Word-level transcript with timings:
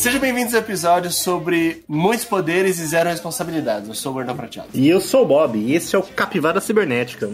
Sejam 0.00 0.18
bem-vindos 0.18 0.54
ao 0.54 0.60
episódio 0.60 1.12
sobre 1.12 1.84
muitos 1.86 2.24
poderes 2.24 2.78
e 2.78 2.86
zero 2.86 3.10
responsabilidades. 3.10 3.86
Eu 3.86 3.94
sou 3.94 4.12
o 4.12 4.14
Gordão 4.14 4.34
Prateado. 4.34 4.70
E 4.72 4.88
eu 4.88 4.98
sou 4.98 5.24
o 5.24 5.26
Bob, 5.26 5.58
e 5.58 5.74
esse 5.74 5.94
é 5.94 5.98
o 5.98 6.02
Capivara 6.02 6.58
Cibernética. 6.58 7.28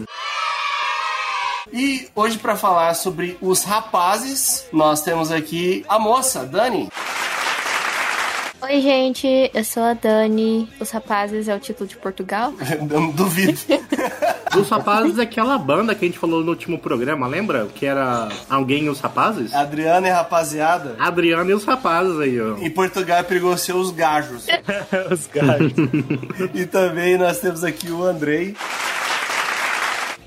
E 1.71 2.09
hoje, 2.13 2.37
para 2.37 2.57
falar 2.57 2.93
sobre 2.95 3.37
os 3.39 3.63
rapazes, 3.63 4.67
nós 4.73 5.01
temos 5.01 5.31
aqui 5.31 5.85
a 5.87 5.97
moça, 5.97 6.45
Dani. 6.45 6.89
Oi, 8.59 8.81
gente, 8.81 9.49
eu 9.53 9.63
sou 9.63 9.83
a 9.83 9.93
Dani. 9.93 10.67
Os 10.77 10.89
Rapazes 10.89 11.47
é 11.47 11.55
o 11.55 11.59
título 11.59 11.87
de 11.87 11.95
Portugal? 11.95 12.51
Não 12.89 13.11
duvido. 13.11 13.57
Os 14.57 14.69
Rapazes 14.69 15.17
é 15.19 15.23
aquela 15.23 15.57
banda 15.57 15.93
que 15.93 16.05
a 16.05 16.07
gente 16.07 16.17
falou 16.19 16.43
no 16.43 16.49
último 16.49 16.77
programa, 16.79 17.27
lembra? 17.27 17.67
Que 17.75 17.85
era 17.85 18.29
Alguém 18.49 18.85
e 18.85 18.89
os 18.89 18.99
Rapazes? 18.99 19.53
Adriana 19.53 20.07
e 20.07 20.11
rapaziada. 20.11 20.95
Adriana 20.99 21.51
e 21.51 21.53
os 21.53 21.63
Rapazes 21.63 22.19
aí, 22.19 22.39
ó. 22.39 22.57
Em 22.57 22.69
Portugal 22.69 23.23
pegou 23.23 23.55
ser 23.57 23.73
os 23.73 23.91
gajos. 23.91 24.45
Os 25.11 25.27
gajos. 25.27 25.73
e 26.53 26.65
também 26.65 27.17
nós 27.17 27.39
temos 27.39 27.63
aqui 27.63 27.91
o 27.91 28.03
Andrei. 28.03 28.55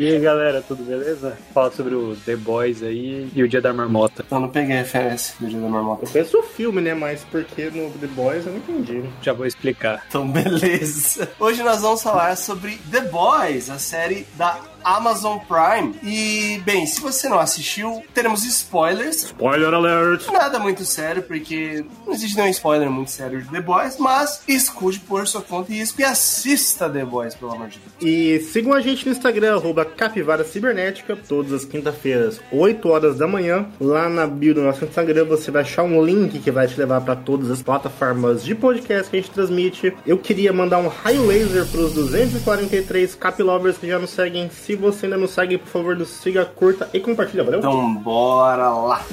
E 0.00 0.12
aí, 0.12 0.18
galera, 0.18 0.64
tudo 0.66 0.82
beleza? 0.82 1.36
Fala 1.52 1.70
sobre 1.70 1.94
o 1.94 2.16
The 2.24 2.34
Boys 2.34 2.82
aí 2.82 3.28
e 3.34 3.42
o 3.42 3.46
Dia 3.46 3.60
da 3.60 3.70
Marmota. 3.70 4.24
Então 4.26 4.40
não 4.40 4.48
peguei 4.48 4.74
referência 4.74 5.34
do 5.38 5.46
Dia 5.46 5.60
da 5.60 5.68
Marmota. 5.68 6.06
Eu 6.06 6.10
conheço 6.10 6.38
o 6.38 6.42
filme, 6.42 6.80
né? 6.80 6.94
Mas 6.94 7.22
porque 7.30 7.68
no 7.68 7.90
The 7.90 8.06
Boys 8.06 8.46
eu 8.46 8.52
não 8.52 8.60
entendi. 8.60 9.04
Já 9.20 9.34
vou 9.34 9.44
explicar. 9.44 10.02
Então, 10.08 10.26
beleza. 10.26 11.30
Hoje 11.38 11.62
nós 11.62 11.82
vamos 11.82 12.02
falar 12.02 12.34
sobre 12.38 12.78
The 12.90 13.02
Boys, 13.02 13.68
a 13.68 13.78
série 13.78 14.26
da 14.38 14.58
Amazon 14.84 15.38
Prime. 15.38 15.94
E, 16.02 16.60
bem, 16.64 16.86
se 16.86 17.00
você 17.00 17.28
não 17.28 17.38
assistiu, 17.38 18.02
teremos 18.14 18.44
spoilers. 18.44 19.24
Spoiler 19.24 19.72
alert! 19.72 20.26
Nada 20.30 20.58
muito 20.58 20.84
sério, 20.84 21.22
porque 21.22 21.84
não 22.06 22.12
existe 22.12 22.36
nenhum 22.36 22.48
spoiler 22.48 22.90
muito 22.90 23.10
sério 23.10 23.42
de 23.42 23.48
The 23.48 23.60
Boys, 23.60 23.96
mas 23.98 24.42
escute 24.48 25.00
por 25.00 25.26
sua 25.26 25.42
conta 25.42 25.72
e 25.72 25.76
risco 25.76 26.00
e 26.00 26.04
assista 26.04 26.88
The 26.88 27.04
Boys, 27.04 27.34
pelo 27.34 27.52
amor 27.52 27.68
de 27.68 27.78
Deus. 27.78 27.92
E 28.00 28.40
sigam 28.40 28.72
a 28.72 28.80
gente 28.80 29.06
no 29.06 29.12
Instagram, 29.12 29.56
arroba 29.56 29.84
Capivara 29.84 30.44
Cibernética, 30.44 31.16
todas 31.16 31.52
as 31.52 31.64
quinta-feiras, 31.64 32.40
8 32.52 32.88
horas 32.88 33.18
da 33.18 33.26
manhã. 33.26 33.66
Lá 33.80 34.08
na 34.08 34.26
bio 34.26 34.54
do 34.54 34.62
nosso 34.62 34.84
Instagram 34.84 35.24
você 35.24 35.50
vai 35.50 35.62
achar 35.62 35.82
um 35.82 36.04
link 36.04 36.38
que 36.38 36.50
vai 36.50 36.66
te 36.66 36.78
levar 36.78 37.00
para 37.00 37.16
todas 37.16 37.50
as 37.50 37.62
plataformas 37.62 38.42
de 38.44 38.54
podcast 38.54 39.10
que 39.10 39.16
a 39.16 39.20
gente 39.20 39.32
transmite. 39.32 39.94
Eu 40.06 40.18
queria 40.18 40.52
mandar 40.52 40.78
um 40.78 40.88
raio 40.88 41.26
laser 41.26 41.66
para 41.66 41.80
os 41.80 41.92
243 41.92 43.14
Capilovers 43.14 43.78
que 43.78 43.86
já 43.86 43.98
nos 43.98 44.10
seguem. 44.10 44.50
Se 44.50 44.69
você 44.76 45.06
ainda 45.06 45.16
não 45.16 45.28
segue, 45.28 45.58
por 45.58 45.68
favor, 45.68 45.96
nos 45.96 46.08
siga, 46.08 46.44
curta 46.44 46.88
e 46.92 47.00
compartilha, 47.00 47.44
valeu? 47.44 47.60
Então, 47.60 47.94
bora 47.96 48.70
lá. 48.70 49.04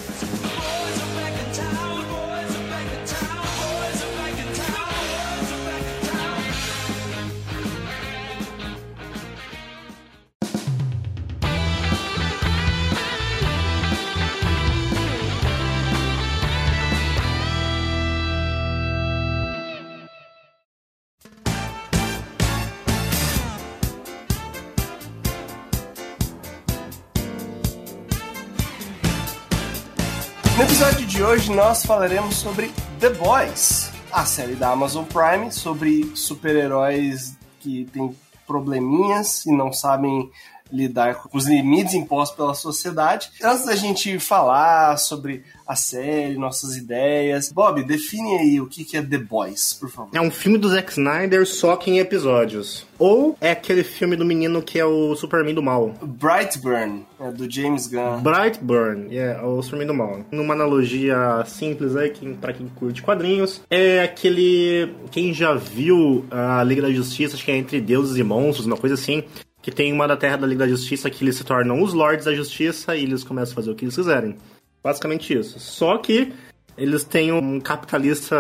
De 31.18 31.24
hoje 31.24 31.52
nós 31.52 31.84
falaremos 31.84 32.36
sobre 32.36 32.72
The 33.00 33.10
Boys, 33.10 33.92
a 34.12 34.24
série 34.24 34.54
da 34.54 34.70
Amazon 34.70 35.04
Prime 35.04 35.52
sobre 35.52 36.16
super-heróis 36.16 37.36
que 37.60 37.86
têm 37.86 38.16
probleminhas 38.46 39.44
e 39.48 39.52
não 39.52 39.74
sabem 39.74 40.30
lidar 40.72 41.16
com 41.16 41.38
os 41.38 41.48
limites 41.48 41.94
impostos 41.94 42.36
pela 42.36 42.54
sociedade. 42.54 43.30
Antes 43.44 43.66
da 43.66 43.76
gente 43.76 44.20
falar 44.20 44.98
sobre 44.98 45.44
a 45.66 45.76
série, 45.76 46.38
nossas 46.38 46.78
ideias, 46.78 47.52
Bob, 47.52 47.84
define 47.84 48.38
aí 48.38 48.62
o 48.62 48.68
que 48.68 48.96
é 48.96 49.02
The 49.02 49.18
Boys, 49.18 49.74
por 49.74 49.90
favor. 49.90 50.10
É 50.14 50.22
um 50.22 50.32
filme 50.32 50.58
do 50.58 50.70
Zack 50.70 50.92
Snyder, 50.92 51.46
só 51.46 51.76
que 51.76 51.92
em 51.92 52.00
episódios. 52.00 52.86
Ou 52.98 53.38
é 53.42 53.52
aquele 53.52 53.84
filme 53.84 54.16
do 54.16 54.26
menino 54.26 54.62
que 54.62 54.80
é 54.80 54.86
o 54.86 55.14
Superman 55.16 55.54
do 55.54 55.62
mal. 55.62 55.94
Brightburn, 56.02 57.06
é 57.20 57.32
do 57.32 57.52
James 57.52 57.86
Gunn. 57.88 58.22
Brightburn, 58.22 59.16
é 59.16 59.40
o 59.42 59.62
Superman 59.62 59.88
do 59.88 59.94
mal. 59.94 60.20
Numa 60.32 60.54
analogia 60.54 61.44
simples 61.46 61.96
aí, 61.96 62.12
quem, 62.12 62.34
pra 62.34 62.54
quem 62.54 62.68
curte 62.70 63.02
quadrinhos, 63.02 63.62
é 63.70 64.02
aquele... 64.02 64.96
Quem 65.12 65.34
já 65.34 65.54
viu 65.54 66.26
a 66.32 66.64
Liga 66.64 66.82
da 66.82 66.92
Justiça, 66.92 67.36
acho 67.36 67.44
que 67.44 67.52
é 67.52 67.58
Entre 67.58 67.82
Deuses 67.82 68.18
e 68.18 68.24
Monstros, 68.24 68.66
uma 68.66 68.78
coisa 68.78 68.96
assim, 68.96 69.24
que 69.68 69.72
tem 69.72 69.92
uma 69.92 70.08
da 70.08 70.16
Terra 70.16 70.38
da 70.38 70.48
Liga 70.48 70.64
da 70.64 70.70
Justiça 70.70 71.10
que 71.10 71.26
eles 71.26 71.36
se 71.36 71.44
tornam 71.44 71.82
os 71.82 71.94
Lords 71.94 72.24
da 72.24 72.34
Justiça 72.34 72.96
e 72.96 73.04
eles 73.04 73.22
começam 73.22 73.52
a 73.52 73.56
fazer 73.56 73.70
o 73.70 73.76
que 73.76 73.84
eles 73.84 73.98
quiserem. 73.98 74.38
Basicamente 74.82 75.38
isso. 75.38 75.60
Só 75.60 75.98
que 75.98 76.32
eles 76.78 77.04
têm 77.04 77.34
um 77.34 77.60
capitalista 77.60 78.38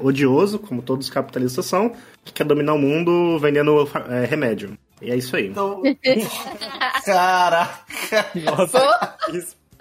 odioso, 0.00 0.58
como 0.58 0.82
todos 0.82 1.06
os 1.06 1.12
capitalistas 1.12 1.66
são, 1.66 1.92
que 2.24 2.32
quer 2.32 2.42
dominar 2.42 2.74
o 2.74 2.78
mundo 2.80 3.38
vendendo 3.38 3.88
é, 4.10 4.24
remédio. 4.24 4.76
E 5.00 5.12
é 5.12 5.16
isso 5.16 5.36
aí. 5.36 5.46
Então... 5.46 5.80
Caraca! 7.06 8.26
Nossa, 8.34 9.16
que 9.26 9.40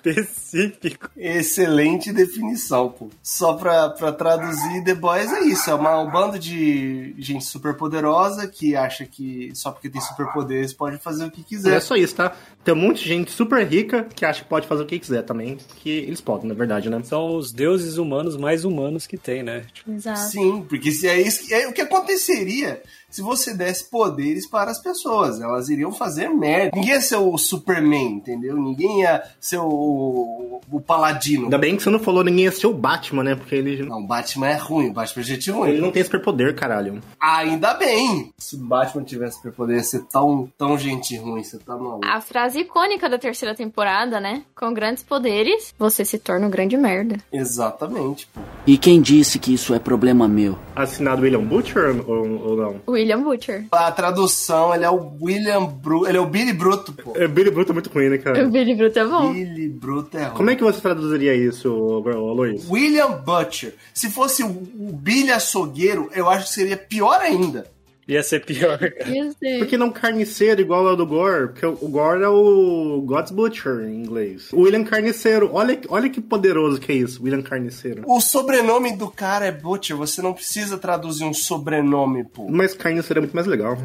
específico. 0.09 1.09
Excelente 1.15 2.11
definição, 2.11 2.89
pô. 2.89 3.09
Só 3.21 3.53
pra, 3.53 3.89
pra 3.89 4.11
traduzir, 4.11 4.83
The 4.83 4.93
Boys 4.95 5.31
é 5.31 5.41
isso. 5.41 5.69
É 5.69 5.73
uma, 5.73 5.99
um 5.99 6.11
bando 6.11 6.37
de 6.39 7.15
gente 7.17 7.45
super 7.45 7.75
poderosa 7.75 8.47
que 8.47 8.75
acha 8.75 9.05
que 9.05 9.51
só 9.53 9.71
porque 9.71 9.89
tem 9.89 10.01
superpoderes 10.01 10.73
pode 10.73 10.97
fazer 10.97 11.25
o 11.25 11.31
que 11.31 11.41
É 11.41 11.43
quiser. 11.43 11.79
só 11.81 11.95
isso, 11.95 12.15
tá? 12.15 12.35
Tem 12.63 12.73
um 12.73 12.77
monte 12.77 13.03
de 13.03 13.09
gente 13.09 13.31
super 13.31 13.65
rica 13.67 14.03
que 14.15 14.25
acha 14.25 14.43
que 14.43 14.49
pode 14.49 14.67
fazer 14.67 14.83
o 14.83 14.85
que 14.85 14.99
quiser 14.99 15.23
também. 15.23 15.57
Que 15.77 15.89
eles 15.89 16.21
podem, 16.21 16.47
na 16.47 16.53
verdade, 16.55 16.89
né? 16.89 17.01
São 17.03 17.35
os 17.35 17.51
deuses 17.51 17.97
humanos 17.97 18.37
mais 18.37 18.63
humanos 18.65 19.05
que 19.07 19.17
tem, 19.17 19.43
né? 19.43 19.65
Tipo, 19.73 19.91
Exato. 19.91 20.19
Sim, 20.19 20.65
porque 20.67 20.91
se 20.91 21.07
é 21.07 21.21
isso 21.21 21.53
é 21.53 21.67
o 21.67 21.73
que 21.73 21.81
aconteceria 21.81 22.81
se 23.09 23.21
você 23.21 23.53
desse 23.53 23.91
poderes 23.91 24.47
para 24.47 24.71
as 24.71 24.81
pessoas. 24.81 25.39
Elas 25.39 25.69
iriam 25.69 25.91
fazer 25.91 26.29
merda. 26.29 26.71
Ninguém 26.75 26.93
ia 26.95 27.01
ser 27.01 27.17
o 27.17 27.37
Superman, 27.37 28.13
entendeu? 28.15 28.55
Ninguém 28.55 29.01
ia 29.01 29.21
ser 29.39 29.59
o, 29.59 29.67
o 30.71 30.81
Paladino. 30.81 31.43
Ainda 31.45 31.57
bem 31.57 31.75
que 31.75 31.83
você 31.83 31.89
não 31.89 31.99
falou 31.99 32.23
ninguém 32.23 32.45
ia 32.45 32.51
ser 32.51 32.67
o 32.67 32.73
Batman, 32.73 33.23
né? 33.23 33.35
Porque 33.35 33.55
ele, 33.55 33.83
Não, 33.83 33.99
o 33.99 34.07
Batman 34.07 34.47
é 34.49 34.55
ruim, 34.55 34.89
o 34.89 34.93
Batman 34.93 35.21
é 35.21 35.25
gente 35.25 35.51
ruim. 35.51 35.69
ele 35.69 35.81
não 35.81 35.91
tem 35.91 36.03
superpoder, 36.03 36.55
caralho. 36.55 36.99
Ainda 37.19 37.73
bem! 37.73 38.31
Se 38.37 38.55
o 38.55 38.59
Batman 38.59 39.03
tivesse 39.03 39.37
superpoder, 39.37 39.77
ia 39.77 39.83
ser 39.83 40.03
tão, 40.05 40.49
tão 40.57 40.77
gente 40.77 41.15
ruim, 41.17 41.43
você 41.43 41.57
tá 41.59 41.75
maluco. 41.75 42.01
A 42.03 42.19
frase 42.21 42.59
icônica 42.61 43.07
da 43.09 43.17
terceira 43.17 43.53
temporada, 43.55 44.19
né? 44.19 44.43
Com 44.55 44.73
grandes 44.73 45.03
poderes, 45.03 45.73
você 45.77 46.03
se 46.03 46.17
torna 46.17 46.47
um 46.47 46.49
grande 46.49 46.75
merda. 46.77 47.17
Exatamente, 47.31 48.27
pô. 48.33 48.41
E 48.65 48.77
quem 48.77 49.01
disse 49.01 49.37
que 49.39 49.53
isso 49.53 49.73
é 49.73 49.79
problema 49.79 50.27
meu? 50.27 50.57
Assinado 50.75 51.21
William 51.21 51.43
Butcher 51.43 52.03
ou, 52.09 52.41
ou 52.49 52.57
não? 52.57 52.75
William 52.87 53.21
Butcher. 53.21 53.65
A 53.71 53.91
tradução, 53.91 54.73
ele 54.73 54.85
é 54.85 54.89
o 54.89 55.11
William 55.21 55.65
Bruto, 55.65 56.07
ele 56.07 56.17
é 56.17 56.21
o 56.21 56.25
Billy 56.25 56.53
Bruto, 56.53 56.93
pô. 56.93 57.13
É, 57.15 57.27
Billy 57.27 57.51
Bruto 57.51 57.71
é 57.71 57.73
muito 57.73 57.89
ruim, 57.89 58.09
né, 58.09 58.15
O 58.15 58.23
cara? 58.23 58.43
Billy 58.45 58.75
Bruto 58.75 58.99
é 58.99 59.05
bom. 59.05 59.31
Billy 59.33 59.69
Bruto 59.83 60.17
é 60.17 60.23
ruim. 60.23 60.37
Como 60.37 60.49
é 60.49 60.55
que 60.55 60.63
você 60.63 60.79
traduziria 60.79 61.35
isso, 61.35 61.69
Aloysio? 62.07 62.71
William 62.71 63.11
Butcher. 63.11 63.75
Se 63.93 64.09
fosse 64.09 64.41
o, 64.41 64.49
Billy 64.49 65.31
Açougueiro, 65.31 66.09
eu 66.15 66.29
acho 66.29 66.47
que 66.47 66.53
seria 66.53 66.77
pior 66.77 67.19
ainda. 67.19 67.65
ia 68.07 68.23
ser 68.23 68.45
pior, 68.45 68.77
cara. 68.77 69.09
Isso 69.09 69.35
aí. 69.43 69.59
Por 69.59 69.67
que 69.67 69.77
não 69.77 69.91
carniceiro 69.91 70.61
igual 70.61 70.87
ao 70.87 70.95
do 70.95 71.05
Gore? 71.05 71.47
Porque 71.49 71.65
o 71.65 71.77
o 71.81 71.89
Gore 71.89 72.23
é 72.23 72.27
o 72.29 73.01
God's 73.05 73.31
Butcher 73.31 73.81
em 73.81 73.95
inglês. 73.95 74.53
O 74.53 74.61
William 74.61 74.85
Carniceiro, 74.85 75.49
olha, 75.51 75.77
olha 75.89 76.09
que 76.09 76.21
poderoso 76.21 76.79
que 76.79 76.91
é 76.93 76.95
isso, 76.95 77.21
William 77.21 77.41
Carniceiro. 77.41 78.03
O 78.07 78.21
sobrenome 78.21 78.95
do 78.95 79.09
cara 79.09 79.45
é 79.45 79.51
Butcher, 79.51 79.97
você 79.97 80.21
não 80.21 80.33
precisa 80.33 80.77
traduzir 80.77 81.25
um 81.25 81.33
sobrenome, 81.33 82.23
pô. 82.23 82.49
Mas 82.49 82.73
carniceiro 82.73 83.19
é 83.19 83.21
muito 83.21 83.35
mais 83.35 83.47
legal. 83.47 83.77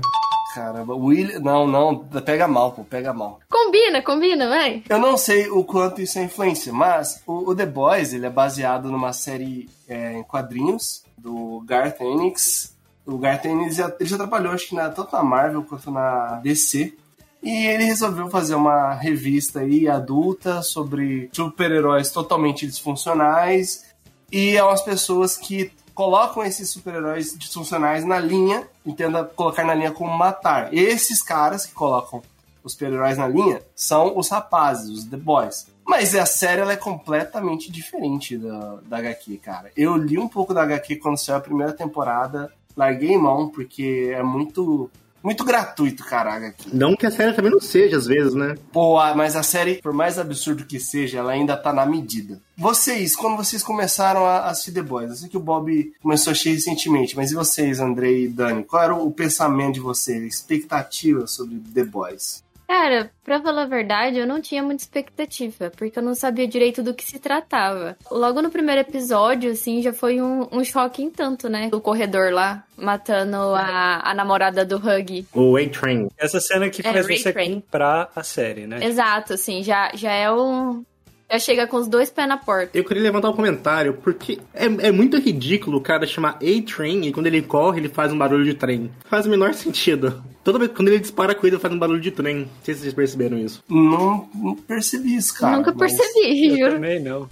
Caramba, 0.59 0.93
William. 0.93 1.39
Não, 1.39 1.69
não, 1.69 1.97
pega 1.97 2.49
mal, 2.49 2.73
pô, 2.73 2.83
pega 2.83 3.13
mal. 3.13 3.39
Combina, 3.49 4.03
combina, 4.03 4.49
vai. 4.49 4.83
Eu 4.89 4.99
não 4.99 5.17
sei 5.17 5.49
o 5.49 5.63
quanto 5.63 6.03
isso 6.03 6.19
é 6.19 6.25
influência, 6.25 6.73
mas 6.73 7.23
o, 7.25 7.51
o 7.51 7.55
The 7.55 7.65
Boys 7.65 8.13
ele 8.13 8.27
é 8.27 8.31
baseado 8.31 8.91
numa 8.91 9.13
série 9.13 9.71
é, 9.89 10.15
em 10.15 10.25
quadrinhos 10.25 11.05
do 11.17 11.63
Garth 11.65 12.01
Ennis. 12.01 12.77
O 13.07 13.17
Garth 13.19 13.45
Ennis 13.45 13.77
já, 13.77 13.95
ele 14.01 14.09
já 14.09 14.17
trabalhou, 14.17 14.53
acho 14.53 14.71
que 14.71 14.75
na, 14.75 14.89
tanto 14.89 15.13
na 15.13 15.23
Marvel 15.23 15.63
quanto 15.63 15.93
na 15.93 16.41
DC. 16.43 16.93
E 17.41 17.67
ele 17.69 17.85
resolveu 17.85 18.29
fazer 18.29 18.57
uma 18.57 18.95
revista 18.95 19.61
aí 19.61 19.89
adulta 19.89 20.61
sobre 20.61 21.31
super-heróis 21.33 22.11
totalmente 22.11 22.67
disfuncionais 22.67 23.87
e 24.31 24.57
é 24.57 24.63
umas 24.63 24.83
pessoas 24.83 25.37
que 25.37 25.71
colocam 25.99 26.45
esses 26.45 26.71
super-heróis 26.71 27.37
disfuncionais 27.37 28.05
na 28.05 28.21
linha, 28.21 28.69
entenda 28.87 29.25
colocar 29.25 29.65
na 29.65 29.75
linha 29.75 29.91
como 29.91 30.17
matar. 30.17 30.73
Esses 30.73 31.21
caras 31.21 31.67
que 31.67 31.75
colocam 31.75 32.23
os 32.63 32.75
super-heróis 32.75 33.19
na 33.19 33.27
linha 33.27 33.61
são 33.75 34.17
os 34.17 34.29
rapazes, 34.29 34.91
os 34.91 35.05
The 35.07 35.17
Boys. 35.17 35.67
Mas 35.85 36.15
a 36.15 36.25
série 36.25 36.61
ela 36.61 36.73
é 36.73 36.77
completamente 36.77 37.73
diferente 37.73 38.39
da, 38.39 38.79
da 38.87 38.99
HQ, 38.99 39.39
cara. 39.39 39.73
Eu 39.77 39.97
li 39.97 40.17
um 40.17 40.29
pouco 40.29 40.55
da 40.55 40.63
HQ 40.63 40.99
quando 40.99 41.19
saiu 41.19 41.39
a 41.39 41.41
primeira 41.41 41.73
temporada, 41.73 42.53
larguei 42.77 43.19
mão, 43.19 43.49
porque 43.49 44.13
é 44.15 44.23
muito. 44.23 44.89
Muito 45.23 45.45
gratuito, 45.45 46.05
cara, 46.05 46.33
a 46.33 46.37
HQ. 46.37 46.71
Não 46.73 46.97
que 46.97 47.07
a 47.07 47.11
série 47.11 47.33
também 47.33 47.51
não 47.51 47.61
seja, 47.61 47.97
às 47.97 48.07
vezes, 48.07 48.35
né? 48.35 48.55
Pô, 48.73 48.97
mas 49.15 49.37
a 49.37 49.43
série, 49.43 49.83
por 49.83 49.93
mais 49.93 50.19
absurdo 50.19 50.65
que 50.65 50.79
seja, 50.79 51.19
ela 51.19 51.33
ainda 51.33 51.57
tá 51.57 51.73
na 51.73 51.85
medida. 51.85 52.41
Vocês, 52.57 53.15
quando 53.15 53.37
vocês 53.37 53.63
começaram 53.63 54.25
a 54.25 54.47
assistir 54.47 54.73
The 54.73 54.83
Boys, 54.83 55.11
eu 55.11 55.17
sei 55.17 55.29
que 55.29 55.37
o 55.37 55.41
Bob 55.41 55.93
começou 56.03 56.31
a 56.31 56.33
assistir 56.33 56.51
recentemente, 56.51 57.17
mas 57.17 57.31
e 57.31 57.35
vocês, 57.35 57.81
Andrei 57.81 58.25
e 58.25 58.29
Dani? 58.29 58.65
Qual 58.65 58.83
era 58.83 58.95
o 58.95 59.11
pensamento 59.11 59.75
de 59.75 59.81
vocês, 59.81 60.23
a 60.23 60.27
expectativa 60.27 61.27
sobre 61.27 61.57
The 61.73 61.85
Boys? 61.85 62.43
Cara, 62.69 63.11
pra 63.25 63.41
falar 63.41 63.63
a 63.63 63.67
verdade, 63.67 64.19
eu 64.19 64.27
não 64.27 64.43
tinha 64.43 64.63
muita 64.63 64.83
expectativa, 64.83 65.73
porque 65.75 65.99
eu 65.99 66.03
não 66.03 66.15
sabia 66.15 66.47
direito 66.47 66.83
do 66.83 66.93
que 66.93 67.03
se 67.03 67.19
tratava. 67.19 67.97
Logo 68.11 68.43
no 68.43 68.51
primeiro 68.51 68.83
episódio, 68.83 69.51
assim, 69.53 69.81
já 69.81 69.91
foi 69.91 70.21
um, 70.21 70.47
um 70.53 70.63
choque 70.63 71.03
em 71.03 71.11
tanto, 71.11 71.49
né? 71.49 71.71
O 71.73 71.81
corredor 71.81 72.31
lá, 72.31 72.63
matando 72.77 73.37
a, 73.55 74.03
a 74.11 74.15
namorada 74.15 74.67
do 74.67 74.77
Hug. 74.77 75.27
O 75.33 75.57
A-Train. 75.57 76.09
Essa 76.19 76.41
cena 76.41 76.69
que 76.69 76.87
É, 76.87 76.93
faz 76.93 77.07
Ray 77.07 77.17
você 77.17 77.33
comprar 77.33 78.13
a 78.15 78.23
série, 78.23 78.67
né? 78.67 78.85
Exato, 78.85 79.33
assim, 79.33 79.63
já, 79.63 79.91
já 79.95 80.13
é 80.13 80.31
um. 80.31 80.85
Já 81.31 81.39
chega 81.39 81.67
com 81.67 81.77
os 81.77 81.87
dois 81.87 82.09
pés 82.11 82.27
na 82.27 82.39
porta. 82.39 82.77
Eu 82.77 82.83
queria 82.85 83.03
levantar 83.03 83.29
um 83.29 83.35
comentário, 83.35 83.93
porque 84.03 84.39
é, 84.55 84.65
é 84.65 84.91
muito 84.91 85.19
ridículo 85.19 85.77
o 85.77 85.81
cara 85.81 86.07
chamar 86.07 86.39
A-Train 86.43 87.03
e 87.07 87.13
quando 87.13 87.27
ele 87.27 87.43
corre 87.43 87.81
ele 87.81 87.89
faz 87.91 88.11
um 88.13 88.17
barulho 88.19 88.45
de 88.47 88.55
trem. 88.55 88.91
Faz 89.05 89.27
o 89.27 89.29
menor 89.31 89.53
sentido. 89.53 90.23
Toda 90.43 90.59
vez 90.59 90.71
quando 90.75 90.89
ele 90.89 90.99
dispara 91.01 91.33
a 91.33 91.35
coisa 91.35 91.59
faz 91.59 91.75
um 91.75 91.79
barulho 91.79 92.01
de 92.01 92.11
trem. 92.11 92.37
Não 92.41 92.49
sei 92.63 92.75
se 92.75 92.81
vocês 92.81 92.95
perceberam 92.95 93.37
isso. 93.39 93.63
Não, 93.69 94.27
não 94.35 94.55
percebi 94.57 95.17
isso, 95.17 95.39
cara. 95.39 95.57
Nunca 95.59 95.73
percebi, 95.75 96.49
Eu 96.53 96.59
juro. 96.59 96.73
também 96.75 96.99
não. 97.01 97.29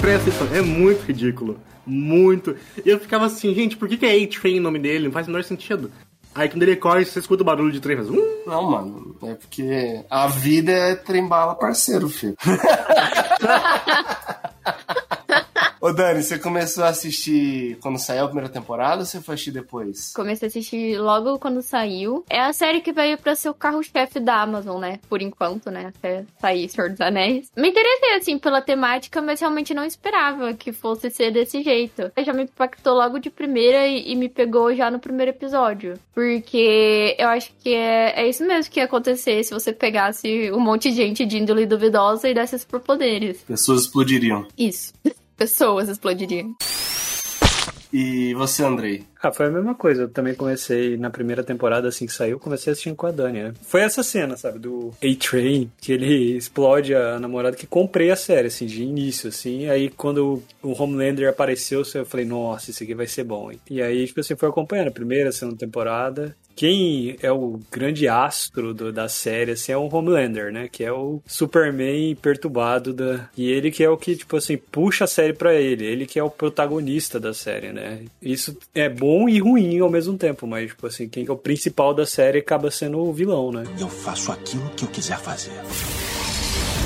Presta 0.00 0.30
atenção, 0.30 0.48
é 0.56 0.62
muito 0.62 1.02
ridículo. 1.04 1.60
Muito. 1.86 2.56
E 2.84 2.88
eu 2.88 2.98
ficava 2.98 3.26
assim, 3.26 3.54
gente, 3.54 3.76
por 3.76 3.88
que, 3.88 3.96
que 3.96 4.06
é 4.06 4.20
A-Train 4.20 4.58
o 4.58 4.62
nome 4.62 4.78
dele? 4.80 5.04
Não 5.04 5.12
faz 5.12 5.28
o 5.28 5.30
menor 5.30 5.44
sentido. 5.44 5.92
Aí 6.34 6.48
quando 6.48 6.62
ele 6.62 6.76
corre, 6.76 7.04
você 7.04 7.18
escuta 7.18 7.42
o 7.42 7.46
barulho 7.46 7.72
de 7.72 7.80
trem, 7.80 7.96
faz 7.96 8.08
um. 8.08 8.24
Não, 8.46 8.62
mano. 8.62 9.16
É 9.22 9.34
porque 9.34 10.04
a 10.08 10.26
vida 10.28 10.72
é 10.72 10.94
trem-bala 10.94 11.54
parceiro, 11.54 12.08
filho. 12.08 12.36
Ô, 15.80 15.94
Dani, 15.94 16.22
você 16.22 16.38
começou 16.38 16.84
a 16.84 16.88
assistir 16.88 17.78
quando 17.80 17.98
saiu 17.98 18.24
a 18.24 18.26
primeira 18.26 18.50
temporada 18.50 19.00
ou 19.00 19.06
você 19.06 19.18
foi 19.18 19.34
assistir 19.34 19.50
depois? 19.50 20.12
Comecei 20.12 20.46
a 20.46 20.50
assistir 20.50 20.98
logo 20.98 21.38
quando 21.38 21.62
saiu. 21.62 22.22
É 22.28 22.38
a 22.38 22.52
série 22.52 22.82
que 22.82 22.92
veio 22.92 23.16
pra 23.16 23.34
ser 23.34 23.48
o 23.48 23.54
carro-chefe 23.54 24.20
da 24.20 24.42
Amazon, 24.42 24.78
né? 24.78 25.00
Por 25.08 25.22
enquanto, 25.22 25.70
né? 25.70 25.86
Até 25.86 26.26
sair 26.38 26.68
Senhor 26.68 26.90
dos 26.90 27.00
Anéis. 27.00 27.50
Me 27.56 27.70
interessei, 27.70 28.14
assim, 28.14 28.38
pela 28.38 28.60
temática, 28.60 29.22
mas 29.22 29.40
realmente 29.40 29.72
não 29.72 29.82
esperava 29.82 30.52
que 30.52 30.70
fosse 30.70 31.08
ser 31.08 31.30
desse 31.30 31.62
jeito. 31.62 32.12
Já 32.22 32.34
me 32.34 32.42
impactou 32.42 32.92
logo 32.92 33.18
de 33.18 33.30
primeira 33.30 33.86
e, 33.86 34.12
e 34.12 34.16
me 34.16 34.28
pegou 34.28 34.74
já 34.74 34.90
no 34.90 34.98
primeiro 34.98 35.30
episódio. 35.30 35.94
Porque 36.14 37.16
eu 37.18 37.28
acho 37.28 37.52
que 37.58 37.74
é, 37.74 38.20
é 38.20 38.28
isso 38.28 38.44
mesmo 38.46 38.70
que 38.70 38.80
ia 38.80 38.84
acontecer 38.84 39.42
se 39.44 39.54
você 39.54 39.72
pegasse 39.72 40.52
um 40.52 40.60
monte 40.60 40.90
de 40.90 40.96
gente 40.96 41.24
de 41.24 41.38
índole 41.38 41.64
duvidosa 41.64 42.28
e 42.28 42.34
desse 42.34 42.58
superpoderes. 42.58 43.38
Pessoas 43.44 43.82
explodiriam. 43.82 44.46
Isso. 44.58 44.92
Pessoas 45.40 45.88
explodiriam. 45.88 46.54
E 47.90 48.34
você, 48.34 48.62
Andrei? 48.62 49.04
Ah, 49.22 49.32
foi 49.32 49.46
a 49.46 49.50
mesma 49.50 49.74
coisa. 49.74 50.02
Eu 50.02 50.08
também 50.08 50.34
comecei 50.34 50.98
na 50.98 51.08
primeira 51.08 51.42
temporada, 51.42 51.88
assim 51.88 52.04
que 52.04 52.12
saiu, 52.12 52.38
comecei 52.38 52.72
assistindo 52.72 52.94
com 52.94 53.06
a 53.06 53.10
Dani, 53.10 53.42
né? 53.42 53.54
Foi 53.62 53.80
essa 53.80 54.02
cena, 54.02 54.36
sabe, 54.36 54.58
do 54.58 54.92
A-Train, 55.02 55.70
que 55.80 55.92
ele 55.92 56.36
explode 56.36 56.94
a 56.94 57.18
namorada, 57.18 57.56
que 57.56 57.66
comprei 57.66 58.10
a 58.10 58.16
série, 58.16 58.48
assim, 58.48 58.66
de 58.66 58.82
início, 58.82 59.30
assim. 59.30 59.66
Aí 59.68 59.88
quando 59.88 60.42
o 60.62 60.82
Homelander 60.82 61.30
apareceu, 61.30 61.82
eu 61.94 62.04
falei, 62.04 62.26
nossa, 62.26 62.70
isso 62.70 62.82
aqui 62.82 62.94
vai 62.94 63.06
ser 63.06 63.24
bom, 63.24 63.50
hein? 63.50 63.58
E 63.68 63.80
aí, 63.80 64.06
tipo 64.06 64.20
assim, 64.20 64.36
foi 64.36 64.50
acompanhando 64.50 64.88
a 64.88 64.92
primeira, 64.92 65.30
a 65.30 65.32
segunda 65.32 65.56
temporada. 65.56 66.36
Quem 66.56 67.16
é 67.22 67.32
o 67.32 67.58
grande 67.70 68.06
astro 68.06 68.74
do- 68.74 68.92
da 68.92 69.08
série, 69.08 69.52
assim, 69.52 69.72
é 69.72 69.76
o 69.76 69.88
Homelander, 69.94 70.52
né? 70.52 70.68
Que 70.70 70.84
é 70.84 70.92
o 70.92 71.22
Superman 71.26 72.14
perturbado 72.16 72.92
da... 72.92 73.28
E 73.36 73.50
ele 73.50 73.70
que 73.70 73.82
é 73.82 73.88
o 73.88 73.96
que, 73.96 74.14
tipo 74.16 74.36
assim, 74.36 74.58
puxa 74.58 75.04
a 75.04 75.06
série 75.06 75.32
pra 75.32 75.54
ele. 75.54 75.86
Ele 75.86 76.04
que 76.06 76.18
é 76.18 76.22
o 76.22 76.28
protagonista 76.30 77.18
da 77.18 77.32
série, 77.32 77.72
né? 77.72 78.00
Isso 78.20 78.56
é 78.74 78.88
bom 78.88 79.28
e 79.28 79.38
ruim 79.38 79.78
ao 79.80 79.88
mesmo 79.88 80.18
tempo, 80.18 80.46
mas, 80.46 80.68
tipo 80.68 80.86
assim, 80.86 81.08
quem 81.08 81.24
que 81.24 81.30
é 81.30 81.34
o 81.34 81.36
principal 81.38 81.94
da 81.94 82.04
série 82.04 82.40
acaba 82.40 82.70
sendo 82.70 82.98
o 82.98 83.12
vilão, 83.12 83.50
né? 83.50 83.64
Eu 83.78 83.88
faço 83.88 84.30
aquilo 84.30 84.68
que 84.76 84.84
eu 84.84 84.88
quiser 84.88 85.18
fazer. 85.18 85.52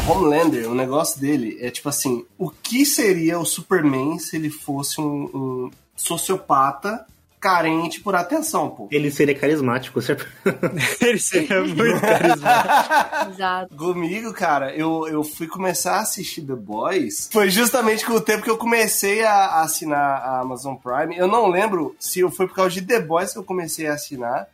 Homelander, 0.09 0.71
o 0.71 0.75
negócio 0.75 1.21
dele 1.21 1.57
é 1.61 1.71
tipo 1.71 1.89
assim: 1.89 2.25
o 2.39 2.51
que 2.51 2.85
seria 2.85 3.39
o 3.39 3.45
Superman 3.45 4.19
se 4.19 4.37
ele 4.37 4.51
fosse 4.51 5.01
um, 5.01 5.25
um 5.35 5.71
sociopata 5.97 7.07
carente 7.45 8.01
por 8.01 8.15
atenção, 8.15 8.71
pô? 8.71 8.89
Ele 8.91 9.11
seria 9.11 9.35
carismático, 9.35 10.01
certo? 10.01 10.27
ele 10.99 11.19
seria 11.19 11.61
muito 11.61 12.01
carismático. 12.01 13.31
Exato. 13.31 13.77
Comigo, 13.77 14.33
cara, 14.33 14.75
eu, 14.75 15.07
eu 15.07 15.23
fui 15.23 15.47
começar 15.47 15.97
a 15.97 16.01
assistir 16.01 16.41
The 16.41 16.55
Boys. 16.55 17.29
Foi 17.31 17.51
justamente 17.51 18.07
com 18.07 18.15
o 18.15 18.21
tempo 18.21 18.43
que 18.43 18.49
eu 18.49 18.57
comecei 18.57 19.23
a, 19.23 19.31
a 19.31 19.63
assinar 19.63 20.23
a 20.23 20.41
Amazon 20.41 20.75
Prime. 20.77 21.19
Eu 21.19 21.29
não 21.29 21.47
lembro 21.51 21.95
se 21.99 22.27
foi 22.31 22.49
por 22.49 22.55
causa 22.55 22.71
de 22.71 22.81
The 22.81 23.01
Boys 23.01 23.35
que 23.35 23.39
eu 23.39 23.45
comecei 23.45 23.89
a 23.89 23.93
assinar 23.93 24.49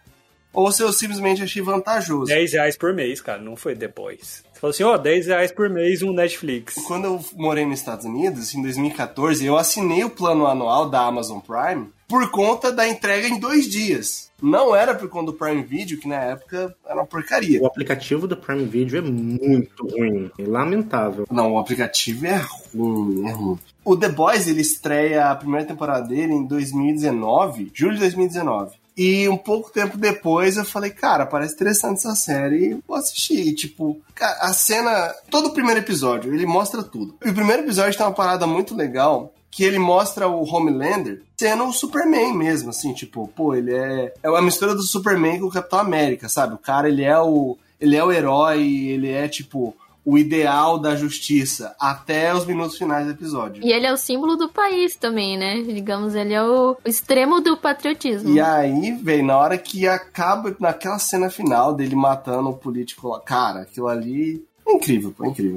ou 0.53 0.71
se 0.73 0.83
eu 0.83 0.93
simplesmente 0.93 1.43
achei 1.43 1.63
vantajoso. 1.63 2.27
10 2.27 2.53
reais 2.53 2.77
por 2.77 2.93
mês, 2.93 3.21
cara, 3.21 3.41
não 3.41 3.57
foi 3.57 3.75
The 3.75 3.89
Boys. 3.89 4.43
Você 4.53 4.61
falou 4.61 4.71
assim, 4.73 4.83
ó, 4.83 4.97
10 4.97 5.27
reais 5.27 5.53
por 5.53 5.71
mês 5.71 6.03
um 6.03 6.13
Netflix. 6.13 6.75
Quando 6.87 7.05
eu 7.05 7.25
morei 7.35 7.65
nos 7.65 7.79
Estados 7.79 8.05
Unidos, 8.05 8.55
em 8.55 8.63
2014, 8.63 9.45
eu 9.45 9.57
assinei 9.57 10.05
o 10.05 10.11
plano 10.11 10.47
anual 10.47 10.89
da 10.89 11.01
Amazon 11.01 11.39
Prime 11.39 11.89
por 12.07 12.29
conta 12.31 12.73
da 12.73 12.89
entrega 12.89 13.29
em 13.29 13.39
dois 13.39 13.69
dias. 13.69 14.31
Não 14.43 14.75
era 14.75 14.95
por 14.95 15.09
conta 15.09 15.27
do 15.27 15.39
Prime 15.39 15.63
Video, 15.63 15.99
que 15.99 16.09
na 16.09 16.17
época 16.17 16.75
era 16.85 16.97
uma 16.97 17.07
porcaria. 17.07 17.63
O 17.63 17.67
aplicativo 17.67 18.27
do 18.27 18.37
Prime 18.37 18.65
Video 18.65 18.99
é 18.99 19.03
muito 19.03 19.87
ruim. 19.87 20.31
É 20.39 20.43
lamentável. 20.43 21.27
Não, 21.31 21.53
o 21.53 21.59
aplicativo 21.59 22.27
é 22.27 22.43
ruim, 22.75 23.29
é 23.29 23.33
ruim. 23.33 23.59
O 23.85 23.97
The 23.97 24.09
Boys, 24.09 24.49
ele 24.49 24.61
estreia 24.61 25.31
a 25.31 25.37
primeira 25.37 25.67
temporada 25.67 26.09
dele 26.09 26.33
em 26.33 26.47
2019, 26.47 27.71
julho 27.73 27.95
de 27.95 28.01
2019. 28.01 28.80
E 28.97 29.29
um 29.29 29.37
pouco 29.37 29.71
tempo 29.71 29.97
depois 29.97 30.57
eu 30.57 30.65
falei, 30.65 30.91
cara, 30.91 31.25
parece 31.25 31.55
interessante 31.55 31.99
essa 31.99 32.15
série, 32.15 32.79
vou 32.87 32.97
assistir. 32.97 33.49
E, 33.49 33.55
tipo, 33.55 34.01
a 34.21 34.53
cena, 34.53 35.15
todo 35.31 35.47
o 35.47 35.53
primeiro 35.53 35.81
episódio, 35.81 36.35
ele 36.35 36.47
mostra 36.47 36.83
tudo. 36.83 37.17
E 37.25 37.31
o 37.31 37.35
primeiro 37.35 37.63
episódio 37.63 37.97
tem 37.97 38.07
uma 38.07 38.13
parada 38.13 38.47
muito 38.47 38.75
legal, 38.75 39.33
que 39.51 39.65
ele 39.65 39.79
mostra 39.79 40.29
o 40.29 40.45
Homelander 40.45 41.23
sendo 41.37 41.65
o 41.65 41.73
Superman 41.73 42.35
mesmo, 42.35 42.71
assim, 42.71 42.93
tipo, 42.93 43.27
pô, 43.35 43.55
ele 43.55 43.75
é 43.75 44.13
é 44.23 44.31
uma 44.31 44.43
mistura 44.43 44.75
do 44.75 44.83
Superman 44.83 45.41
com 45.41 45.47
o 45.47 45.51
Capitão 45.51 45.79
América, 45.79 46.29
sabe? 46.29 46.55
O 46.55 46.59
cara, 46.59 46.89
ele 46.89 47.03
é 47.03 47.19
o 47.19 47.57
ele 47.81 47.97
é 47.97 48.05
o 48.05 48.13
herói, 48.13 48.61
ele 48.61 49.11
é 49.11 49.27
tipo 49.27 49.75
o 50.05 50.17
ideal 50.19 50.79
da 50.79 50.97
justiça 50.97 51.75
até 51.79 52.35
os 52.35 52.47
minutos 52.47 52.77
finais 52.77 53.07
do 53.07 53.13
episódio. 53.13 53.65
E 53.65 53.73
ele 53.73 53.87
é 53.87 53.93
o 53.93 53.97
símbolo 53.97 54.37
do 54.37 54.49
país 54.49 54.97
também, 54.97 55.37
né? 55.37 55.63
Digamos, 55.63 56.15
ele 56.15 56.35
é 56.35 56.43
o 56.43 56.77
extremo 56.85 57.41
do 57.41 57.57
patriotismo. 57.57 58.31
E 58.31 58.41
aí, 58.41 58.93
velho, 58.93 59.25
na 59.25 59.37
hora 59.37 59.59
que 59.59 59.87
acaba 59.87 60.55
naquela 60.59 60.99
cena 60.99 61.31
final 61.31 61.75
dele 61.75 61.95
matando 61.95 62.49
o 62.49 62.57
político 62.57 63.09
lá, 63.09 63.21
cara, 63.21 63.61
aquilo 63.61 63.89
ali 63.89 64.45
é 64.67 64.73
incrível, 64.73 65.13
pô, 65.17 65.25
é 65.25 65.29
incrível. 65.29 65.57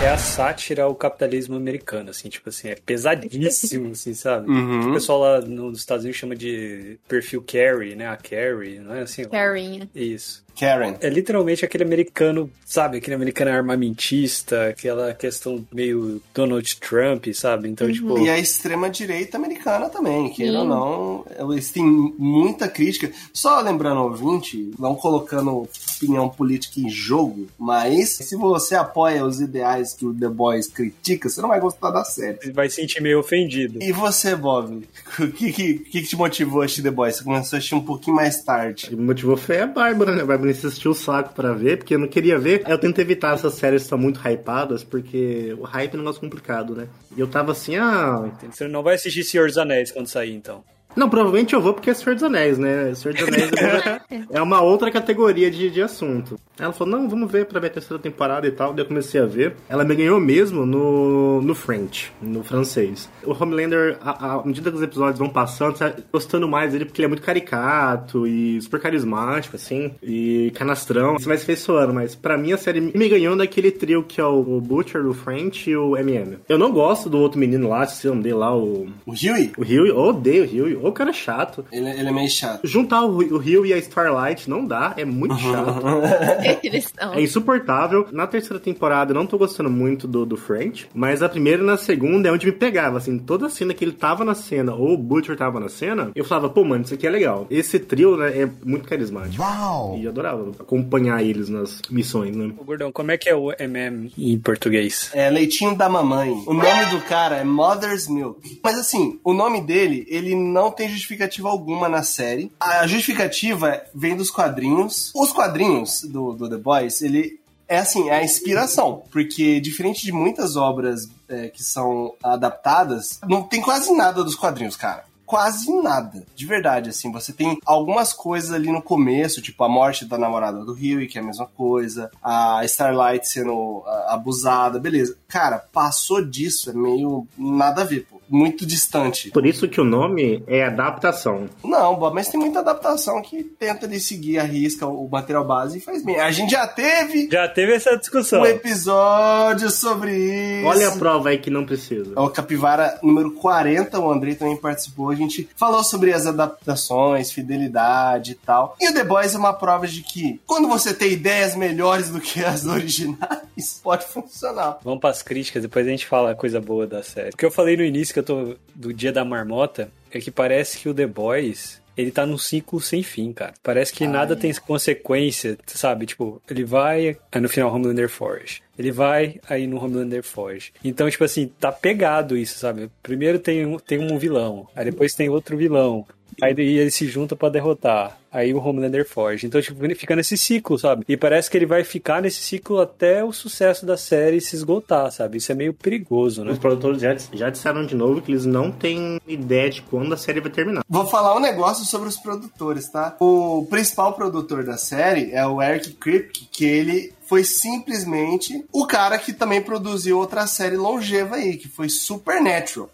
É 0.00 0.10
a 0.10 0.16
sátira 0.16 0.84
ao 0.84 0.94
capitalismo 0.94 1.56
americano, 1.56 2.10
assim, 2.10 2.28
tipo 2.28 2.48
assim, 2.48 2.68
é 2.68 2.76
pesadíssimo, 2.76 3.90
assim, 3.90 4.14
sabe? 4.14 4.48
Uhum. 4.48 4.90
O 4.90 4.92
pessoal 4.94 5.18
lá 5.18 5.40
nos 5.40 5.78
Estados 5.78 6.04
Unidos 6.04 6.20
chama 6.20 6.36
de 6.36 7.00
perfil 7.08 7.42
Carrie, 7.42 7.96
né? 7.96 8.06
A 8.08 8.16
Carrie, 8.16 8.78
não 8.78 8.94
é 8.94 9.02
assim? 9.02 9.24
Carinha. 9.24 9.90
Isso. 9.92 10.44
Karen. 10.58 10.94
É 11.00 11.08
literalmente 11.08 11.64
aquele 11.64 11.84
americano, 11.84 12.50
sabe? 12.64 12.98
Aquele 12.98 13.14
americano 13.14 13.50
armamentista, 13.50 14.68
aquela 14.68 15.12
questão 15.14 15.66
meio 15.72 16.20
Donald 16.34 16.76
Trump, 16.76 17.26
sabe? 17.34 17.68
Então, 17.68 17.90
tipo. 17.92 18.18
E 18.18 18.28
a 18.28 18.38
extrema-direita 18.38 19.36
americana 19.36 19.88
também, 19.88 20.30
queira 20.30 20.60
ou 20.60 20.64
não, 20.64 21.24
eles 21.52 21.70
têm 21.70 21.84
muita 21.84 22.68
crítica. 22.68 23.10
Só 23.32 23.60
lembrando, 23.60 24.02
ouvinte, 24.02 24.70
não 24.78 24.94
colocando 24.94 25.68
opinião 25.96 26.28
política 26.28 26.80
em 26.80 26.88
jogo, 26.88 27.46
mas 27.58 28.10
se 28.10 28.36
você 28.36 28.74
apoia 28.74 29.24
os 29.24 29.40
ideais 29.40 29.94
que 29.94 30.06
o 30.06 30.14
The 30.14 30.28
Boys 30.28 30.68
critica, 30.68 31.28
você 31.28 31.40
não 31.40 31.48
vai 31.48 31.60
gostar 31.60 31.90
da 31.90 32.04
série. 32.04 32.50
Vai 32.52 32.68
se 32.68 32.76
sentir 32.76 33.02
meio 33.02 33.20
ofendido. 33.20 33.78
E 33.82 33.92
você, 33.92 34.34
Bob? 34.34 34.88
O 35.18 35.28
que, 35.28 35.52
que, 35.52 35.74
que 35.74 35.98
que 36.02 36.08
te 36.08 36.16
motivou 36.16 36.62
a 36.62 36.64
assistir 36.64 36.82
The 36.82 36.90
Boys? 36.90 37.16
Você 37.16 37.24
começou 37.24 37.56
a 37.56 37.58
assistir 37.58 37.74
um 37.74 37.80
pouquinho 37.80 38.16
mais 38.16 38.42
tarde. 38.42 38.86
O 38.86 38.90
que 38.90 38.96
me 38.96 39.04
motivou 39.04 39.36
foi 39.36 39.60
a 39.60 39.66
Bárbara, 39.66 40.14
né? 40.14 40.22
A 40.22 40.26
Bárbara 40.26 40.47
insistiu 40.50 40.92
o 40.92 40.94
saco 40.94 41.34
pra 41.34 41.52
ver, 41.52 41.78
porque 41.78 41.94
eu 41.94 41.98
não 41.98 42.08
queria 42.08 42.38
ver. 42.38 42.62
Eu 42.66 42.78
tento 42.78 42.98
evitar 43.00 43.34
essas 43.34 43.54
séries 43.54 43.82
que 43.82 43.86
estão 43.86 43.98
muito 43.98 44.20
hypadas, 44.26 44.82
porque 44.84 45.54
o 45.58 45.64
hype 45.64 45.94
é 45.94 45.96
um 45.96 46.00
negócio 46.00 46.20
complicado, 46.20 46.74
né? 46.74 46.88
E 47.16 47.20
eu 47.20 47.26
tava 47.26 47.52
assim, 47.52 47.76
ah, 47.76 48.30
Você 48.50 48.68
não 48.68 48.82
vai 48.82 48.94
assistir 48.94 49.24
Senhor 49.24 49.46
dos 49.46 49.58
Anéis 49.58 49.90
quando 49.90 50.06
sair, 50.06 50.34
então. 50.34 50.64
Não, 50.98 51.08
provavelmente 51.08 51.54
eu 51.54 51.60
vou 51.60 51.72
porque 51.72 51.90
é 51.90 51.94
Senhor 51.94 52.14
dos 52.14 52.24
Anéis, 52.24 52.58
né? 52.58 52.92
Senhor 52.94 53.14
dos 53.14 53.28
Anéis 53.28 53.50
é 54.30 54.42
uma 54.42 54.60
outra 54.60 54.90
categoria 54.90 55.48
de, 55.48 55.70
de 55.70 55.80
assunto. 55.80 56.38
Ela 56.58 56.72
falou, 56.72 56.98
não, 56.98 57.08
vamos 57.08 57.30
ver 57.30 57.46
pra 57.46 57.60
ver 57.60 57.68
a 57.68 57.70
terceira 57.70 58.02
temporada 58.02 58.46
e 58.46 58.50
tal. 58.50 58.72
Daí 58.72 58.82
eu 58.82 58.88
comecei 58.88 59.20
a 59.20 59.24
ver. 59.24 59.54
Ela 59.68 59.84
me 59.84 59.94
ganhou 59.94 60.18
mesmo 60.18 60.66
no, 60.66 61.40
no 61.40 61.54
French, 61.54 62.12
no 62.20 62.42
francês. 62.42 63.08
O 63.24 63.32
Homelander, 63.32 63.96
à, 64.00 64.34
à 64.34 64.44
medida 64.44 64.70
que 64.70 64.76
os 64.76 64.82
episódios 64.82 65.20
vão 65.20 65.28
passando, 65.28 65.76
você 65.76 65.84
vai 65.84 65.94
gostando 66.12 66.48
mais 66.48 66.72
dele 66.72 66.84
porque 66.84 67.00
ele 67.00 67.06
é 67.06 67.08
muito 67.08 67.22
caricato 67.22 68.26
e 68.26 68.60
super 68.60 68.80
carismático, 68.80 69.54
assim, 69.54 69.92
e 70.02 70.52
canastrão. 70.56 71.16
Você 71.16 71.28
vai 71.28 71.38
se 71.38 71.44
feiçoando, 71.44 71.94
mas 71.94 72.16
pra 72.16 72.36
mim 72.36 72.52
a 72.52 72.58
série 72.58 72.80
me 72.80 73.08
ganhou 73.08 73.36
daquele 73.36 73.70
trio 73.70 74.02
que 74.02 74.20
é 74.20 74.24
o 74.24 74.60
Butcher, 74.60 75.06
o 75.06 75.14
French 75.14 75.70
e 75.70 75.76
o 75.76 75.96
MM. 75.96 76.38
Eu 76.48 76.58
não 76.58 76.72
gosto 76.72 77.08
do 77.08 77.18
outro 77.18 77.38
menino 77.38 77.68
lá, 77.68 77.86
se 77.86 78.06
eu 78.06 78.14
não 78.16 78.22
dei 78.22 78.34
lá, 78.34 78.56
o... 78.56 78.88
O 79.06 79.12
Huey, 79.12 79.52
O 79.56 79.64
eu 79.64 79.96
odeio 79.96 80.42
o 80.42 80.46
Rio, 80.46 80.87
o 80.88 80.92
cara 80.92 81.10
é 81.10 81.12
chato. 81.12 81.64
ele, 81.72 81.88
ele 81.88 82.08
é 82.08 82.12
meio 82.12 82.28
chato. 82.28 82.66
Juntar 82.66 83.02
o, 83.04 83.16
o 83.16 83.38
Rio 83.38 83.64
e 83.64 83.72
a 83.72 83.78
Starlight 83.78 84.48
não 84.48 84.64
dá, 84.64 84.94
é 84.96 85.04
muito 85.04 85.38
chato. 85.38 85.82
Eles 86.62 86.92
são. 86.98 87.14
É 87.14 87.22
insuportável. 87.22 88.06
Na 88.12 88.26
terceira 88.26 88.60
temporada 88.60 89.12
eu 89.12 89.14
não 89.14 89.26
tô 89.26 89.38
gostando 89.38 89.70
muito 89.70 90.06
do, 90.06 90.24
do 90.24 90.36
French, 90.36 90.88
mas 90.94 91.22
a 91.22 91.28
primeira 91.28 91.62
e 91.62 91.66
na 91.66 91.76
segunda 91.76 92.28
é 92.28 92.32
onde 92.32 92.46
me 92.46 92.52
pegava, 92.52 92.98
assim, 92.98 93.18
toda 93.18 93.48
cena 93.48 93.74
que 93.74 93.84
ele 93.84 93.92
tava 93.92 94.24
na 94.24 94.34
cena 94.34 94.74
ou 94.74 94.94
o 94.94 94.98
Butcher 94.98 95.36
tava 95.36 95.60
na 95.60 95.68
cena, 95.68 96.10
eu 96.14 96.24
falava, 96.24 96.48
pô, 96.48 96.64
mano, 96.64 96.84
isso 96.84 96.94
aqui 96.94 97.06
é 97.06 97.10
legal. 97.10 97.46
Esse 97.50 97.78
trio, 97.78 98.16
né, 98.16 98.42
é 98.42 98.48
muito 98.64 98.88
carismático. 98.88 99.42
Uau! 99.42 99.96
E 99.98 100.04
eu 100.04 100.10
adorava 100.10 100.50
acompanhar 100.58 101.22
eles 101.22 101.48
nas 101.48 101.80
missões, 101.90 102.36
né? 102.36 102.52
Ô, 102.58 102.64
Gordão, 102.64 102.92
como 102.92 103.10
é 103.10 103.18
que 103.18 103.28
é 103.28 103.34
o 103.34 103.52
MM 103.58 104.12
em 104.16 104.38
português? 104.38 105.10
É 105.14 105.30
leitinho 105.30 105.76
da 105.76 105.88
mamãe. 105.88 106.30
O 106.46 106.54
nome 106.54 106.86
do 106.90 107.00
cara 107.02 107.36
é 107.36 107.44
Mother's 107.44 108.08
Milk. 108.08 108.60
Mas 108.62 108.78
assim, 108.78 109.18
o 109.24 109.32
nome 109.32 109.60
dele, 109.60 110.06
ele 110.08 110.34
não 110.34 110.70
tem 110.78 110.88
justificativa 110.88 111.48
alguma 111.48 111.88
na 111.88 112.04
série. 112.04 112.52
A 112.60 112.86
justificativa 112.86 113.82
vem 113.92 114.16
dos 114.16 114.30
quadrinhos. 114.30 115.12
Os 115.14 115.32
quadrinhos 115.32 116.02
do, 116.02 116.32
do 116.32 116.48
The 116.48 116.56
Boys, 116.56 117.02
ele 117.02 117.40
é 117.66 117.78
assim, 117.78 118.08
é 118.08 118.14
a 118.14 118.24
inspiração. 118.24 119.02
Porque 119.10 119.60
diferente 119.60 120.04
de 120.04 120.12
muitas 120.12 120.54
obras 120.54 121.08
é, 121.28 121.48
que 121.48 121.64
são 121.64 122.14
adaptadas, 122.22 123.18
não 123.28 123.42
tem 123.42 123.60
quase 123.60 123.92
nada 123.92 124.22
dos 124.22 124.36
quadrinhos, 124.36 124.76
cara 124.76 125.08
quase 125.28 125.70
nada. 125.82 126.24
De 126.34 126.46
verdade, 126.46 126.88
assim. 126.88 127.12
Você 127.12 127.34
tem 127.34 127.58
algumas 127.66 128.14
coisas 128.14 128.50
ali 128.50 128.72
no 128.72 128.80
começo, 128.80 129.42
tipo 129.42 129.62
a 129.62 129.68
morte 129.68 130.06
da 130.06 130.16
namorada 130.16 130.64
do 130.64 130.72
Rio, 130.72 131.06
que 131.06 131.18
é 131.18 131.20
a 131.20 131.24
mesma 131.24 131.44
coisa. 131.44 132.10
A 132.22 132.64
Starlight 132.64 133.28
sendo 133.28 133.84
ah, 133.86 134.14
abusada, 134.14 134.78
beleza. 134.78 135.18
Cara, 135.28 135.58
passou 135.58 136.24
disso, 136.24 136.70
é 136.70 136.72
meio 136.72 137.28
nada 137.36 137.82
a 137.82 137.84
ver, 137.84 138.06
pô. 138.10 138.17
Muito 138.28 138.66
distante. 138.66 139.30
Por 139.30 139.46
isso 139.46 139.68
que 139.68 139.80
o 139.80 139.84
nome 139.84 140.42
é 140.46 140.64
adaptação. 140.64 141.48
Não, 141.64 141.94
Bob, 141.96 142.14
mas 142.14 142.28
tem 142.28 142.38
muita 142.38 142.60
adaptação 142.60 143.20
que 143.22 143.42
tenta 143.44 143.86
de 143.88 143.98
seguir 144.00 144.38
a 144.38 144.42
risca 144.42 144.86
o 144.86 145.08
material 145.08 145.44
base 145.44 145.78
e 145.78 145.80
faz 145.80 146.04
bem. 146.04 146.18
A 146.20 146.30
gente 146.30 146.50
já 146.50 146.66
teve 146.66 147.28
Já 147.30 147.48
teve 147.48 147.74
essa 147.74 147.96
discussão. 147.96 148.42
um 148.42 148.46
episódio 148.46 149.70
sobre 149.70 150.12
isso. 150.58 150.66
Olha 150.66 150.88
a 150.88 150.96
prova 150.96 151.30
aí 151.30 151.38
que 151.38 151.50
não 151.50 151.64
precisa. 151.64 152.12
É 152.16 152.20
o 152.20 152.28
Capivara 152.30 152.98
número 153.02 153.30
40, 153.32 153.98
o 153.98 154.10
Andrei 154.10 154.34
também 154.34 154.56
participou. 154.56 155.10
A 155.10 155.14
gente 155.14 155.48
falou 155.56 155.82
sobre 155.84 156.12
as 156.12 156.26
adaptações, 156.26 157.30
fidelidade 157.30 158.32
e 158.32 158.34
tal. 158.34 158.76
E 158.80 158.90
o 158.90 158.94
The 158.94 159.04
Boys 159.04 159.34
é 159.34 159.38
uma 159.38 159.52
prova 159.52 159.86
de 159.86 160.02
que 160.02 160.40
quando 160.46 160.68
você 160.68 160.92
tem 160.92 161.12
ideias 161.12 161.54
melhores 161.54 162.10
do 162.10 162.20
que 162.20 162.44
as 162.44 162.64
originais, 162.66 163.80
pode 163.82 164.04
funcionar. 164.06 164.78
Vamos 164.82 165.00
pras 165.00 165.22
críticas, 165.22 165.62
depois 165.62 165.86
a 165.86 165.90
gente 165.90 166.06
fala 166.06 166.34
coisa 166.34 166.60
boa 166.60 166.86
da 166.86 167.02
série. 167.02 167.30
O 167.30 167.36
que 167.36 167.44
eu 167.44 167.50
falei 167.50 167.76
no 167.76 167.84
início 167.84 168.14
que 168.22 168.32
eu 168.32 168.36
tô 168.36 168.56
do 168.74 168.92
dia 168.92 169.12
da 169.12 169.24
marmota 169.24 169.90
é 170.10 170.18
que 170.18 170.30
parece 170.30 170.78
que 170.78 170.88
o 170.88 170.94
The 170.94 171.06
Boys 171.06 171.80
ele 171.96 172.12
tá 172.12 172.24
num 172.24 172.38
ciclo 172.38 172.80
sem 172.80 173.02
fim, 173.02 173.32
cara. 173.32 173.54
Parece 173.60 173.92
que 173.92 174.06
nada 174.06 174.36
tem 174.36 174.54
consequência, 174.54 175.58
sabe? 175.66 176.06
Tipo, 176.06 176.40
ele 176.48 176.64
vai, 176.64 177.18
aí 177.32 177.40
no 177.40 177.48
final 177.48 177.74
Homelander 177.74 178.08
foge. 178.08 178.62
Ele 178.78 178.92
vai, 178.92 179.40
aí 179.48 179.66
no 179.66 179.82
Homelander 179.82 180.22
foge. 180.22 180.72
Então, 180.84 181.10
tipo 181.10 181.24
assim, 181.24 181.50
tá 181.58 181.72
pegado 181.72 182.36
isso, 182.36 182.56
sabe? 182.56 182.88
Primeiro 183.02 183.40
tem 183.40 183.66
um, 183.66 183.78
tem 183.80 183.98
um 183.98 184.16
vilão, 184.16 184.68
aí 184.76 184.84
depois 184.84 185.12
tem 185.12 185.28
outro 185.28 185.56
vilão. 185.56 186.06
Aí 186.42 186.52
ele 186.52 186.90
se 186.90 187.06
junta 187.06 187.34
pra 187.34 187.48
derrotar. 187.48 188.18
Aí 188.30 188.52
o 188.52 188.62
Homelander 188.62 189.08
foge. 189.08 189.46
Então, 189.46 189.60
tipo, 189.60 189.82
ele 189.82 189.94
fica 189.94 190.14
nesse 190.14 190.36
ciclo, 190.36 190.78
sabe? 190.78 191.04
E 191.08 191.16
parece 191.16 191.50
que 191.50 191.56
ele 191.56 191.66
vai 191.66 191.82
ficar 191.82 192.20
nesse 192.20 192.42
ciclo 192.42 192.78
até 192.78 193.24
o 193.24 193.32
sucesso 193.32 193.86
da 193.86 193.96
série 193.96 194.40
se 194.40 194.54
esgotar, 194.54 195.10
sabe? 195.10 195.38
Isso 195.38 195.50
é 195.50 195.54
meio 195.54 195.72
perigoso, 195.72 196.44
né? 196.44 196.52
Os 196.52 196.58
produtores 196.58 197.00
já, 197.00 197.16
já 197.32 197.48
disseram 197.48 197.86
de 197.86 197.94
novo 197.94 198.20
que 198.20 198.30
eles 198.30 198.44
não 198.44 198.70
têm 198.70 199.18
ideia 199.26 199.70
de 199.70 199.82
quando 199.82 200.12
a 200.12 200.16
série 200.16 200.40
vai 200.40 200.50
terminar. 200.50 200.84
Vou 200.88 201.06
falar 201.06 201.34
um 201.36 201.40
negócio 201.40 201.84
sobre 201.86 202.08
os 202.08 202.18
produtores, 202.18 202.90
tá? 202.90 203.16
O 203.18 203.66
principal 203.70 204.12
produtor 204.12 204.62
da 204.62 204.76
série 204.76 205.32
é 205.32 205.46
o 205.46 205.62
Eric 205.62 205.92
Kripke, 205.92 206.48
que 206.52 206.64
ele 206.64 207.14
foi 207.26 207.44
simplesmente 207.44 208.64
o 208.72 208.86
cara 208.86 209.18
que 209.18 209.32
também 209.32 209.60
produziu 209.60 210.18
outra 210.18 210.46
série 210.46 210.76
longeva 210.76 211.36
aí, 211.36 211.56
que 211.56 211.68
foi 211.68 211.88
Supernatural. 211.88 212.90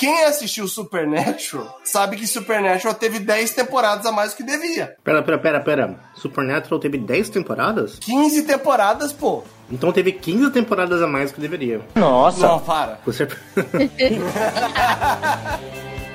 Quem 0.00 0.24
assistiu 0.24 0.66
Supernatural 0.66 1.78
sabe 1.84 2.16
que 2.16 2.26
Supernatural 2.26 2.94
teve 2.94 3.18
10 3.18 3.50
temporadas 3.50 4.06
a 4.06 4.10
mais 4.10 4.30
do 4.30 4.38
que 4.38 4.42
devia. 4.42 4.96
Pera, 5.04 5.22
pera, 5.22 5.38
pera, 5.38 5.60
pera. 5.60 6.00
Supernatural 6.14 6.80
teve 6.80 6.96
10 6.96 7.28
temporadas? 7.28 7.98
15 7.98 8.44
temporadas, 8.44 9.12
pô. 9.12 9.44
Então 9.70 9.92
teve 9.92 10.12
15 10.12 10.52
temporadas 10.52 11.02
a 11.02 11.06
mais 11.06 11.30
do 11.30 11.34
que 11.34 11.40
deveria. 11.42 11.82
Não, 11.94 12.60
para. 12.60 12.98
Você... 13.04 13.28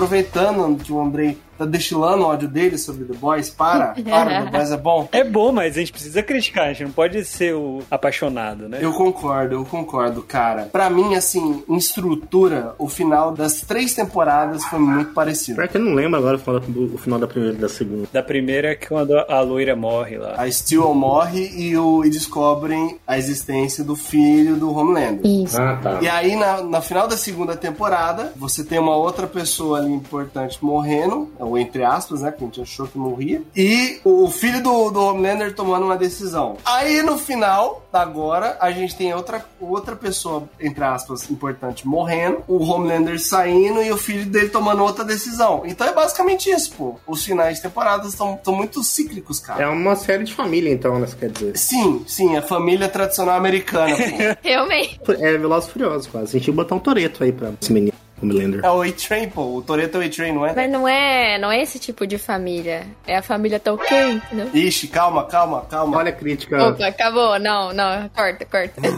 Aproveitando 0.00 0.82
que 0.82 0.90
o 0.90 0.98
Andrei 0.98 1.36
tá 1.64 1.70
destilando 1.70 2.22
o 2.22 2.26
ódio 2.26 2.48
dele 2.48 2.76
sobre 2.78 3.04
The 3.04 3.14
Boys, 3.14 3.50
para, 3.50 3.94
para, 4.08 4.44
The 4.44 4.50
Boys 4.50 4.70
é 4.72 4.76
bom. 4.76 5.08
É 5.12 5.24
bom, 5.24 5.52
mas 5.52 5.76
a 5.76 5.80
gente 5.80 5.92
precisa 5.92 6.22
criticar, 6.22 6.66
a 6.66 6.72
gente 6.72 6.84
não 6.84 6.92
pode 6.92 7.24
ser 7.24 7.54
o 7.54 7.80
apaixonado, 7.90 8.68
né? 8.68 8.78
Eu 8.80 8.92
concordo, 8.92 9.54
eu 9.54 9.64
concordo, 9.64 10.22
cara. 10.22 10.68
Pra 10.72 10.88
mim, 10.90 11.14
assim, 11.14 11.62
em 11.68 11.76
estrutura, 11.76 12.74
o 12.78 12.88
final 12.88 13.32
das 13.32 13.60
três 13.62 13.94
temporadas 13.94 14.64
foi 14.64 14.78
muito 14.78 15.12
parecido. 15.12 15.56
Pior 15.56 15.68
que 15.68 15.76
eu 15.76 15.80
não 15.82 15.94
lembro 15.94 16.18
agora 16.18 16.36
o 16.36 16.40
final, 16.40 16.60
da- 16.60 16.66
o 16.94 16.98
final 16.98 17.18
da 17.18 17.26
primeira 17.26 17.56
e 17.56 17.58
da 17.60 17.68
segunda. 17.68 18.08
Da 18.12 18.22
primeira 18.22 18.68
é 18.72 18.74
quando 18.74 19.16
a 19.18 19.40
loira 19.40 19.76
morre 19.76 20.16
lá. 20.18 20.34
A 20.36 20.50
Steel 20.50 20.92
morre 20.94 21.50
e, 21.54 21.76
o, 21.76 22.04
e 22.04 22.10
descobrem 22.10 22.98
a 23.06 23.18
existência 23.18 23.84
do 23.84 23.94
filho 23.96 24.56
do 24.56 24.74
Homelander. 24.74 25.20
Isso. 25.24 25.60
Ah, 25.60 25.78
tá. 25.82 25.98
E 26.00 26.08
aí, 26.08 26.36
na, 26.36 26.62
na 26.62 26.80
final 26.80 27.06
da 27.06 27.16
segunda 27.16 27.56
temporada, 27.56 28.32
você 28.36 28.64
tem 28.64 28.78
uma 28.78 28.96
outra 28.96 29.26
pessoa 29.26 29.78
ali 29.78 29.92
importante 29.92 30.58
morrendo, 30.62 31.30
ou 31.50 31.58
entre 31.58 31.82
aspas, 31.84 32.22
né? 32.22 32.32
Que 32.32 32.42
a 32.42 32.46
gente 32.46 32.60
achou 32.60 32.86
que 32.86 32.96
morria. 32.96 33.42
E 33.56 34.00
o 34.04 34.30
filho 34.30 34.62
do, 34.62 34.90
do 34.90 35.00
Homelander 35.00 35.54
tomando 35.54 35.84
uma 35.84 35.96
decisão. 35.96 36.56
Aí, 36.64 37.02
no 37.02 37.18
final, 37.18 37.86
agora, 37.92 38.56
a 38.60 38.70
gente 38.70 38.96
tem 38.96 39.12
outra, 39.12 39.44
outra 39.60 39.96
pessoa, 39.96 40.48
entre 40.60 40.84
aspas, 40.84 41.30
importante 41.30 41.86
morrendo, 41.86 42.42
o 42.46 42.62
Homelander 42.62 43.20
saindo 43.20 43.82
e 43.82 43.90
o 43.90 43.96
filho 43.96 44.26
dele 44.26 44.48
tomando 44.48 44.82
outra 44.82 45.04
decisão. 45.04 45.62
Então 45.64 45.86
é 45.86 45.92
basicamente 45.92 46.50
isso, 46.50 46.72
pô. 46.74 46.96
Os 47.06 47.24
finais 47.24 47.56
de 47.56 47.62
temporadas 47.62 48.12
estão 48.12 48.38
muito 48.48 48.82
cíclicos, 48.82 49.40
cara. 49.40 49.64
É 49.64 49.68
uma 49.68 49.96
série 49.96 50.24
de 50.24 50.34
família, 50.34 50.70
então, 50.72 50.98
né? 50.98 51.06
Você 51.06 51.16
quer 51.16 51.30
dizer? 51.30 51.56
Sim, 51.56 52.04
sim, 52.06 52.36
a 52.36 52.42
família 52.42 52.88
tradicional 52.88 53.36
americana, 53.36 53.96
pô. 53.96 54.40
Realmente. 54.48 55.00
É 55.08 55.36
Velozes 55.36 55.68
e 55.68 55.72
Furiosos, 55.72 56.06
quase. 56.06 56.28
A 56.28 56.32
gente 56.32 56.44
tinha 56.44 56.52
que 56.52 56.56
botar 56.56 56.74
um 56.74 56.78
Toreto 56.78 57.24
aí 57.24 57.32
pra 57.32 57.52
esse 57.60 57.72
menino, 57.72 57.89
Homelander. 58.22 58.60
É 58.64 58.70
o 58.70 58.82
A-Train, 58.82 59.28
pô. 59.30 59.56
O 59.56 59.62
Toreto 59.62 59.96
é 59.98 60.00
o 60.00 60.06
A-Train, 60.06 60.32
não 60.32 60.46
é? 60.46 60.52
Mas 60.54 60.70
não 60.70 60.86
é, 60.88 61.38
não 61.38 61.50
é 61.50 61.62
esse 61.62 61.78
tipo 61.78 62.06
de 62.06 62.18
família. 62.18 62.82
É 63.06 63.16
a 63.16 63.22
família 63.22 63.60
ok, 63.64 64.10
entendeu? 64.12 64.48
Ixi, 64.52 64.88
calma, 64.88 65.24
calma, 65.26 65.62
calma. 65.70 65.96
Olha 65.98 66.10
a 66.10 66.12
crítica. 66.12 66.68
Opa, 66.68 66.86
acabou. 66.86 67.38
Não, 67.38 67.72
não, 67.72 68.08
corta, 68.10 68.44
corta. 68.44 68.80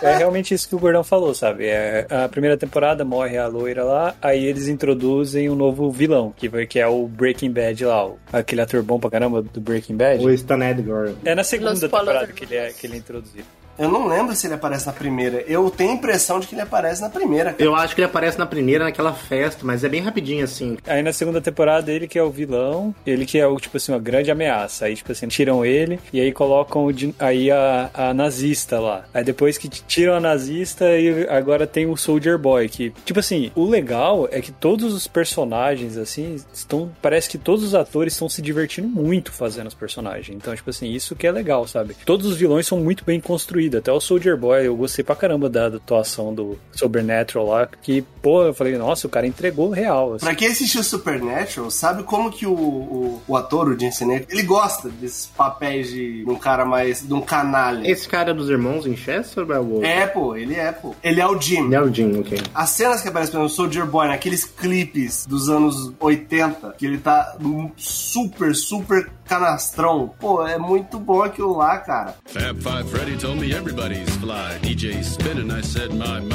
É 0.00 0.16
realmente 0.16 0.54
isso 0.54 0.68
que 0.68 0.76
o 0.76 0.78
Gordão 0.78 1.02
falou, 1.02 1.34
sabe? 1.34 1.66
É, 1.66 2.06
a 2.08 2.28
primeira 2.28 2.56
temporada 2.56 3.04
morre 3.04 3.36
a 3.36 3.48
loira 3.48 3.82
lá, 3.82 4.14
aí 4.22 4.44
eles 4.44 4.68
introduzem 4.68 5.50
um 5.50 5.56
novo 5.56 5.90
vilão, 5.90 6.32
que, 6.36 6.48
vai- 6.48 6.66
que 6.66 6.78
é 6.78 6.86
o 6.86 7.08
Breaking 7.08 7.50
Bad 7.50 7.84
lá, 7.84 8.06
o- 8.06 8.18
aquele 8.32 8.60
ator 8.60 8.80
bom 8.82 9.00
pra 9.00 9.10
caramba 9.10 9.42
do 9.42 9.60
Breaking 9.60 9.96
Bad. 9.96 10.24
O 10.24 10.30
Stan 10.30 10.64
Edgar. 10.64 11.10
É 11.24 11.34
na 11.34 11.42
segunda 11.42 11.70
Los 11.72 11.80
temporada 11.80 12.28
que 12.28 12.44
ele, 12.44 12.56
é, 12.56 12.70
que 12.72 12.86
ele 12.86 12.94
é 12.94 12.98
introduzido. 12.98 13.44
Eu 13.78 13.88
não 13.88 14.06
lembro 14.06 14.34
se 14.34 14.46
ele 14.46 14.54
aparece 14.54 14.86
na 14.86 14.92
primeira. 14.92 15.44
Eu 15.46 15.70
tenho 15.70 15.92
a 15.92 15.94
impressão 15.94 16.40
de 16.40 16.46
que 16.46 16.54
ele 16.54 16.62
aparece 16.62 17.00
na 17.00 17.08
primeira. 17.08 17.52
cara. 17.52 17.64
Eu 17.64 17.74
acho 17.74 17.94
que 17.94 18.00
ele 18.00 18.06
aparece 18.08 18.38
na 18.38 18.46
primeira, 18.46 18.84
naquela 18.84 19.12
festa, 19.12 19.64
mas 19.64 19.84
é 19.84 19.88
bem 19.88 20.00
rapidinho 20.00 20.44
assim. 20.44 20.76
Aí 20.86 21.02
na 21.02 21.12
segunda 21.12 21.40
temporada 21.40 21.92
ele 21.92 22.08
que 22.08 22.18
é 22.18 22.22
o 22.22 22.30
vilão, 22.30 22.94
ele 23.06 23.24
que 23.24 23.38
é 23.38 23.46
o, 23.46 23.56
tipo 23.56 23.76
assim, 23.76 23.92
uma 23.92 23.98
grande 23.98 24.30
ameaça. 24.30 24.86
Aí, 24.86 24.96
tipo 24.96 25.12
assim, 25.12 25.28
tiram 25.28 25.64
ele 25.64 26.00
e 26.12 26.20
aí 26.20 26.32
colocam 26.32 26.86
o 26.86 26.92
aí 27.18 27.50
a, 27.50 27.90
a 27.94 28.14
nazista 28.14 28.80
lá. 28.80 29.04
Aí 29.12 29.22
depois 29.22 29.56
que 29.56 29.68
tiram 29.68 30.14
a 30.14 30.20
nazista, 30.20 30.84
e 30.98 31.28
agora 31.28 31.66
tem 31.66 31.86
o 31.86 31.96
Soldier 31.96 32.38
Boy, 32.38 32.68
que, 32.68 32.90
tipo 33.04 33.20
assim, 33.20 33.52
o 33.54 33.64
legal 33.68 34.28
é 34.30 34.40
que 34.40 34.50
todos 34.50 34.92
os 34.92 35.06
personagens, 35.06 35.96
assim, 35.96 36.36
estão. 36.52 36.90
Parece 37.00 37.28
que 37.28 37.38
todos 37.38 37.62
os 37.62 37.74
atores 37.74 38.14
estão 38.14 38.28
se 38.28 38.42
divertindo 38.42 38.88
muito 38.88 39.32
fazendo 39.32 39.68
os 39.68 39.74
personagens. 39.74 40.36
Então, 40.36 40.54
tipo 40.54 40.70
assim, 40.70 40.90
isso 40.90 41.14
que 41.14 41.26
é 41.26 41.32
legal, 41.32 41.66
sabe? 41.66 41.94
Todos 42.04 42.26
os 42.26 42.36
vilões 42.36 42.66
são 42.66 42.78
muito 42.78 43.04
bem 43.04 43.20
construídos. 43.20 43.67
Até 43.76 43.92
o 43.92 44.00
Soldier 44.00 44.36
Boy, 44.36 44.66
eu 44.66 44.76
gostei 44.76 45.04
pra 45.04 45.14
caramba 45.14 45.48
da, 45.48 45.68
da 45.68 45.76
atuação 45.76 46.34
do 46.34 46.58
Supernatural 46.72 47.46
lá, 47.46 47.66
que, 47.66 48.02
pô, 48.22 48.44
eu 48.44 48.54
falei, 48.54 48.76
nossa, 48.78 49.06
o 49.06 49.10
cara 49.10 49.26
entregou 49.26 49.70
real. 49.70 50.14
Assim. 50.14 50.24
Pra 50.24 50.34
quem 50.34 50.48
assistiu 50.48 50.82
Supernatural, 50.82 51.70
sabe 51.70 52.02
como 52.02 52.30
que 52.30 52.46
o, 52.46 52.52
o, 52.52 53.22
o 53.26 53.36
ator, 53.36 53.68
o 53.68 53.78
Jensen 53.78 54.16
Ackles, 54.16 54.32
ele 54.38 54.46
gosta 54.46 54.88
desses 54.88 55.26
papéis 55.26 55.90
de 55.90 56.24
um 56.26 56.36
cara 56.36 56.64
mais... 56.64 57.06
de 57.06 57.12
um 57.12 57.20
canalha. 57.20 57.88
Esse 57.88 58.08
cara 58.08 58.30
é 58.30 58.34
dos 58.34 58.48
irmãos 58.48 58.84
Winchester 58.84 59.44
ou 59.44 59.54
é 59.54 59.58
o 59.58 59.70
outro? 59.70 59.86
É, 59.86 60.06
pô, 60.06 60.36
ele 60.36 60.54
é, 60.54 60.72
pô. 60.72 60.94
Ele 61.02 61.20
é 61.20 61.26
o 61.26 61.40
Jim. 61.40 61.66
Ele 61.66 61.74
é 61.74 61.80
o 61.80 61.92
Jim, 61.92 62.20
ok. 62.20 62.38
As 62.54 62.70
cenas 62.70 63.02
que 63.02 63.08
aparecem 63.08 63.38
no 63.38 63.48
Soldier 63.48 63.86
Boy, 63.86 64.08
naqueles 64.08 64.44
clipes 64.44 65.26
dos 65.26 65.48
anos 65.48 65.92
80, 66.00 66.74
que 66.78 66.86
ele 66.86 66.98
tá 66.98 67.36
super, 67.76 68.54
super 68.54 69.10
canastrão. 69.28 70.12
Pô, 70.18 70.46
é 70.46 70.58
muito 70.58 70.98
bom 70.98 71.22
aquilo 71.22 71.56
lá, 71.56 71.78
cara. 71.78 72.14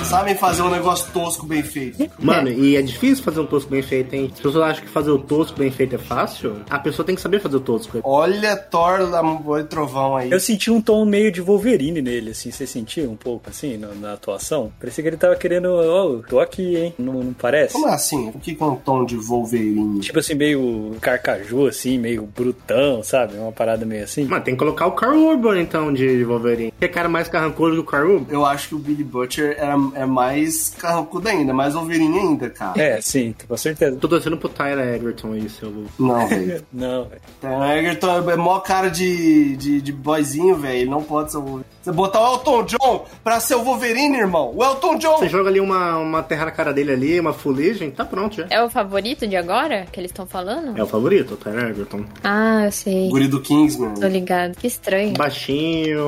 Sabem 0.04 0.36
fazer 0.36 0.62
um 0.62 0.70
negócio 0.70 1.12
tosco 1.12 1.46
bem 1.46 1.64
feito. 1.64 2.10
Mano, 2.20 2.50
e 2.50 2.76
é 2.76 2.82
difícil 2.82 3.24
fazer 3.24 3.40
um 3.40 3.46
tosco 3.46 3.70
bem 3.70 3.82
feito, 3.82 4.14
hein? 4.14 4.28
Se 4.28 4.34
as 4.34 4.40
pessoas 4.40 4.70
acham 4.72 4.84
que 4.86 4.90
fazer 4.90 5.12
o 5.12 5.20
tosco 5.20 5.58
bem 5.58 5.72
feito 5.72 5.96
é 5.96 5.98
fácil, 5.98 6.58
a 6.70 6.80
pessoa 6.80 7.06
tem 7.06 7.16
que 7.16 7.22
saber 7.22 7.40
fazer 7.40 7.58
o 7.58 7.60
tosco. 7.60 8.00
Olha 8.04 8.56
Thor, 8.56 9.14
Amor 9.16 9.62
e 9.62 9.64
Trovão 9.64 10.16
aí. 10.16 10.32
Eu 10.32 10.40
senti 10.40 10.70
um 10.72 10.82
tom 10.82 11.06
meio 11.06 11.32
de 11.32 11.42
Wolverine 11.42 12.02
nele, 12.02 12.32
assim. 12.32 12.52
Você 12.52 12.68
sentiu 12.68 13.10
um 13.10 13.16
pouco, 13.16 13.50
assim, 13.50 13.78
no- 13.78 13.96
na 13.96 14.14
atuação? 14.14 14.72
Parecia 14.80 15.02
que 15.04 15.10
ele 15.10 15.18
tava 15.18 15.36
querendo, 15.36 15.66
ó, 15.72 16.22
tô 16.28 16.40
aqui, 16.40 16.76
hein? 16.76 16.94
Não, 17.00 17.14
não 17.24 17.34
parece? 17.34 17.74
Como 17.74 17.88
assim? 17.88 18.30
O 18.30 18.40
que 18.40 18.54
que 18.56 18.64
é 18.64 18.66
um 18.66 18.76
tom 18.76 19.06
de 19.06 19.16
Wolverine? 19.18 20.00
Tipo 20.02 20.20
assim, 20.20 20.36
meio 20.36 20.96
carcaju, 21.02 21.68
assim, 21.68 21.98
meio 21.98 22.24
brutão, 22.24 22.83
sabe? 23.04 23.38
Uma 23.38 23.52
parada 23.52 23.86
meio 23.86 24.04
assim. 24.04 24.26
Mano, 24.26 24.44
tem 24.44 24.54
que 24.54 24.60
colocar 24.60 24.88
o 24.88 24.92
Carl 24.92 25.18
Urban, 25.18 25.62
então, 25.62 25.94
de 25.94 26.24
Wolverine. 26.24 26.74
Que 26.80 26.86
é 26.86 26.88
cara 26.88 27.08
mais 27.10 27.28
carrancudo 27.28 27.74
que 27.76 27.80
o 27.80 27.84
Carl 27.84 28.10
Urban. 28.10 28.34
Eu 28.34 28.46
acho 28.46 28.70
que 28.70 28.76
o 28.76 28.80
Billy 28.80 29.04
Butcher 29.04 29.56
era, 29.58 29.76
é 29.96 30.06
mais 30.06 30.70
carrancudo 30.70 31.28
ainda, 31.30 31.54
mais 31.54 31.74
Wolverine 31.74 32.20
ainda, 32.20 32.50
cara. 32.50 32.82
É, 32.82 33.02
sim, 33.02 33.36
com 33.48 33.58
certeza. 33.58 33.98
Tô 33.98 34.08
torcendo 34.08 34.38
pro 34.38 34.50
Tyler 34.50 34.96
Egerton 34.96 35.34
aí, 35.34 35.50
seu... 35.50 35.86
Não, 36.00 36.28
velho. 36.28 36.64
Não, 36.72 37.06
velho. 37.06 37.22
O 37.60 37.64
Egerton 37.66 38.32
é 38.32 38.36
mó 38.36 38.60
cara 38.60 38.90
de, 38.90 39.56
de, 39.58 39.82
de 39.82 39.92
boyzinho, 39.92 40.56
velho. 40.56 40.74
Ele 40.74 40.90
não 40.90 41.04
pode 41.04 41.32
ser 41.32 41.38
o 41.38 41.42
Wolverine. 41.42 41.73
Você 41.84 41.92
botar 41.92 42.22
o 42.22 42.36
Elton 42.36 42.64
John 42.64 43.06
pra 43.22 43.42
ser 43.42 43.56
o 43.56 43.64
Wolverine, 43.64 44.18
irmão. 44.18 44.54
O 44.56 44.64
Elton 44.64 44.98
John! 44.98 45.18
Você 45.18 45.28
joga 45.28 45.50
ali 45.50 45.60
uma, 45.60 45.98
uma 45.98 46.24
terra 46.24 46.46
na 46.46 46.52
cara 46.52 46.72
dele 46.72 46.94
ali, 46.94 47.20
uma 47.20 47.34
fuligem, 47.34 47.92
tá 47.92 48.06
pronto 48.06 48.38
já. 48.38 48.48
É 48.50 48.64
o 48.64 48.70
favorito 48.70 49.28
de 49.28 49.36
agora 49.36 49.86
que 49.92 50.00
eles 50.00 50.10
estão 50.10 50.26
falando? 50.26 50.80
É 50.80 50.82
o 50.82 50.88
favorito, 50.88 51.34
o 51.34 51.38
Tyler 51.38 51.72
Egerton. 51.72 52.06
Ah, 52.24 52.62
eu 52.64 52.72
sei. 52.72 53.10
Guri 53.10 53.28
do 53.28 53.42
Kingsman. 53.42 53.96
Tô 53.96 54.08
ligado. 54.08 54.56
Que 54.56 54.66
estranho. 54.66 55.14
Baixinho, 55.14 56.06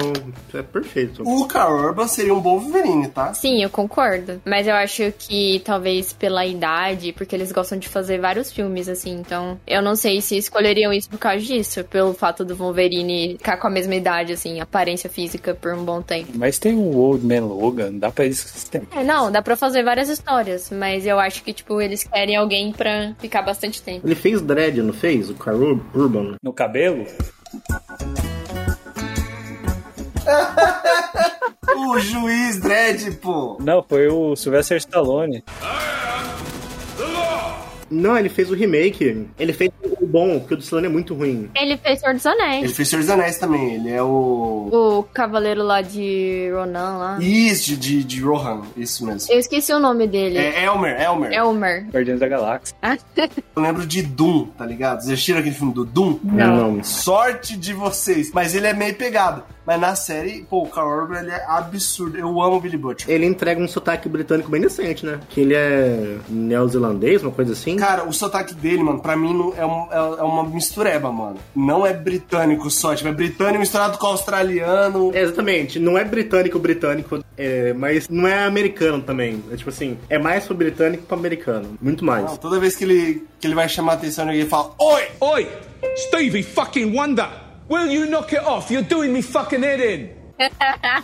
é 0.53 0.61
perfeito. 0.61 1.23
O 1.25 1.45
Carl 1.45 1.75
Urban 1.75 2.07
seria 2.07 2.33
um 2.33 2.39
bom 2.39 2.57
Wolverine, 2.57 3.09
tá? 3.09 3.33
Sim, 3.33 3.61
eu 3.61 3.69
concordo. 3.69 4.41
Mas 4.45 4.67
eu 4.67 4.75
acho 4.75 5.11
que 5.19 5.61
talvez 5.65 6.13
pela 6.13 6.45
idade, 6.45 7.11
porque 7.11 7.35
eles 7.35 7.51
gostam 7.51 7.77
de 7.77 7.89
fazer 7.89 8.17
vários 8.17 8.49
filmes, 8.49 8.87
assim. 8.87 9.11
Então, 9.11 9.59
eu 9.67 9.81
não 9.81 9.97
sei 9.97 10.21
se 10.21 10.37
escolheriam 10.37 10.93
isso 10.93 11.09
por 11.09 11.19
causa 11.19 11.43
disso. 11.43 11.83
Pelo 11.83 12.13
fato 12.13 12.45
do 12.45 12.55
Wolverine 12.55 13.35
ficar 13.37 13.57
com 13.57 13.67
a 13.67 13.69
mesma 13.69 13.95
idade, 13.95 14.31
assim, 14.31 14.61
aparência 14.61 15.09
física 15.09 15.53
por 15.65 15.73
um 15.73 15.83
bom 15.83 15.99
tempo. 15.99 16.31
Mas 16.35 16.59
tem 16.59 16.75
o 16.75 16.95
Old 16.95 17.25
Man 17.25 17.43
Logan, 17.47 17.93
dá 17.93 18.11
pra 18.11 18.25
eles... 18.25 18.69
É, 18.95 19.03
não, 19.03 19.31
dá 19.31 19.41
pra 19.41 19.55
fazer 19.57 19.81
várias 19.83 20.09
histórias. 20.09 20.69
Mas 20.69 21.07
eu 21.07 21.19
acho 21.19 21.43
que, 21.43 21.51
tipo, 21.51 21.81
eles 21.81 22.03
querem 22.03 22.35
alguém 22.35 22.71
pra 22.71 23.15
ficar 23.17 23.41
bastante 23.41 23.81
tempo. 23.81 24.05
Ele 24.05 24.13
fez 24.13 24.41
dread, 24.43 24.79
não 24.83 24.93
fez? 24.93 25.27
O 25.31 25.33
Carl 25.33 25.59
Ur- 25.59 25.81
Urban. 25.95 26.35
No 26.43 26.53
cabelo? 26.53 27.03
O 31.77 31.99
juiz 31.99 32.59
Dredd, 32.59 33.15
pô. 33.21 33.57
Não, 33.59 33.83
foi 33.83 34.07
o 34.07 34.35
Sylvester 34.35 34.77
Stallone. 34.77 35.43
Não, 37.95 38.17
ele 38.17 38.29
fez 38.29 38.49
o 38.51 38.53
remake. 38.53 39.27
Ele 39.39 39.53
fez 39.53 39.71
o 40.01 40.05
bom, 40.05 40.39
porque 40.39 40.53
o 40.53 40.57
do 40.57 40.63
Stallone 40.63 40.87
é 40.87 40.91
muito 40.91 41.13
ruim. 41.13 41.49
Ele 41.55 41.77
fez 41.77 41.99
Senhor 41.99 42.13
dos 42.13 42.25
Anéis. 42.25 42.63
Ele 42.63 42.73
fez 42.73 42.89
Senhor 42.89 43.01
dos 43.01 43.09
Anéis 43.09 43.37
também. 43.37 43.75
Ele 43.75 43.91
é 43.91 44.01
o. 44.01 44.69
O 44.71 45.03
cavaleiro 45.13 45.63
lá 45.63 45.81
de 45.81 46.49
Ronan 46.53 46.97
lá. 46.97 47.17
Isso, 47.21 47.69
de, 47.71 47.77
de, 47.77 48.03
de 48.03 48.21
Rohan. 48.21 48.61
Isso 48.75 49.05
mesmo. 49.05 49.31
Eu 49.31 49.39
esqueci 49.39 49.73
o 49.73 49.79
nome 49.79 50.07
dele. 50.07 50.37
É 50.37 50.65
Elmer, 50.65 50.99
Elmer. 51.01 51.31
Elmer. 51.31 51.87
Guardiões 51.89 52.19
da 52.19 52.27
Galáxia. 52.27 52.75
Ah, 52.81 52.97
Eu 53.55 53.61
lembro 53.61 53.85
de 53.85 54.01
Doom, 54.01 54.47
tá 54.57 54.65
ligado? 54.65 55.01
Vocês 55.01 55.13
assistiram 55.13 55.39
aquele 55.39 55.55
filme 55.55 55.73
do 55.73 55.85
Doom? 55.85 56.19
Não. 56.23 56.83
Sorte 56.83 57.55
de 57.57 57.73
vocês. 57.73 58.31
Mas 58.33 58.53
ele 58.53 58.67
é 58.67 58.73
meio 58.73 58.95
pegado. 58.95 59.43
Mas 59.65 59.81
na 59.81 59.95
série, 59.95 60.45
pô, 60.47 60.63
o 60.63 60.67
Carl 60.69 60.87
Urban 60.87 61.21
ele 61.21 61.31
é 61.31 61.43
absurdo. 61.47 62.17
Eu 62.17 62.39
amo 62.41 62.57
o 62.57 62.61
Billy 62.61 62.77
Butcher. 62.77 63.09
Ele 63.09 63.25
entrega 63.25 63.59
um 63.59 63.67
sotaque 63.67 64.07
britânico 64.07 64.49
bem 64.49 64.61
decente, 64.61 65.05
né? 65.05 65.19
Que 65.29 65.41
ele 65.41 65.55
é 65.55 66.17
neozelandês, 66.29 67.23
uma 67.23 67.31
coisa 67.31 67.53
assim. 67.53 67.75
Cara, 67.85 68.03
o 68.03 68.11
sotaque 68.11 68.55
dele, 68.55 68.81
mano, 68.81 68.99
pra 68.99 69.15
mim 69.15 69.31
não 69.31 69.53
é, 69.55 69.63
um- 69.63 69.87
é- 69.91 70.19
é 70.19 70.23
uma 70.23 70.43
mistureba, 70.43 71.11
mano. 71.11 71.37
Não 71.55 71.85
é 71.85 71.93
britânico 71.93 72.67
só, 72.71 72.95
tipo, 72.95 73.07
é 73.07 73.11
britânico 73.11 73.59
misturado 73.59 73.97
com 73.99 74.07
australiano. 74.07 75.11
É, 75.13 75.21
exatamente, 75.21 75.77
não 75.77 75.95
é 75.95 76.03
britânico 76.03 76.57
britânico, 76.57 77.23
é, 77.37 77.73
mas 77.73 78.09
não 78.09 78.27
é 78.27 78.43
americano 78.43 79.03
também. 79.03 79.43
É 79.51 79.55
tipo 79.55 79.69
assim, 79.69 79.99
é 80.09 80.17
mais 80.17 80.45
pro 80.45 80.55
britânico 80.55 81.03
que 81.03 81.07
pro 81.07 81.15
americano. 81.17 81.77
Muito 81.79 82.03
mais. 82.03 82.25
Não, 82.25 82.37
toda 82.37 82.59
vez 82.59 82.75
que 82.75 82.83
ele, 82.85 83.27
que 83.39 83.45
ele 83.45 83.53
vai 83.53 83.69
chamar 83.69 83.91
a 83.91 83.95
atenção, 83.95 84.25
ninguém 84.25 84.47
fala, 84.47 84.71
Oi! 84.79 85.03
Oi, 85.19 85.47
Stevie 85.95 86.41
fucking 86.41 86.91
Wonder. 86.97 87.27
Will 87.69 87.87
you 87.91 88.05
knock 88.09 88.31
it 88.35 88.45
off? 88.45 88.71
You're 88.73 88.87
doing 88.87 89.09
me 89.11 89.21
fucking 89.23 89.59
head 89.61 89.81
in. 89.83 90.09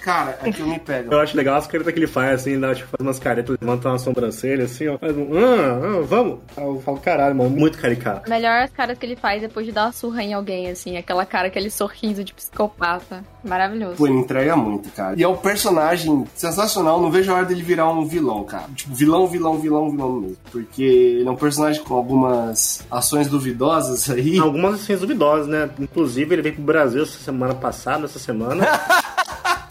Cara, 0.02 0.38
aquilo 0.42 0.68
me 0.70 0.80
pega. 0.80 1.14
Eu 1.14 1.20
acho 1.20 1.36
legal 1.38 1.56
as 1.58 1.68
caretas 1.68 1.94
que 1.94 2.00
ele 2.00 2.08
faz, 2.08 2.42
assim, 2.42 2.60
dá, 2.60 2.74
tipo, 2.76 2.90
faz 2.90 3.02
umas 3.02 3.20
caretas, 3.20 3.58
levanta 3.60 3.90
uma 3.90 4.00
sobrancelha, 4.00 4.66
assim, 4.66 4.88
ó. 4.88 4.98
Faz 4.98 5.16
um, 5.16 5.28
ah, 5.38 6.00
ah, 6.00 6.02
vamos. 6.06 6.40
Aí 6.58 6.64
Eu 6.64 6.82
falo, 6.82 6.98
caralho, 7.00 7.36
mano, 7.36 7.50
muito 7.50 7.78
caricato. 7.78 8.30
melhor 8.30 8.64
as 8.64 8.72
caras 8.72 8.98
que 8.98 9.06
ele 9.06 9.16
faz 9.16 9.42
depois 9.42 9.66
de 9.66 9.72
dar 9.72 9.86
uma 9.86 9.92
surra 9.92 10.24
em 10.24 10.34
alguém, 10.34 10.70
assim. 10.70 10.98
Aquela 10.98 11.26
cara, 11.26 11.48
aquele 11.48 11.70
sorriso 11.70 12.24
de 12.24 12.34
psicopata. 12.34 13.24
Maravilhoso. 13.44 13.96
Pô, 13.96 14.06
ele 14.08 14.18
entrega 14.18 14.56
muito, 14.56 14.90
cara. 14.92 15.16
E 15.18 15.24
é 15.24 15.28
um 15.28 15.38
personagem 15.38 16.26
sensacional. 16.36 17.02
Não 17.02 17.10
vejo 17.10 17.32
a 17.32 17.36
hora 17.36 17.46
dele 17.46 17.64
virar 17.64 17.90
um 17.90 18.06
vilão, 18.06 18.44
cara. 18.44 18.66
Tipo, 18.76 18.94
vilão, 18.94 19.28
vilão, 19.28 19.58
vilão, 19.60 19.90
vilão 19.90 20.12
mesmo. 20.14 20.38
Porque 20.52 20.84
ele 20.84 21.28
é 21.28 21.32
um 21.32 21.36
personagem 21.36 21.84
com 21.84 21.96
algumas 21.96 22.86
ações 22.92 23.28
duvidosas 23.28 24.10
aí. 24.10 24.38
Algumas 24.40 24.76
ações 24.82 25.00
duvidosas, 25.00 25.48
né? 25.48 25.70
Inclusive, 25.80 26.36
ele 26.36 26.42
veio 26.42 26.56
pro 26.56 26.64
Brasil 26.64 27.02
essa 27.04 27.18
semana 27.18 27.56
passada, 27.56 28.06
essa 28.06 28.20
semana. 28.20 28.64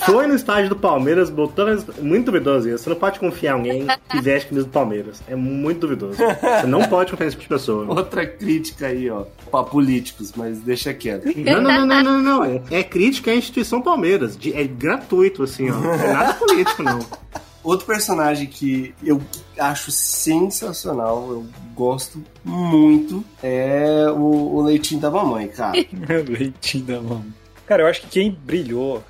Foi 0.06 0.26
no 0.26 0.34
estádio 0.34 0.68
do 0.70 0.76
Palmeiras, 0.76 1.30
botou 1.30 1.66
muito 2.00 2.26
duvidoso 2.26 2.68
isso. 2.68 2.84
Você 2.84 2.90
não 2.90 2.96
pode 2.96 3.18
confiar 3.20 3.52
em 3.52 3.54
alguém 3.54 3.86
que 4.08 4.20
veste 4.22 4.48
camisa 4.48 4.66
do 4.66 4.72
Palmeiras. 4.72 5.22
É 5.28 5.36
muito 5.36 5.80
duvidoso. 5.80 6.16
Você 6.16 6.66
não 6.66 6.82
pode 6.88 7.10
confiar 7.10 7.26
nesse 7.26 7.36
tipo 7.36 7.42
de 7.54 7.60
pessoa. 7.60 7.86
Outra 7.88 8.26
crítica 8.26 8.86
aí, 8.86 9.10
ó. 9.10 9.24
Pra 9.50 9.62
políticos, 9.62 10.32
mas 10.36 10.58
deixa 10.60 10.92
quieto. 10.94 11.26
Não, 11.36 11.60
não, 11.60 11.86
não, 11.86 12.02
não, 12.02 12.22
não, 12.22 12.44
não. 12.44 12.62
É 12.70 12.82
crítica 12.82 13.30
à 13.30 13.34
instituição 13.34 13.80
Palmeiras. 13.82 14.36
De- 14.36 14.52
É 14.54 14.64
gratuito, 14.64 15.42
assim, 15.42 15.70
ó. 15.70 15.74
Não 15.74 15.92
é 15.94 16.12
nada 16.12 16.34
político, 16.34 16.82
não. 16.82 16.98
Outro 17.62 17.84
personagem 17.86 18.46
que 18.46 18.94
eu 19.04 19.20
acho 19.58 19.90
sensacional, 19.90 21.26
eu 21.30 21.46
gosto 21.74 22.22
muito, 22.42 23.22
é 23.42 24.06
o, 24.10 24.54
o 24.56 24.62
Leitinho 24.62 24.98
da 25.00 25.10
Mamãe, 25.10 25.48
cara. 25.48 25.72
Leitinho 26.26 26.84
da 26.84 27.00
mão. 27.02 27.22
Cara, 27.66 27.82
eu 27.82 27.86
acho 27.86 28.00
que 28.00 28.06
quem 28.08 28.30
brilhou 28.44 29.02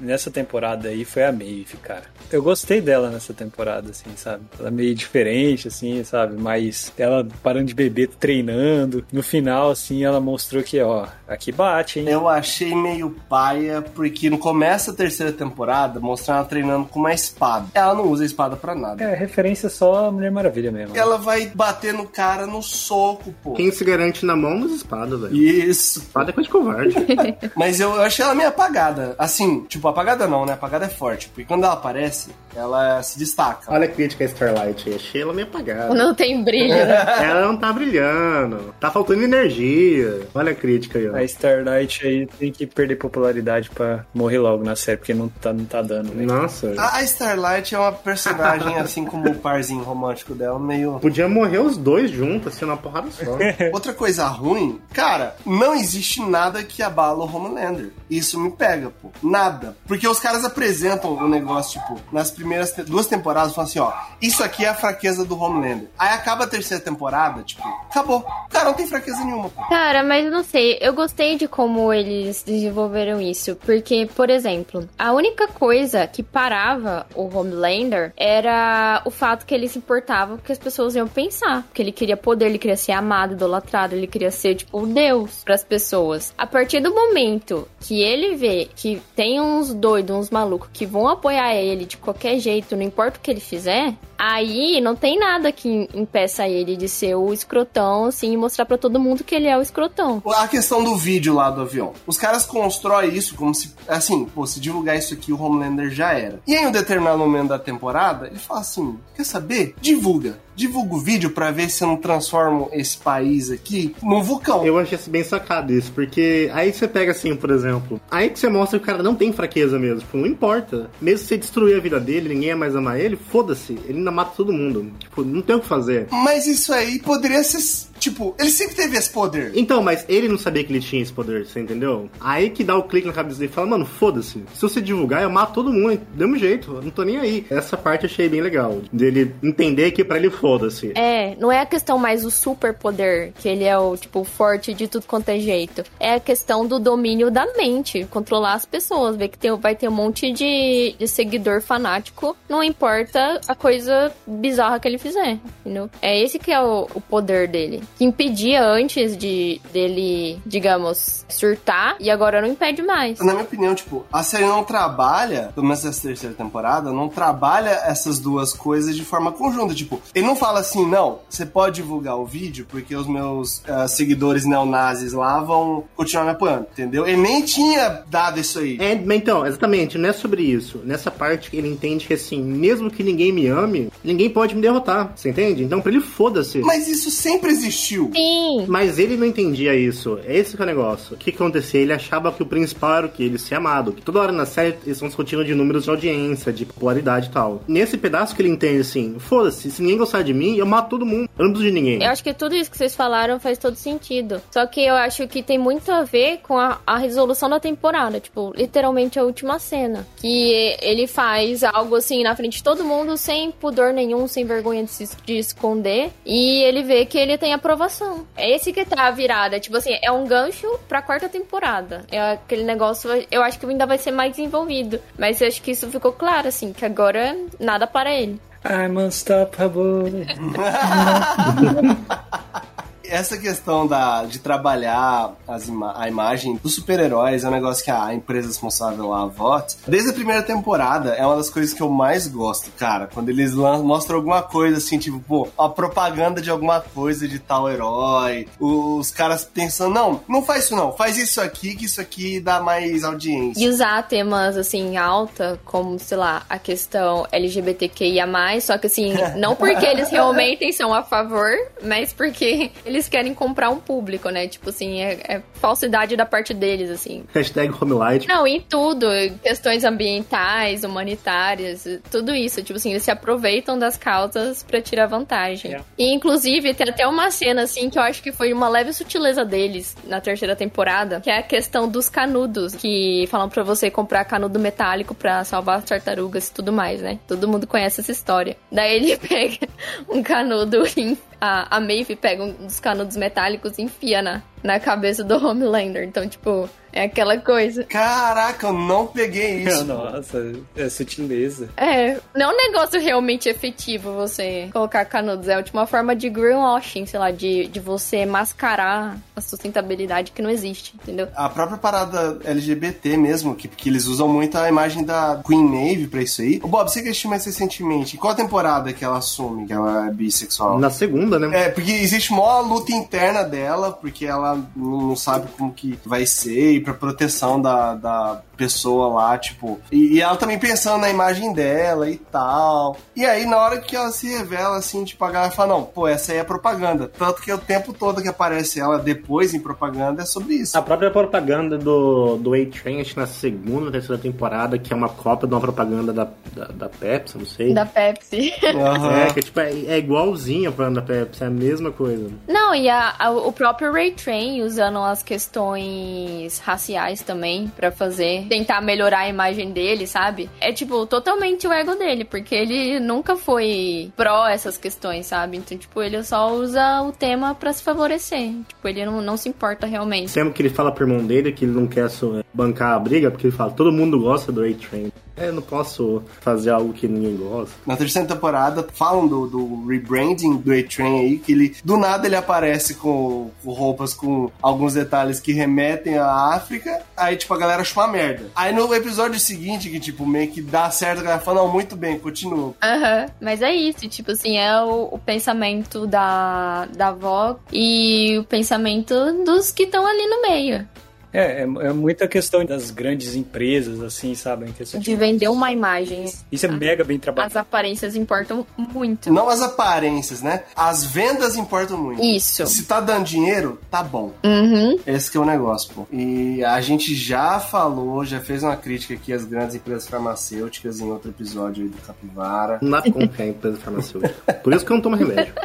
nessa 0.00 0.30
temporada 0.30 0.88
aí 0.88 1.04
foi 1.04 1.24
a 1.24 1.32
Maeve, 1.32 1.76
cara. 1.82 2.04
Eu 2.30 2.42
gostei 2.42 2.80
dela 2.80 3.10
nessa 3.10 3.32
temporada, 3.32 3.90
assim, 3.90 4.10
sabe? 4.16 4.42
Ela 4.58 4.68
é 4.68 4.70
meio 4.70 4.94
diferente, 4.94 5.68
assim, 5.68 6.02
sabe? 6.04 6.36
Mas 6.40 6.92
ela 6.98 7.26
parando 7.42 7.66
de 7.66 7.74
beber, 7.74 8.08
treinando. 8.08 9.04
No 9.12 9.22
final, 9.22 9.70
assim, 9.70 10.04
ela 10.04 10.20
mostrou 10.20 10.62
que, 10.62 10.80
ó, 10.80 11.06
aqui 11.26 11.50
bate, 11.52 12.00
hein? 12.00 12.08
Eu 12.08 12.28
achei 12.28 12.74
meio 12.74 13.16
paia, 13.28 13.82
porque 13.82 14.28
não 14.30 14.38
começa 14.38 14.90
a 14.90 14.94
terceira 14.94 15.32
temporada 15.32 16.00
mostrando 16.00 16.38
ela 16.38 16.46
treinando 16.46 16.86
com 16.86 16.98
uma 17.00 17.12
espada. 17.12 17.66
Ela 17.74 17.94
não 17.94 18.06
usa 18.08 18.24
espada 18.24 18.56
pra 18.56 18.74
nada. 18.74 19.02
É, 19.02 19.14
referência 19.14 19.68
só 19.68 20.06
a 20.06 20.12
Mulher 20.12 20.30
Maravilha 20.30 20.70
mesmo. 20.70 20.94
né? 20.94 21.00
Ela 21.00 21.16
vai 21.18 21.46
bater 21.54 21.92
no 21.92 22.06
cara 22.06 22.46
no 22.46 22.62
soco, 22.62 23.34
pô. 23.42 23.52
Quem 23.54 23.70
se 23.70 23.84
garante 23.84 24.24
na 24.24 24.36
mão, 24.36 24.58
nas 24.58 24.72
espadas, 24.72 25.20
velho. 25.20 25.34
Isso. 25.34 26.00
Espada 26.00 26.30
é 26.30 26.32
coisa 26.32 26.46
de 26.46 26.52
covarde. 26.52 26.94
Mas 27.56 27.80
eu, 27.80 27.94
eu 27.94 28.02
achei 28.02 28.24
ela 28.24 28.34
meio 28.34 28.48
apagada. 28.48 29.14
Assim, 29.18 29.64
Tipo, 29.68 29.88
apagada 29.88 30.26
não, 30.26 30.46
né? 30.46 30.54
Apagada 30.54 30.86
é 30.86 30.88
forte. 30.88 31.28
Porque 31.28 31.44
quando 31.44 31.64
ela 31.64 31.74
aparece, 31.74 32.30
ela 32.58 33.02
se 33.02 33.18
destaca. 33.18 33.72
Olha 33.72 33.86
a 33.86 33.88
crítica 33.88 34.24
a 34.24 34.26
Starlight 34.26 34.88
aí. 34.88 34.94
Achei 34.96 35.22
ela 35.22 35.32
meio 35.32 35.46
apagada. 35.46 35.94
Não 35.94 36.14
tem 36.14 36.42
brilho, 36.44 36.74
né? 36.74 36.98
Ela 37.28 37.46
não 37.46 37.56
tá 37.56 37.72
brilhando. 37.72 38.74
Tá 38.78 38.90
faltando 38.90 39.22
energia. 39.22 40.22
Olha 40.34 40.52
a 40.52 40.54
crítica 40.54 40.98
aí, 40.98 41.08
ó. 41.08 41.16
A 41.16 41.24
Starlight 41.24 42.06
aí 42.06 42.26
tem 42.26 42.52
que 42.52 42.66
perder 42.66 42.96
popularidade 42.96 43.70
pra 43.70 44.04
morrer 44.14 44.38
logo 44.38 44.64
na 44.64 44.76
série, 44.76 44.98
porque 44.98 45.14
não 45.14 45.28
tá, 45.28 45.52
não 45.52 45.64
tá 45.64 45.82
dando, 45.82 46.14
né? 46.14 46.24
Nossa. 46.24 46.74
A 46.76 46.98
a 46.98 47.02
Starlight 47.04 47.74
é 47.74 47.78
uma 47.78 47.92
personagem, 47.92 48.76
assim 48.78 49.04
como 49.04 49.30
o 49.30 49.34
parzinho 49.34 49.82
romântico 49.82 50.34
dela, 50.34 50.58
meio. 50.58 50.98
Podia 51.00 51.28
morrer 51.28 51.58
os 51.58 51.76
dois 51.76 52.10
juntos, 52.10 52.48
assim, 52.54 52.64
numa 52.64 52.76
porrada 52.76 53.08
só. 53.10 53.38
Outra 53.72 53.92
coisa 53.92 54.26
ruim, 54.26 54.80
cara, 54.92 55.36
não 55.46 55.74
existe 55.74 56.20
nada 56.20 56.62
que 56.62 56.82
abala 56.82 57.24
o 57.24 57.36
Homelander. 57.36 57.90
Isso 58.10 58.40
me 58.40 58.50
pega, 58.50 58.90
pô. 58.90 59.10
Nada. 59.22 59.76
Porque 59.86 60.08
os 60.08 60.18
caras 60.18 60.44
apresentam 60.44 61.14
o 61.14 61.28
negócio, 61.28 61.80
tipo, 61.80 62.00
nas 62.12 62.30
primeiras 62.30 62.47
te- 62.72 62.82
duas 62.82 63.06
temporadas, 63.06 63.54
falam 63.54 63.68
assim, 63.68 63.78
ó, 63.78 63.92
isso 64.20 64.42
aqui 64.42 64.64
é 64.64 64.68
a 64.68 64.74
fraqueza 64.74 65.24
do 65.24 65.38
Homelander. 65.40 65.88
Aí 65.98 66.10
acaba 66.14 66.44
a 66.44 66.46
terceira 66.46 66.82
temporada, 66.82 67.42
tipo, 67.42 67.62
acabou. 67.90 68.24
Cara, 68.50 68.66
não 68.66 68.74
tem 68.74 68.86
fraqueza 68.86 69.24
nenhuma, 69.24 69.48
pô. 69.48 69.62
Cara, 69.68 70.02
mas 70.02 70.24
eu 70.24 70.30
não 70.30 70.42
sei. 70.42 70.78
Eu 70.80 70.92
gostei 70.92 71.36
de 71.36 71.46
como 71.46 71.92
eles 71.92 72.42
desenvolveram 72.42 73.20
isso. 73.20 73.56
Porque, 73.56 74.08
por 74.14 74.30
exemplo, 74.30 74.88
a 74.98 75.12
única 75.12 75.46
coisa 75.48 76.06
que 76.06 76.22
parava 76.22 77.06
o 77.14 77.24
Homelander 77.36 78.12
era 78.16 79.02
o 79.04 79.10
fato 79.10 79.44
que 79.46 79.54
ele 79.54 79.68
se 79.68 79.78
importava 79.78 80.34
com 80.36 80.40
o 80.40 80.44
que 80.44 80.52
as 80.52 80.58
pessoas 80.58 80.94
iam 80.94 81.06
pensar. 81.08 81.64
Que 81.72 81.82
ele 81.82 81.92
queria 81.92 82.16
poder, 82.16 82.46
ele 82.46 82.58
queria 82.58 82.76
ser 82.76 82.92
amado, 82.92 83.32
idolatrado, 83.34 83.94
ele 83.94 84.06
queria 84.06 84.30
ser, 84.30 84.54
tipo, 84.54 84.80
o 84.82 84.86
Deus 84.86 85.42
pras 85.44 85.62
pessoas. 85.64 86.32
A 86.36 86.46
partir 86.46 86.80
do 86.80 86.94
momento 86.94 87.68
que 87.80 88.02
ele 88.02 88.36
vê 88.36 88.68
que 88.74 89.00
tem 89.14 89.40
uns 89.40 89.72
doidos, 89.74 90.16
uns 90.16 90.30
malucos 90.30 90.68
que 90.72 90.86
vão 90.86 91.08
apoiar 91.08 91.54
ele 91.54 91.84
de 91.84 91.96
qualquer 91.96 92.27
jeito, 92.36 92.74
não 92.74 92.82
importa 92.82 93.18
o 93.18 93.20
que 93.20 93.30
ele 93.30 93.38
fizer, 93.38 93.94
aí 94.18 94.80
não 94.80 94.96
tem 94.96 95.16
nada 95.16 95.52
que 95.52 95.88
impeça 95.94 96.48
ele 96.48 96.76
de 96.76 96.88
ser 96.88 97.14
o 97.14 97.32
escrotão, 97.32 98.06
assim, 98.06 98.32
e 98.32 98.36
mostrar 98.36 98.66
pra 98.66 98.76
todo 98.76 98.98
mundo 98.98 99.22
que 99.22 99.34
ele 99.34 99.46
é 99.46 99.56
o 99.56 99.62
escrotão. 99.62 100.20
A 100.34 100.48
questão 100.48 100.82
do 100.82 100.96
vídeo 100.96 101.34
lá 101.34 101.48
do 101.50 101.60
avião. 101.60 101.92
Os 102.06 102.18
caras 102.18 102.44
constroem 102.44 103.14
isso 103.14 103.36
como 103.36 103.54
se, 103.54 103.72
assim, 103.86 104.24
pô, 104.24 104.44
se 104.46 104.58
divulgar 104.58 104.98
isso 104.98 105.14
aqui, 105.14 105.32
o 105.32 105.40
Homelander 105.40 105.90
já 105.90 106.12
era. 106.12 106.40
E 106.46 106.54
em 106.54 106.66
um 106.66 106.72
determinado 106.72 107.18
momento 107.18 107.48
da 107.48 107.58
temporada, 107.58 108.26
ele 108.26 108.38
fala 108.38 108.60
assim: 108.60 108.98
quer 109.14 109.24
saber? 109.24 109.74
Divulga. 109.80 110.38
Divulga 110.58 110.96
o 110.96 110.98
vídeo 110.98 111.30
pra 111.30 111.52
ver 111.52 111.70
se 111.70 111.84
eu 111.84 111.88
não 111.88 111.96
transformo 111.96 112.68
esse 112.72 112.98
país 112.98 113.48
aqui 113.48 113.94
num 114.02 114.20
vulcão. 114.20 114.66
Eu 114.66 114.76
achei 114.76 114.98
bem 115.06 115.22
sacado 115.22 115.72
isso, 115.72 115.92
porque 115.92 116.50
aí 116.52 116.72
você 116.72 116.88
pega 116.88 117.12
assim, 117.12 117.36
por 117.36 117.50
exemplo, 117.50 118.00
aí 118.10 118.28
que 118.28 118.40
você 118.40 118.48
mostra 118.48 118.76
que 118.76 118.82
o 118.82 118.86
cara 118.86 119.00
não 119.00 119.14
tem 119.14 119.32
fraqueza 119.32 119.78
mesmo, 119.78 120.00
tipo, 120.00 120.16
não 120.16 120.26
importa. 120.26 120.90
Mesmo 121.00 121.20
se 121.20 121.26
você 121.26 121.36
destruir 121.36 121.76
a 121.76 121.80
vida 121.80 122.00
dele, 122.00 122.30
ninguém 122.30 122.48
ia 122.48 122.56
mais 122.56 122.74
amar 122.74 122.98
ele, 122.98 123.16
foda-se, 123.16 123.78
ele 123.86 123.98
ainda 123.98 124.10
mata 124.10 124.32
todo 124.36 124.52
mundo. 124.52 124.90
Tipo, 124.98 125.22
não 125.22 125.42
tem 125.42 125.54
o 125.54 125.60
que 125.60 125.68
fazer. 125.68 126.08
Mas 126.10 126.48
isso 126.48 126.72
aí 126.72 126.98
poderia 126.98 127.44
ser. 127.44 127.87
Tipo, 127.98 128.34
ele 128.38 128.50
sempre 128.50 128.74
teve 128.76 128.96
esse 128.96 129.10
poder. 129.10 129.52
Então, 129.54 129.82
mas 129.82 130.04
ele 130.08 130.28
não 130.28 130.38
sabia 130.38 130.64
que 130.64 130.72
ele 130.72 130.80
tinha 130.80 131.02
esse 131.02 131.12
poder, 131.12 131.46
você 131.46 131.60
entendeu? 131.60 132.08
Aí 132.20 132.50
que 132.50 132.64
dá 132.64 132.76
o 132.76 132.82
clique 132.82 133.06
na 133.06 133.12
cabeça 133.12 133.38
dele 133.38 133.50
e 133.50 133.54
fala, 133.54 133.66
mano, 133.66 133.86
foda-se. 133.86 134.42
Se 134.54 134.62
você 134.62 134.80
divulgar, 134.80 135.22
eu 135.22 135.30
mato 135.30 135.54
todo 135.54 135.72
mundo, 135.72 136.00
do 136.14 136.18
mesmo 136.18 136.38
jeito, 136.38 136.74
eu 136.74 136.82
não 136.82 136.90
tô 136.90 137.02
nem 137.02 137.18
aí. 137.18 137.46
Essa 137.50 137.76
parte 137.76 138.04
eu 138.04 138.10
achei 138.10 138.28
bem 138.28 138.40
legal, 138.40 138.80
dele 138.92 139.34
entender 139.42 139.90
que 139.90 140.04
pra 140.04 140.16
ele 140.16 140.30
foda-se. 140.30 140.92
É, 140.94 141.34
não 141.36 141.50
é 141.50 141.60
a 141.60 141.66
questão 141.66 141.98
mais 141.98 142.22
do 142.22 142.30
superpoder, 142.30 143.32
que 143.38 143.48
ele 143.48 143.64
é 143.64 143.78
o, 143.78 143.96
tipo, 143.96 144.24
forte 144.24 144.72
de 144.72 144.86
tudo 144.88 145.06
quanto 145.06 145.28
é 145.28 145.38
jeito. 145.38 145.84
É 145.98 146.14
a 146.14 146.20
questão 146.20 146.66
do 146.66 146.78
domínio 146.78 147.30
da 147.30 147.46
mente, 147.56 148.06
controlar 148.10 148.54
as 148.54 148.66
pessoas, 148.66 149.16
ver 149.16 149.28
que 149.28 149.38
tem, 149.38 149.54
vai 149.56 149.74
ter 149.74 149.88
um 149.88 149.92
monte 149.92 150.30
de, 150.32 150.94
de 150.98 151.08
seguidor 151.08 151.60
fanático, 151.60 152.36
não 152.48 152.62
importa 152.62 153.40
a 153.46 153.54
coisa 153.54 154.12
bizarra 154.26 154.78
que 154.78 154.86
ele 154.86 154.98
fizer, 154.98 155.38
entendeu? 155.60 155.90
É 156.00 156.20
esse 156.20 156.38
que 156.38 156.52
é 156.52 156.60
o, 156.60 156.88
o 156.94 157.00
poder 157.00 157.48
dele. 157.48 157.82
Que 157.96 158.04
impedia 158.04 158.64
antes 158.64 159.16
de 159.16 159.60
dele, 159.72 160.40
digamos, 160.46 161.24
surtar, 161.28 161.96
e 162.00 162.10
agora 162.10 162.40
não 162.40 162.48
impede 162.48 162.82
mais. 162.82 163.18
Na 163.18 163.32
minha 163.32 163.44
opinião, 163.44 163.74
tipo, 163.74 164.04
a 164.12 164.22
série 164.22 164.46
não 164.46 164.62
trabalha, 164.64 165.50
pelo 165.54 165.66
menos 165.66 165.84
essa 165.84 166.02
terceira 166.02 166.34
temporada, 166.34 166.92
não 166.92 167.08
trabalha 167.08 167.70
essas 167.84 168.18
duas 168.18 168.52
coisas 168.52 168.94
de 168.94 169.04
forma 169.04 169.32
conjunta. 169.32 169.74
Tipo, 169.74 170.00
ele 170.14 170.26
não 170.26 170.36
fala 170.36 170.60
assim, 170.60 170.86
não, 170.86 171.20
você 171.28 171.44
pode 171.44 171.76
divulgar 171.76 172.16
o 172.16 172.24
vídeo 172.24 172.66
porque 172.68 172.94
os 172.94 173.06
meus 173.06 173.62
ah, 173.66 173.88
seguidores 173.88 174.44
neonazis 174.44 175.12
lá 175.12 175.40
vão 175.40 175.84
continuar 175.96 176.24
me 176.24 176.30
apoiando, 176.30 176.66
entendeu? 176.72 177.06
Ele 177.06 177.16
nem 177.16 177.42
tinha 177.42 178.02
dado 178.08 178.40
isso 178.40 178.58
aí. 178.58 178.78
É, 178.80 178.94
mas 178.94 179.18
então, 179.18 179.46
exatamente, 179.46 179.98
não 179.98 180.08
é 180.08 180.12
sobre 180.12 180.42
isso. 180.42 180.80
Nessa 180.84 181.10
parte 181.10 181.54
ele 181.56 181.68
entende 181.68 182.06
que 182.06 182.14
assim, 182.14 182.40
mesmo 182.42 182.90
que 182.90 183.02
ninguém 183.02 183.32
me 183.32 183.46
ame, 183.46 183.90
ninguém 184.02 184.30
pode 184.30 184.54
me 184.54 184.62
derrotar, 184.62 185.12
você 185.14 185.30
entende? 185.30 185.64
Então 185.64 185.80
pra 185.80 185.90
ele 185.90 186.00
foda-se. 186.00 186.58
Mas 186.60 186.88
isso 186.88 187.10
sempre 187.10 187.50
existiu. 187.50 187.77
Sim, 187.78 188.64
Mas 188.66 188.98
ele 188.98 189.16
não 189.16 189.26
entendia 189.26 189.74
isso. 189.74 190.18
É 190.24 190.36
esse 190.36 190.56
que 190.56 190.62
é 190.62 190.64
o 190.64 190.66
negócio. 190.66 191.14
O 191.14 191.18
que, 191.18 191.30
acontecia? 191.30 191.80
Ele 191.80 191.92
achava 191.92 192.32
que 192.32 192.42
o 192.42 192.46
principal 192.46 192.94
era 192.94 193.06
o 193.06 193.10
que? 193.10 193.22
Ele 193.22 193.38
ser 193.38 193.56
amado. 193.56 193.92
Que 193.92 194.02
toda 194.02 194.20
hora 194.20 194.32
na 194.32 194.46
série 194.46 194.76
eles 194.82 194.96
estão 194.96 195.08
discutindo 195.08 195.44
de 195.44 195.54
números 195.54 195.84
de 195.84 195.90
audiência, 195.90 196.52
de 196.52 196.64
popularidade 196.64 197.28
e 197.28 197.30
tal. 197.30 197.62
Nesse 197.68 197.96
pedaço 197.96 198.34
que 198.34 198.42
ele 198.42 198.48
entende 198.48 198.80
assim, 198.80 199.16
foda-se, 199.18 199.70
se 199.70 199.82
ninguém 199.82 199.98
gostar 199.98 200.22
de 200.22 200.34
mim, 200.34 200.56
eu 200.56 200.66
mato 200.66 200.90
todo 200.90 201.06
mundo. 201.06 201.28
Eu 201.38 201.44
não 201.44 201.52
preciso 201.52 201.72
de 201.72 201.80
ninguém. 201.80 202.02
Eu 202.02 202.10
acho 202.10 202.22
que 202.22 202.34
tudo 202.34 202.54
isso 202.54 202.70
que 202.70 202.76
vocês 202.76 202.94
falaram 202.94 203.38
faz 203.38 203.58
todo 203.58 203.76
sentido. 203.76 204.40
Só 204.50 204.66
que 204.66 204.80
eu 204.80 204.94
acho 204.94 205.26
que 205.28 205.42
tem 205.42 205.58
muito 205.58 205.90
a 205.90 206.02
ver 206.02 206.38
com 206.42 206.58
a, 206.58 206.80
a 206.86 206.98
resolução 206.98 207.48
da 207.48 207.60
temporada. 207.60 208.20
Tipo, 208.20 208.52
literalmente 208.56 209.18
a 209.18 209.24
última 209.24 209.58
cena. 209.58 210.06
Que 210.16 210.76
ele 210.80 211.06
faz 211.06 211.62
algo 211.62 211.96
assim 211.96 212.22
na 212.22 212.34
frente 212.34 212.58
de 212.58 212.62
todo 212.62 212.84
mundo, 212.84 213.16
sem 213.16 213.50
pudor 213.50 213.92
nenhum, 213.92 214.26
sem 214.26 214.44
vergonha 214.44 214.84
de 214.84 214.90
se 214.90 215.08
de 215.24 215.38
esconder. 215.38 216.10
E 216.24 216.62
ele 216.62 216.82
vê 216.82 217.04
que 217.04 217.18
ele 217.18 217.38
tem 217.38 217.52
aprovação. 217.68 218.26
É 218.34 218.50
esse 218.50 218.72
que 218.72 218.84
tá 218.84 219.06
a 219.06 219.10
virada. 219.10 219.60
Tipo 219.60 219.76
assim, 219.76 219.98
é 220.02 220.10
um 220.10 220.26
gancho 220.26 220.66
pra 220.88 221.02
quarta 221.02 221.28
temporada. 221.28 222.04
É 222.10 222.32
aquele 222.32 222.64
negócio, 222.64 223.10
eu 223.30 223.42
acho 223.42 223.58
que 223.58 223.66
ainda 223.66 223.84
vai 223.84 223.98
ser 223.98 224.10
mais 224.10 224.30
desenvolvido. 224.30 224.98
Mas 225.18 225.40
eu 225.40 225.48
acho 225.48 225.60
que 225.60 225.72
isso 225.72 225.90
ficou 225.90 226.12
claro, 226.12 226.48
assim, 226.48 226.72
que 226.72 226.84
agora 226.84 227.36
nada 227.60 227.86
para 227.86 228.10
ele. 228.10 228.40
I'm 228.64 228.98
unstoppable. 228.98 230.26
Essa 233.08 233.38
questão 233.38 233.86
da, 233.86 234.24
de 234.24 234.38
trabalhar 234.38 235.34
as 235.46 235.66
ima 235.66 235.94
a 235.98 236.08
imagem 236.08 236.56
dos 236.62 236.74
super-heróis 236.74 237.44
é 237.44 237.48
um 237.48 237.50
negócio 237.50 237.84
que 237.84 237.90
a 237.90 238.14
empresa 238.14 238.48
responsável 238.48 239.08
lá, 239.08 239.22
a 239.22 239.26
VOT, 239.26 239.76
desde 239.86 240.10
a 240.10 240.12
primeira 240.12 240.42
temporada, 240.42 241.14
é 241.14 241.24
uma 241.24 241.36
das 241.36 241.50
coisas 241.50 241.72
que 241.72 241.80
eu 241.80 241.88
mais 241.88 242.28
gosto, 242.28 242.70
cara. 242.72 243.08
Quando 243.12 243.30
eles 243.30 243.54
mostram 243.54 244.16
alguma 244.16 244.42
coisa 244.42 244.76
assim, 244.76 244.98
tipo, 244.98 245.18
pô, 245.20 245.48
a 245.58 245.68
propaganda 245.68 246.40
de 246.40 246.50
alguma 246.50 246.80
coisa 246.80 247.26
de 247.26 247.38
tal 247.38 247.70
herói, 247.70 248.46
os 248.60 249.10
caras 249.10 249.44
pensando, 249.44 249.94
não, 249.94 250.20
não 250.28 250.42
faz 250.42 250.64
isso 250.64 250.76
não, 250.76 250.92
faz 250.92 251.16
isso 251.16 251.40
aqui, 251.40 251.74
que 251.74 251.86
isso 251.86 252.00
aqui 252.00 252.40
dá 252.40 252.60
mais 252.60 253.04
audiência. 253.04 253.62
E 253.62 253.68
usar 253.68 254.02
temas 254.02 254.56
assim 254.56 254.96
alta, 254.96 255.58
como, 255.64 255.98
sei 255.98 256.18
lá, 256.18 256.44
a 256.48 256.58
questão 256.58 257.26
LGBTQIA, 257.32 258.26
só 258.60 258.76
que 258.76 258.86
assim, 258.86 259.14
não 259.36 259.56
porque 259.56 259.86
eles 259.86 260.10
realmente 260.10 260.72
são 260.72 260.92
a 260.92 261.02
favor, 261.02 261.50
mas 261.82 262.12
porque 262.12 262.70
eles 262.84 262.97
querem 263.06 263.34
comprar 263.34 263.68
um 263.68 263.78
público, 263.78 264.30
né? 264.30 264.48
Tipo 264.48 264.70
assim, 264.70 265.02
é, 265.02 265.20
é 265.28 265.42
falsidade 265.54 266.16
da 266.16 266.24
parte 266.24 266.54
deles, 266.54 266.90
assim. 266.90 267.24
Hashtag 267.34 267.70
Homelight. 267.78 268.26
Não, 268.26 268.46
em 268.46 268.60
tudo, 268.60 269.06
questões 269.42 269.84
ambientais, 269.84 270.84
humanitárias, 270.84 271.86
tudo 272.10 272.34
isso. 272.34 272.62
Tipo 272.62 272.78
assim, 272.78 272.90
eles 272.90 273.02
se 273.02 273.10
aproveitam 273.10 273.78
das 273.78 273.98
causas 273.98 274.62
pra 274.62 274.80
tirar 274.80 275.06
vantagem. 275.06 275.74
É. 275.74 275.80
E 275.98 276.14
inclusive 276.14 276.72
tem 276.72 276.88
até 276.88 277.06
uma 277.06 277.30
cena 277.30 277.62
assim 277.62 277.90
que 277.90 277.98
eu 277.98 278.02
acho 278.02 278.22
que 278.22 278.32
foi 278.32 278.52
uma 278.52 278.68
leve 278.68 278.92
sutileza 278.92 279.44
deles 279.44 279.96
na 280.04 280.20
terceira 280.20 280.56
temporada, 280.56 281.20
que 281.20 281.30
é 281.30 281.38
a 281.38 281.42
questão 281.42 281.88
dos 281.88 282.08
canudos, 282.08 282.74
que 282.74 283.26
falam 283.28 283.48
pra 283.48 283.62
você 283.62 283.90
comprar 283.90 284.24
canudo 284.24 284.58
metálico 284.58 285.14
pra 285.14 285.44
salvar 285.44 285.78
as 285.78 285.84
tartarugas 285.84 286.48
e 286.48 286.54
tudo 286.54 286.72
mais, 286.72 287.02
né? 287.02 287.18
Todo 287.26 287.48
mundo 287.48 287.66
conhece 287.66 288.00
essa 288.00 288.12
história. 288.12 288.56
Daí 288.70 288.96
ele 288.96 289.16
pega 289.28 289.68
um 290.08 290.22
canudo 290.22 290.84
e 290.96 291.18
a, 291.40 291.76
a 291.76 291.80
Maeve 291.80 292.16
pega 292.16 292.42
um 292.42 292.52
dos 292.52 292.80
canudos 292.80 293.16
metálicos 293.16 293.78
e 293.78 293.82
enfia 293.82 294.22
na, 294.22 294.42
na 294.62 294.78
cabeça 294.80 295.24
do 295.24 295.34
Homelander. 295.34 296.04
Então, 296.04 296.28
tipo, 296.28 296.68
é 296.92 297.04
aquela 297.04 297.36
coisa. 297.38 297.84
Caraca, 297.84 298.66
eu 298.66 298.72
não 298.72 299.06
peguei 299.06 299.62
isso. 299.64 299.84
Nossa, 299.84 300.52
é 300.76 300.88
sutileza. 300.88 301.68
É, 301.76 302.18
não 302.34 302.50
é 302.50 302.54
um 302.54 302.56
negócio 302.56 303.00
realmente 303.00 303.48
efetivo 303.48 304.12
você 304.14 304.68
colocar 304.72 305.04
canudos. 305.04 305.48
É 305.48 305.62
uma 305.72 305.86
forma 305.86 306.16
de 306.16 306.28
greenwashing, 306.28 307.06
sei 307.06 307.20
lá, 307.20 307.30
de, 307.30 307.68
de 307.68 307.80
você 307.80 308.24
mascarar 308.24 309.18
a 309.36 309.40
sustentabilidade 309.40 310.32
que 310.32 310.42
não 310.42 310.50
existe, 310.50 310.94
entendeu? 311.00 311.28
A 311.36 311.48
própria 311.48 311.78
parada 311.78 312.38
LGBT 312.44 313.16
mesmo, 313.16 313.54
que, 313.54 313.68
que 313.68 313.88
eles 313.88 314.06
usam 314.06 314.28
muito 314.28 314.56
a 314.56 314.68
imagem 314.68 315.04
da 315.04 315.40
Queen 315.46 315.64
Maeve 315.64 316.08
pra 316.08 316.22
isso 316.22 316.42
aí. 316.42 316.60
Ô, 316.62 316.68
Bob, 316.68 316.88
você 316.88 317.02
que 317.02 317.08
assistiu 317.08 317.30
mais 317.30 317.44
recentemente, 317.44 318.16
qual 318.16 318.32
a 318.32 318.36
temporada 318.36 318.92
que 318.92 319.04
ela 319.04 319.18
assume 319.18 319.66
que 319.66 319.72
ela 319.72 320.08
é 320.08 320.10
bissexual? 320.10 320.78
Na 320.78 320.90
segunda, 320.90 321.38
né? 321.38 321.66
É, 321.66 321.68
porque 321.68 321.92
existe 321.92 322.32
mó 322.32 322.60
luta 322.60 322.92
interna 322.92 323.42
dela, 323.42 323.92
porque 323.92 324.26
ela 324.26 324.47
ela 324.54 324.64
não 324.76 325.16
sabe 325.16 325.46
como 325.56 325.72
que 325.72 325.98
vai 326.04 326.26
ser 326.26 326.72
e 326.74 326.80
pra 326.80 326.94
proteção 326.94 327.60
da, 327.60 327.94
da 327.94 328.40
pessoa 328.56 329.08
lá, 329.08 329.38
tipo. 329.38 329.78
E, 329.92 330.16
e 330.16 330.20
ela 330.20 330.36
também 330.36 330.58
pensando 330.58 331.00
na 331.00 331.10
imagem 331.10 331.52
dela 331.52 332.10
e 332.10 332.16
tal. 332.16 332.96
E 333.14 333.24
aí, 333.24 333.46
na 333.46 333.56
hora 333.58 333.78
que 333.80 333.94
ela 333.94 334.10
se 334.10 334.28
revela, 334.28 334.76
assim, 334.76 335.04
tipo, 335.04 335.24
a 335.24 335.30
galera 335.30 335.52
fala: 335.52 335.74
não, 335.74 335.84
pô, 335.84 336.08
essa 336.08 336.32
aí 336.32 336.38
é 336.38 336.44
propaganda. 336.44 337.10
Tanto 337.18 337.40
que 337.42 337.52
o 337.52 337.58
tempo 337.58 337.92
todo 337.92 338.20
que 338.22 338.28
aparece 338.28 338.80
ela 338.80 338.98
depois 338.98 339.54
em 339.54 339.60
propaganda 339.60 340.22
é 340.22 340.26
sobre 340.26 340.54
isso. 340.54 340.76
A 340.76 340.82
própria 340.82 341.10
propaganda 341.10 341.78
do, 341.78 342.36
do 342.36 342.54
A-Train, 342.54 343.00
acho 343.00 343.14
que 343.14 343.20
na 343.20 343.26
segunda 343.26 343.86
ou 343.86 343.92
terceira 343.92 344.20
temporada, 344.20 344.78
que 344.78 344.92
é 344.92 344.96
uma 344.96 345.08
cópia 345.08 345.46
de 345.48 345.54
uma 345.54 345.60
propaganda 345.60 346.12
da, 346.12 346.28
da, 346.52 346.64
da 346.66 346.88
Pepsi, 346.88 347.38
não 347.38 347.46
sei. 347.46 347.72
Da 347.74 347.86
Pepsi. 347.86 348.52
Aham. 348.74 349.12
É, 349.20 349.26
que 349.32 349.40
tipo, 349.42 349.60
é, 349.60 349.70
é 349.70 349.98
igualzinha 349.98 350.68
a 350.68 350.72
propaganda 350.72 351.00
da 351.00 351.06
Pepsi, 351.06 351.44
é 351.44 351.46
a 351.46 351.50
mesma 351.50 351.92
coisa. 351.92 352.28
Não, 352.48 352.74
e 352.74 352.88
a- 352.88 353.14
a- 353.18 353.30
o 353.30 353.52
próprio 353.52 353.92
Ray 353.92 354.12
Train 354.12 354.37
usando 354.62 354.98
as 354.98 355.22
questões 355.22 356.58
raciais 356.58 357.22
também 357.22 357.68
pra 357.76 357.90
fazer, 357.90 358.46
tentar 358.48 358.80
melhorar 358.80 359.20
a 359.20 359.28
imagem 359.28 359.70
dele, 359.70 360.06
sabe? 360.06 360.48
É 360.60 360.72
tipo 360.72 361.06
totalmente 361.06 361.66
o 361.66 361.72
ego 361.72 361.94
dele, 361.94 362.24
porque 362.24 362.54
ele 362.54 363.00
nunca 363.00 363.36
foi 363.36 364.12
pró 364.16 364.46
essas 364.46 364.76
questões, 364.76 365.26
sabe? 365.26 365.56
Então, 365.56 365.76
tipo, 365.76 366.02
ele 366.02 366.22
só 366.22 366.52
usa 366.52 367.02
o 367.02 367.12
tema 367.12 367.54
pra 367.54 367.72
se 367.72 367.82
favorecer. 367.82 368.52
Tipo, 368.66 368.88
ele 368.88 369.04
não, 369.04 369.20
não 369.20 369.36
se 369.36 369.48
importa 369.48 369.86
realmente. 369.86 370.30
Sempre 370.30 370.52
que 370.54 370.62
ele 370.62 370.70
fala 370.70 370.92
pro 370.92 371.04
irmão 371.04 371.24
dele 371.24 371.52
que 371.52 371.64
ele 371.64 371.72
não 371.72 371.86
quer 371.86 372.08
bancar 372.52 372.94
a 372.94 372.98
briga, 372.98 373.30
porque 373.30 373.46
ele 373.46 373.56
fala, 373.56 373.70
todo 373.70 373.92
mundo 373.92 374.18
gosta 374.20 374.50
do 374.50 374.62
A-Train. 374.62 375.12
É, 375.38 375.48
eu 375.48 375.52
não 375.52 375.62
posso 375.62 376.22
fazer 376.40 376.70
algo 376.70 376.92
que 376.92 377.06
ninguém 377.06 377.36
gosta. 377.36 377.74
Na 377.86 377.96
terceira 377.96 378.26
temporada, 378.26 378.86
falam 378.92 379.26
do, 379.26 379.46
do 379.46 379.86
rebranding 379.86 380.56
do 380.56 380.72
A-Train 380.72 381.20
aí, 381.20 381.38
que 381.38 381.52
ele, 381.52 381.76
do 381.84 381.96
nada 381.96 382.26
ele 382.26 382.36
aparece 382.36 382.94
com, 382.94 383.50
com 383.62 383.72
roupas 383.72 384.14
com 384.14 384.50
alguns 384.62 384.94
detalhes 384.94 385.40
que 385.40 385.52
remetem 385.52 386.18
à 386.18 386.54
África, 386.54 387.02
aí 387.16 387.36
tipo, 387.36 387.52
a 387.54 387.58
galera 387.58 387.82
acha 387.82 387.98
uma 387.98 388.08
merda. 388.08 388.50
Aí 388.54 388.74
no 388.74 388.92
episódio 388.94 389.38
seguinte, 389.38 389.90
que 389.90 390.00
tipo, 390.00 390.26
meio 390.26 390.50
que 390.50 390.60
dá 390.60 390.90
certo, 390.90 391.20
a 391.20 391.22
galera 391.22 391.40
fala, 391.40 391.62
não, 391.62 391.72
muito 391.72 391.96
bem, 391.96 392.18
continua. 392.18 392.74
Aham, 392.82 393.26
mas 393.40 393.62
é 393.62 393.72
isso, 393.72 394.08
tipo 394.08 394.32
assim, 394.32 394.56
é 394.58 394.80
o, 394.82 395.08
o 395.12 395.18
pensamento 395.18 396.06
da, 396.06 396.86
da 396.96 397.08
avó 397.08 397.58
e 397.72 398.38
o 398.38 398.44
pensamento 398.44 399.14
dos 399.44 399.70
que 399.70 399.84
estão 399.84 400.06
ali 400.06 400.26
no 400.26 400.42
meio. 400.42 400.88
É, 401.32 401.60
é, 401.60 401.62
é 401.62 401.92
muita 401.92 402.26
questão 402.26 402.64
das 402.64 402.90
grandes 402.90 403.34
empresas, 403.34 404.00
assim, 404.02 404.34
sabe? 404.34 404.68
Em 404.68 404.72
questão 404.72 405.00
De 405.00 405.14
vender 405.14 405.48
uma 405.48 405.70
imagem. 405.70 406.32
Isso 406.50 406.66
é 406.66 406.68
mega 406.70 407.04
bem 407.04 407.18
trabalhado. 407.18 407.52
As 407.52 407.56
aparências 407.56 408.16
importam 408.16 408.66
muito. 408.76 409.32
Não 409.32 409.48
as 409.48 409.60
aparências, 409.60 410.42
né? 410.42 410.62
As 410.74 411.04
vendas 411.04 411.56
importam 411.56 411.98
muito. 411.98 412.22
Isso. 412.22 412.66
Se 412.66 412.84
tá 412.84 413.00
dando 413.00 413.24
dinheiro, 413.24 413.78
tá 413.90 414.02
bom. 414.02 414.32
Uhum. 414.44 414.98
Esse 415.06 415.30
que 415.30 415.36
é 415.36 415.40
o 415.40 415.44
negócio, 415.44 415.90
pô. 415.94 416.06
E 416.10 416.64
a 416.64 416.80
gente 416.80 417.14
já 417.14 417.60
falou, 417.60 418.24
já 418.24 418.40
fez 418.40 418.62
uma 418.62 418.76
crítica 418.76 419.14
aqui 419.14 419.32
às 419.32 419.44
grandes 419.44 419.76
empresas 419.76 420.08
farmacêuticas 420.08 421.00
em 421.00 421.10
outro 421.10 421.30
episódio 421.30 421.84
aí 421.84 421.90
do 421.90 421.98
Capivara. 421.98 422.78
Pra 422.78 423.02
confiar 423.02 423.46
em 423.46 423.50
empresa 423.50 423.76
farmacêutica. 423.76 424.54
Por 424.54 424.72
isso 424.72 424.84
que 424.84 424.92
eu 424.92 424.96
não 424.96 425.02
tomo 425.02 425.16
remédio. 425.16 425.52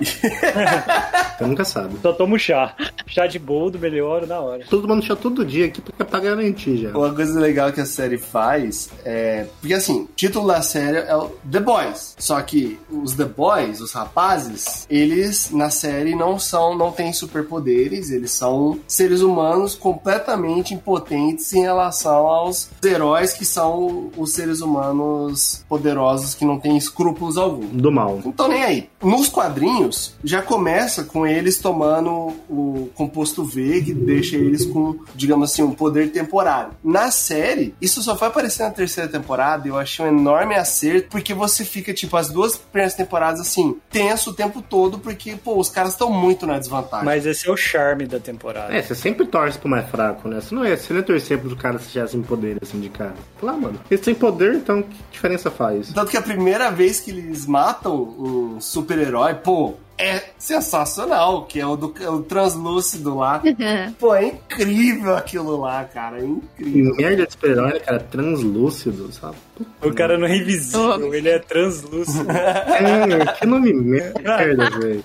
Você 1.37 1.45
nunca 1.45 1.65
sabe. 1.65 1.95
Só 2.01 2.13
tomo 2.13 2.37
chá. 2.37 2.75
Chá 3.07 3.27
de 3.27 3.39
boldo, 3.39 3.79
melhoro 3.79 4.27
na 4.27 4.39
hora. 4.39 4.65
Todo 4.69 4.87
mundo 4.87 5.03
chá 5.03 5.15
todo 5.15 5.45
dia 5.45 5.52
aqui 5.61 5.81
porque 5.81 6.01
é 6.01 6.05
pra 6.05 6.19
garantir 6.19 6.77
já. 6.77 6.89
Uma 6.89 7.13
coisa 7.13 7.39
legal 7.39 7.71
que 7.71 7.81
a 7.81 7.85
série 7.85 8.17
faz 8.17 8.89
é. 9.05 9.45
Porque 9.59 9.73
assim, 9.73 10.01
o 10.01 10.09
título 10.15 10.47
da 10.47 10.61
série 10.61 10.97
é 10.97 11.15
o 11.15 11.29
The 11.49 11.59
Boys. 11.59 12.15
Só 12.17 12.41
que 12.41 12.79
os 12.89 13.13
The 13.13 13.25
Boys, 13.25 13.81
os 13.81 13.91
rapazes, 13.91 14.87
eles 14.89 15.51
na 15.51 15.69
série 15.69 16.15
não 16.15 16.39
são, 16.39 16.77
não 16.77 16.91
têm 16.91 17.13
superpoderes, 17.13 18.09
eles 18.09 18.31
são 18.31 18.79
seres 18.87 19.21
humanos 19.21 19.75
completamente 19.75 20.73
impotentes 20.73 21.53
em 21.53 21.61
relação 21.61 22.27
aos 22.27 22.69
heróis 22.83 23.33
que 23.33 23.45
são 23.45 24.11
os 24.17 24.31
seres 24.31 24.61
humanos 24.61 25.63
poderosos 25.67 26.35
que 26.35 26.45
não 26.45 26.59
têm 26.59 26.77
escrúpulos 26.77 27.37
algum. 27.37 27.67
Do 27.67 27.91
mal. 27.91 28.21
Tô 28.35 28.47
nem 28.47 28.63
aí. 28.63 28.89
Nos 29.01 29.27
quadrinhos, 29.27 30.15
já 30.23 30.41
começa 30.41 31.03
com 31.03 31.27
eles 31.27 31.57
tomando 31.57 32.33
o 32.49 32.89
composto 32.95 33.43
V, 33.43 33.81
que 33.81 33.93
deixa 33.93 34.35
eles 34.35 34.65
com, 34.65 34.95
digamos 35.15 35.42
assim, 35.43 35.63
um 35.63 35.71
poder 35.71 36.11
temporário. 36.11 36.71
Na 36.83 37.11
série, 37.11 37.75
isso 37.81 38.01
só 38.01 38.13
vai 38.13 38.29
aparecer 38.29 38.63
na 38.63 38.71
terceira 38.71 39.09
temporada 39.09 39.67
e 39.67 39.71
eu 39.71 39.77
achei 39.77 40.05
um 40.05 40.09
enorme 40.09 40.55
acerto, 40.55 41.09
porque 41.09 41.33
você 41.33 41.63
fica, 41.63 41.93
tipo, 41.93 42.15
as 42.17 42.29
duas 42.29 42.57
primeiras 42.57 42.93
temporadas, 42.95 43.39
assim, 43.39 43.77
tenso 43.89 44.31
o 44.31 44.33
tempo 44.33 44.61
todo, 44.61 44.99
porque, 44.99 45.35
pô, 45.35 45.57
os 45.57 45.69
caras 45.69 45.91
estão 45.91 46.11
muito 46.11 46.45
na 46.45 46.59
desvantagem. 46.59 47.05
Mas 47.05 47.25
esse 47.25 47.47
é 47.47 47.51
o 47.51 47.57
charme 47.57 48.05
da 48.05 48.19
temporada. 48.19 48.73
É, 48.73 48.81
você 48.81 48.95
sempre 48.95 49.25
torce 49.25 49.57
pro 49.57 49.69
mais 49.69 49.87
fraco, 49.89 50.27
né? 50.27 50.41
Você 50.41 50.53
não 50.53 50.63
é, 50.63 50.75
você 50.75 50.93
não 50.93 50.99
é 50.99 51.03
torcer 51.03 51.39
pros 51.39 51.53
caras 51.55 51.85
que 51.85 51.93
já 51.93 52.07
têm 52.07 52.21
poder, 52.21 52.57
assim, 52.61 52.79
de 52.79 52.89
cara. 52.89 53.13
Fala, 53.39 53.53
ah, 53.53 53.57
mano, 53.57 53.79
eles 53.89 54.03
têm 54.03 54.15
poder, 54.15 54.55
então 54.55 54.81
que 54.81 54.97
diferença 55.11 55.49
faz? 55.51 55.91
Tanto 55.93 56.11
que 56.11 56.17
a 56.17 56.21
primeira 56.21 56.69
vez 56.71 56.99
que 56.99 57.11
eles 57.11 57.45
matam 57.45 57.95
um 57.95 58.61
super-herói, 58.61 59.35
pô, 59.35 59.75
é 59.97 60.21
sensacional, 60.37 61.45
que 61.45 61.59
é 61.59 61.65
o 61.65 61.75
do 61.75 61.93
é 61.99 62.09
o 62.09 62.21
translúcido 62.21 63.15
lá. 63.15 63.41
Pô, 63.99 64.15
é 64.15 64.27
incrível 64.27 65.15
aquilo 65.15 65.57
lá, 65.57 65.83
cara. 65.85 66.19
É 66.19 66.25
incrível. 66.25 66.95
Merda 66.95 67.25
de 67.25 67.31
super-herói, 67.31 67.73
né, 67.73 67.79
cara, 67.79 67.99
translúcido, 67.99 69.11
sabe? 69.11 69.35
O 69.81 69.93
cara 69.93 70.17
não 70.17 70.27
é 70.27 70.35
invisível, 70.37 71.13
ele 71.13 71.29
é 71.29 71.39
translúcido. 71.39 72.25
É, 72.33 73.25
que 73.39 73.45
nome 73.45 73.73
merda, 73.73 74.69
velho. 74.79 75.03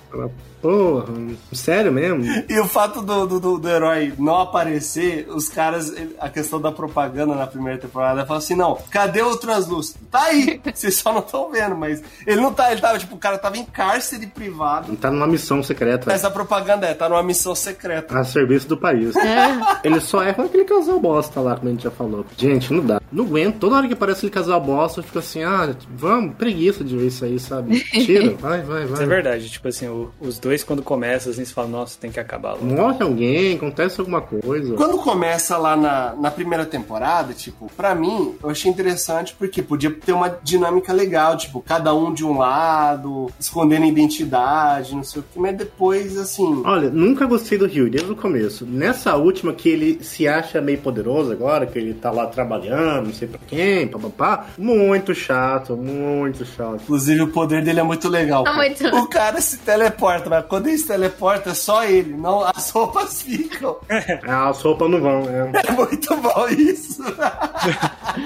Porra, 0.61 1.05
sério 1.53 1.91
mesmo? 1.91 2.23
E 2.49 2.59
o 2.59 2.67
fato 2.67 3.01
do, 3.01 3.25
do, 3.25 3.39
do- 3.39 3.57
do 3.59 3.69
herói 3.69 4.13
não 4.17 4.39
aparecer, 4.41 5.27
os 5.29 5.49
caras, 5.49 5.89
ele- 5.89 6.15
a 6.19 6.29
questão 6.29 6.59
da 6.59 6.71
propaganda 6.71 7.33
na 7.35 7.47
primeira 7.47 7.77
temporada, 7.79 8.25
fala 8.25 8.39
assim: 8.39 8.55
não, 8.55 8.77
cadê 8.89 9.21
o 9.21 9.35
translúcido? 9.37 9.99
Tá 10.11 10.23
aí, 10.25 10.59
vocês 10.73 10.95
só 10.95 11.11
não 11.13 11.19
estão 11.19 11.49
vendo, 11.51 11.75
mas 11.75 12.01
ele 12.25 12.41
não 12.41 12.53
tá, 12.53 12.71
ele 12.71 12.81
tava, 12.81 12.97
tipo, 12.99 13.15
o 13.15 13.19
cara 13.19 13.37
tava 13.37 13.57
em 13.57 13.65
cárcere 13.65 14.27
privado. 14.27 14.95
Tá 14.97 15.09
numa 15.11 15.27
missão 15.27 15.61
secreta. 15.63 16.11
Essa 16.11 16.29
propaganda 16.31 16.87
é, 16.87 16.93
tá 16.93 17.07
numa 17.07 17.23
missão 17.23 17.53
secreta. 17.55 18.17
A 18.17 18.23
serviço 18.23 18.67
do 18.67 18.77
país. 18.77 19.13
Ele 19.83 19.99
só 19.99 20.23
erra 20.23 20.43
aquele 20.45 20.65
casal 20.65 20.99
bosta 20.99 21.39
lá, 21.39 21.55
como 21.55 21.67
a 21.69 21.71
gente 21.71 21.83
já 21.83 21.91
falou. 21.91 22.25
Gente, 22.37 22.73
não 22.73 22.85
dá. 22.85 23.01
Não 23.11 23.25
aguento. 23.25 23.57
Toda 23.59 23.75
hora 23.77 23.87
que 23.87 23.93
aparece 23.93 24.19
aquele 24.19 24.31
casal 24.31 24.59
bosta, 24.61 24.99
eu 24.99 25.03
fico 25.03 25.19
assim, 25.19 25.43
ah, 25.43 25.73
vamos, 25.95 26.35
preguiça 26.35 26.83
de 26.83 26.95
ver 26.97 27.07
isso 27.07 27.25
aí, 27.25 27.39
sabe? 27.39 27.79
Tira, 27.91 28.35
vai, 28.35 28.61
vai, 28.61 28.83
Isso 28.85 28.93
é 28.93 28.97
vai. 28.97 29.05
verdade, 29.07 29.49
tipo 29.49 29.67
assim, 29.67 29.87
o- 29.87 30.09
os 30.19 30.37
dois 30.39 30.48
quando 30.63 30.83
começam, 30.83 31.31
assim, 31.31 31.45
você 31.45 31.53
fala, 31.53 31.67
nossa, 31.67 31.97
tem 31.99 32.11
que 32.11 32.19
acabar 32.19 32.53
logo. 32.53 32.65
Morre 32.65 33.03
alguém, 33.03 33.55
acontece 33.55 33.99
alguma 33.99 34.21
coisa. 34.21 34.75
Quando 34.75 34.97
começa 34.97 35.57
lá 35.57 35.75
na, 35.75 36.15
na 36.15 36.31
primeira 36.31 36.65
temporada, 36.65 37.33
tipo, 37.33 37.71
pra 37.75 37.95
mim, 37.95 38.35
eu 38.41 38.49
achei 38.49 38.69
interessante 38.71 39.35
porque 39.37 39.61
podia 39.61 39.91
ter 39.91 40.13
uma 40.13 40.29
dinâmica 40.43 40.93
legal, 40.93 41.37
tipo, 41.37 41.61
cada 41.61 41.93
um 41.93 42.13
de 42.13 42.25
um 42.25 42.37
lado, 42.37 43.31
escondendo 43.39 43.85
identidade, 43.85 44.95
não 44.95 45.03
sei 45.03 45.21
o 45.21 45.25
que, 45.31 45.39
mas 45.39 45.57
depois, 45.57 46.17
assim. 46.17 46.61
Olha, 46.65 46.89
nunca 46.89 47.25
gostei 47.25 47.57
do 47.57 47.67
Rio, 47.67 47.89
desde 47.89 48.11
o 48.11 48.15
começo. 48.15 48.65
Nessa 48.65 49.15
última 49.15 49.53
que 49.53 49.69
ele 49.69 50.03
se 50.03 50.27
acha 50.27 50.61
meio 50.61 50.79
poderoso 50.79 51.31
agora, 51.31 51.65
que 51.65 51.77
ele 51.77 51.93
tá 51.93 52.11
lá 52.11 52.27
trabalhando, 52.27 53.07
não 53.07 53.13
sei 53.13 53.27
pra 53.27 53.39
quem, 53.47 53.87
papapá. 53.87 54.47
Muito 54.57 55.13
chato, 55.13 55.75
muito 55.75 56.45
chato. 56.45 56.81
Inclusive, 56.83 57.21
o 57.21 57.27
poder 57.27 57.63
dele 57.63 57.79
é 57.79 57.83
muito 57.83 58.07
legal. 58.07 58.45
É 58.47 58.53
muito. 58.53 58.85
O 58.87 59.07
cara 59.07 59.39
se 59.41 59.57
teleporta, 59.59 60.29
quando 60.47 60.67
ele 60.67 60.77
se 60.77 60.87
teleporta, 60.87 61.51
é 61.51 61.53
só 61.53 61.83
ele, 61.83 62.13
não 62.15 62.43
as 62.43 62.69
roupas 62.69 63.21
ficam. 63.21 63.77
Ah, 64.27 64.49
as 64.49 64.61
roupas 64.61 64.89
não 64.89 64.99
vão, 65.01 65.23
né? 65.23 65.51
É 65.67 65.71
muito 65.71 66.15
bom 66.17 66.47
isso. 66.49 67.03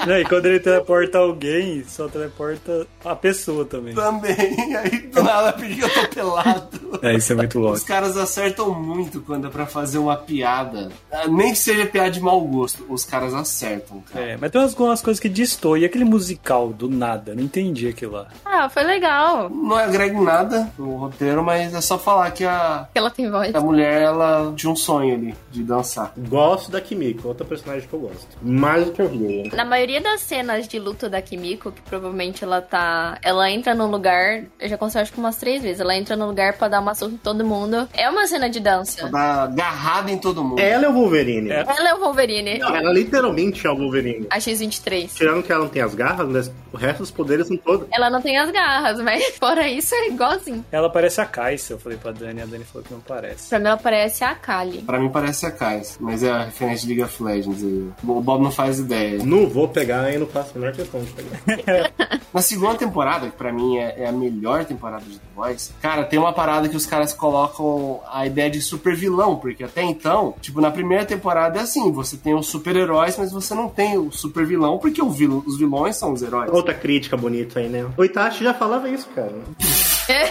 Não, 0.08 0.18
e 0.18 0.26
quando 0.26 0.46
ele 0.46 0.60
teleporta 0.60 1.18
alguém, 1.18 1.84
só 1.88 2.08
teleporta 2.08 2.88
a 3.04 3.16
pessoa 3.16 3.66
também. 3.66 3.94
Também. 3.94 4.34
Aí, 4.78 5.00
do 5.08 5.22
nada, 5.22 5.54
por 5.54 5.66
que 5.66 5.80
eu 5.80 5.90
tô 5.90 6.08
pelado? 6.08 7.00
É, 7.02 7.14
isso 7.16 7.34
é 7.34 7.36
muito 7.36 7.60
louco. 7.60 7.76
Os 7.76 7.84
caras 7.84 8.18
acertam 8.18 8.74
muito 8.74 9.22
quando 9.22 9.48
é 9.48 9.50
pra 9.50 9.66
fazer 9.66 9.98
uma 9.98 10.16
piada. 10.16 10.90
Ah, 11.12 11.28
Nem 11.28 11.52
que 11.52 11.58
seja 11.60 11.86
piada 11.86 12.12
de 12.12 12.22
mau 12.22 12.40
gosto, 12.42 12.86
os 12.90 13.04
caras 13.04 13.34
acertam, 13.34 14.02
cara. 14.12 14.26
É, 14.26 14.38
mas 14.38 14.52
tem 14.52 14.62
umas, 14.62 14.74
umas 14.74 15.02
coisas 15.02 15.20
que 15.20 15.30
destoam. 15.30 15.78
E 15.78 15.86
aquele 15.86 16.06
musical, 16.06 16.70
do 16.70 16.90
nada, 16.90 17.36
não 17.36 17.44
entendi 17.44 17.88
aquilo 17.88 18.14
lá. 18.14 18.28
Ah, 18.46 18.70
foi 18.70 18.84
legal. 18.84 19.50
Não 19.50 19.76
agrega 19.76 20.16
em 20.16 20.24
nada 20.24 20.72
no 20.78 20.96
roteiro, 20.96 21.44
mas 21.44 21.74
é 21.74 21.82
só 21.82 21.98
falar 22.04 22.32
que 22.32 22.44
a, 22.44 22.88
Que 22.92 22.98
ela 23.00 23.12
tem 23.12 23.30
voz. 23.30 23.54
a 23.54 23.60
mulher, 23.62 24.02
ela 24.02 24.52
tinha 24.56 24.72
um 24.72 24.76
sonho 24.76 25.14
ali 25.14 25.36
de 25.52 25.64
dançar. 25.64 26.12
Gosto 26.18 26.72
da 26.72 26.82
Kimiko, 26.82 27.28
outra 27.28 27.46
personagem 27.46 27.88
que 27.88 27.94
eu 27.94 28.00
gosto. 28.00 28.28
Mais 28.42 28.86
do 28.86 28.92
que 28.92 29.02
o 29.02 29.08
Rio. 29.08 29.56
Na 29.56 29.66
maioria 29.66 30.02
das 30.02 30.22
cenas 30.22 30.68
de 30.68 30.80
luta 30.80 31.08
da 31.10 31.22
Kimiko, 31.22 31.72
que 31.72 31.82
provavelmente 31.82 32.44
ela 32.44 32.60
tá. 32.62 33.18
Ela 33.22 33.52
entra 33.52 33.76
num 33.76 33.88
lugar. 33.88 34.44
Eu 34.60 34.68
já 34.70 34.78
consigo 34.78 35.02
acho 35.02 35.14
que 35.14 35.20
umas 35.20 35.38
três 35.38 35.62
vezes. 35.62 35.80
Ela 35.80 35.96
entra 35.96 36.16
num 36.16 36.24
no 36.24 36.30
lugar 36.30 36.54
pra 36.54 36.68
dar 36.68 36.80
uma 36.80 36.96
surra 36.96 37.12
em 37.12 37.18
todo 37.18 37.46
mundo. 37.46 37.88
É 37.94 38.10
uma 38.10 38.26
cena 38.26 38.50
de 38.50 38.60
dança. 38.60 39.10
Dá 39.10 39.44
agarrada 39.44 40.10
em 40.10 40.18
todo 40.18 40.44
mundo. 40.44 40.60
Ela 40.60 40.86
é 40.86 40.90
o 40.90 40.94
Wolverine. 40.94 41.52
É. 41.52 41.66
Ela 41.68 41.90
é 41.90 41.94
o 41.94 42.00
Wolverine. 42.00 42.58
Não, 42.60 42.76
ela 42.76 42.94
literalmente 42.94 43.68
é 43.68 43.70
o 43.70 43.76
Wolverine. 43.76 44.28
A 44.30 44.40
X-23. 44.40 45.14
Tirando 45.14 45.44
que 45.44 45.52
ela 45.52 45.64
não 45.64 45.70
tem 45.70 45.82
as 45.82 45.94
garras, 45.94 46.28
mas 46.28 46.52
o 46.72 46.78
resto 46.78 47.00
dos 47.00 47.12
poderes 47.12 47.48
são 47.48 47.58
todos. 47.58 47.88
Ela 47.92 48.10
não 48.10 48.22
tem 48.22 48.38
as 48.38 48.50
garras, 48.52 49.00
mas 49.02 49.24
fora 49.38 49.68
isso 49.68 49.94
é 49.94 50.08
igualzinho. 50.08 50.64
Ela 50.72 50.90
parece 50.90 51.20
a 51.22 51.26
Kai'Sa, 51.26 51.74
eu 51.74 51.80
falei 51.80 51.93
pra 51.98 52.12
Dani, 52.12 52.42
a 52.42 52.46
Dani 52.46 52.64
falou 52.64 52.84
que 52.86 52.94
não 52.94 53.00
parece. 53.02 53.50
Pra 53.50 53.60
mim 53.60 53.68
ela 53.68 53.78
parece 53.78 54.24
a 54.24 54.36
Kali. 54.36 54.78
Pra 54.82 55.00
mim 55.00 55.10
parece 55.10 55.46
a 55.46 55.52
Kais, 55.52 55.98
mas 56.00 56.24
é 56.24 56.32
a 56.32 56.44
referência 56.46 56.88
de 56.88 56.94
League 56.94 57.04
of 57.04 57.24
Legends 57.24 57.64
aí. 57.64 57.90
O 58.04 58.22
Bob 58.22 58.44
não 58.44 58.52
faz 58.52 58.80
ideia. 58.80 59.24
Não 59.24 59.48
vou 59.48 59.68
pegar 59.68 60.12
e 60.14 60.18
não 60.18 60.28
faço 60.28 60.52
a 60.56 60.60
menor 60.60 60.74
questão 60.74 61.02
de 61.02 61.12
pegar. 61.12 61.92
Na 62.34 62.42
segunda 62.42 62.76
temporada, 62.76 63.28
que 63.30 63.36
pra 63.38 63.52
mim 63.54 63.78
é, 63.78 64.02
é 64.04 64.08
a 64.08 64.12
melhor 64.12 64.66
temporada 64.66 65.04
de 65.06 65.20
The 65.20 65.26
Boys, 65.36 65.72
cara, 65.82 66.04
tem 66.04 66.18
uma 66.18 66.34
parada 66.34 66.68
que 66.68 66.76
os 66.76 66.86
caras 66.86 67.14
colocam 67.14 68.00
a 68.12 68.26
ideia 68.26 68.50
de 68.50 68.60
super 68.60 68.96
vilão, 68.96 69.36
porque 69.36 69.64
até 69.64 69.84
então, 69.84 70.34
tipo, 70.42 70.60
na 70.60 70.72
primeira 70.72 71.06
temporada 71.06 71.60
é 71.60 71.62
assim, 71.62 71.92
você 71.92 72.18
tem 72.18 72.34
os 72.34 72.48
super-heróis, 72.48 73.18
mas 73.18 73.32
você 73.32 73.54
não 73.54 73.70
tem 73.70 73.98
o 74.00 74.12
super 74.12 74.46
vilão, 74.48 74.80
porque 74.80 75.02
o 75.02 75.10
vil- 75.12 75.44
os 75.46 75.58
vilões 75.60 75.96
são 75.96 76.12
os 76.14 76.24
heróis. 76.24 76.52
Outra 76.52 76.74
crítica 76.74 77.16
bonita 77.16 77.60
aí, 77.60 77.70
né? 77.70 77.86
O 77.96 78.04
Itachi 78.04 78.44
já 78.44 78.54
falava 78.54 78.90
isso, 78.90 79.08
cara. 79.14 79.32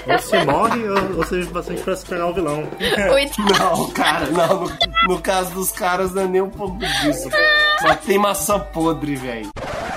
Ou 0.07 0.19
você 0.19 0.45
morre 0.45 0.89
ou 0.89 1.03
ou 1.03 1.25
você 1.25 1.37
vive 1.37 1.53
bastante 1.53 1.83
pra 1.83 1.97
se 1.97 2.05
tornar 2.05 2.27
o 2.27 2.35
vilão. 2.35 2.69
Oito. 3.13 3.41
Não, 3.59 3.91
cara, 3.91 4.27
não. 4.27 4.65
No, 4.65 4.71
no 5.09 5.21
caso 5.21 5.51
dos 5.53 5.73
caras 5.73 6.13
não 6.13 6.23
é 6.23 6.27
nem 6.27 6.41
um 6.41 6.51
pouco 6.51 6.79
disso. 6.79 7.29
Só 7.81 7.95
tem 7.95 8.19
maçã 8.19 8.59
podre, 8.59 9.17
velho. 9.17 9.51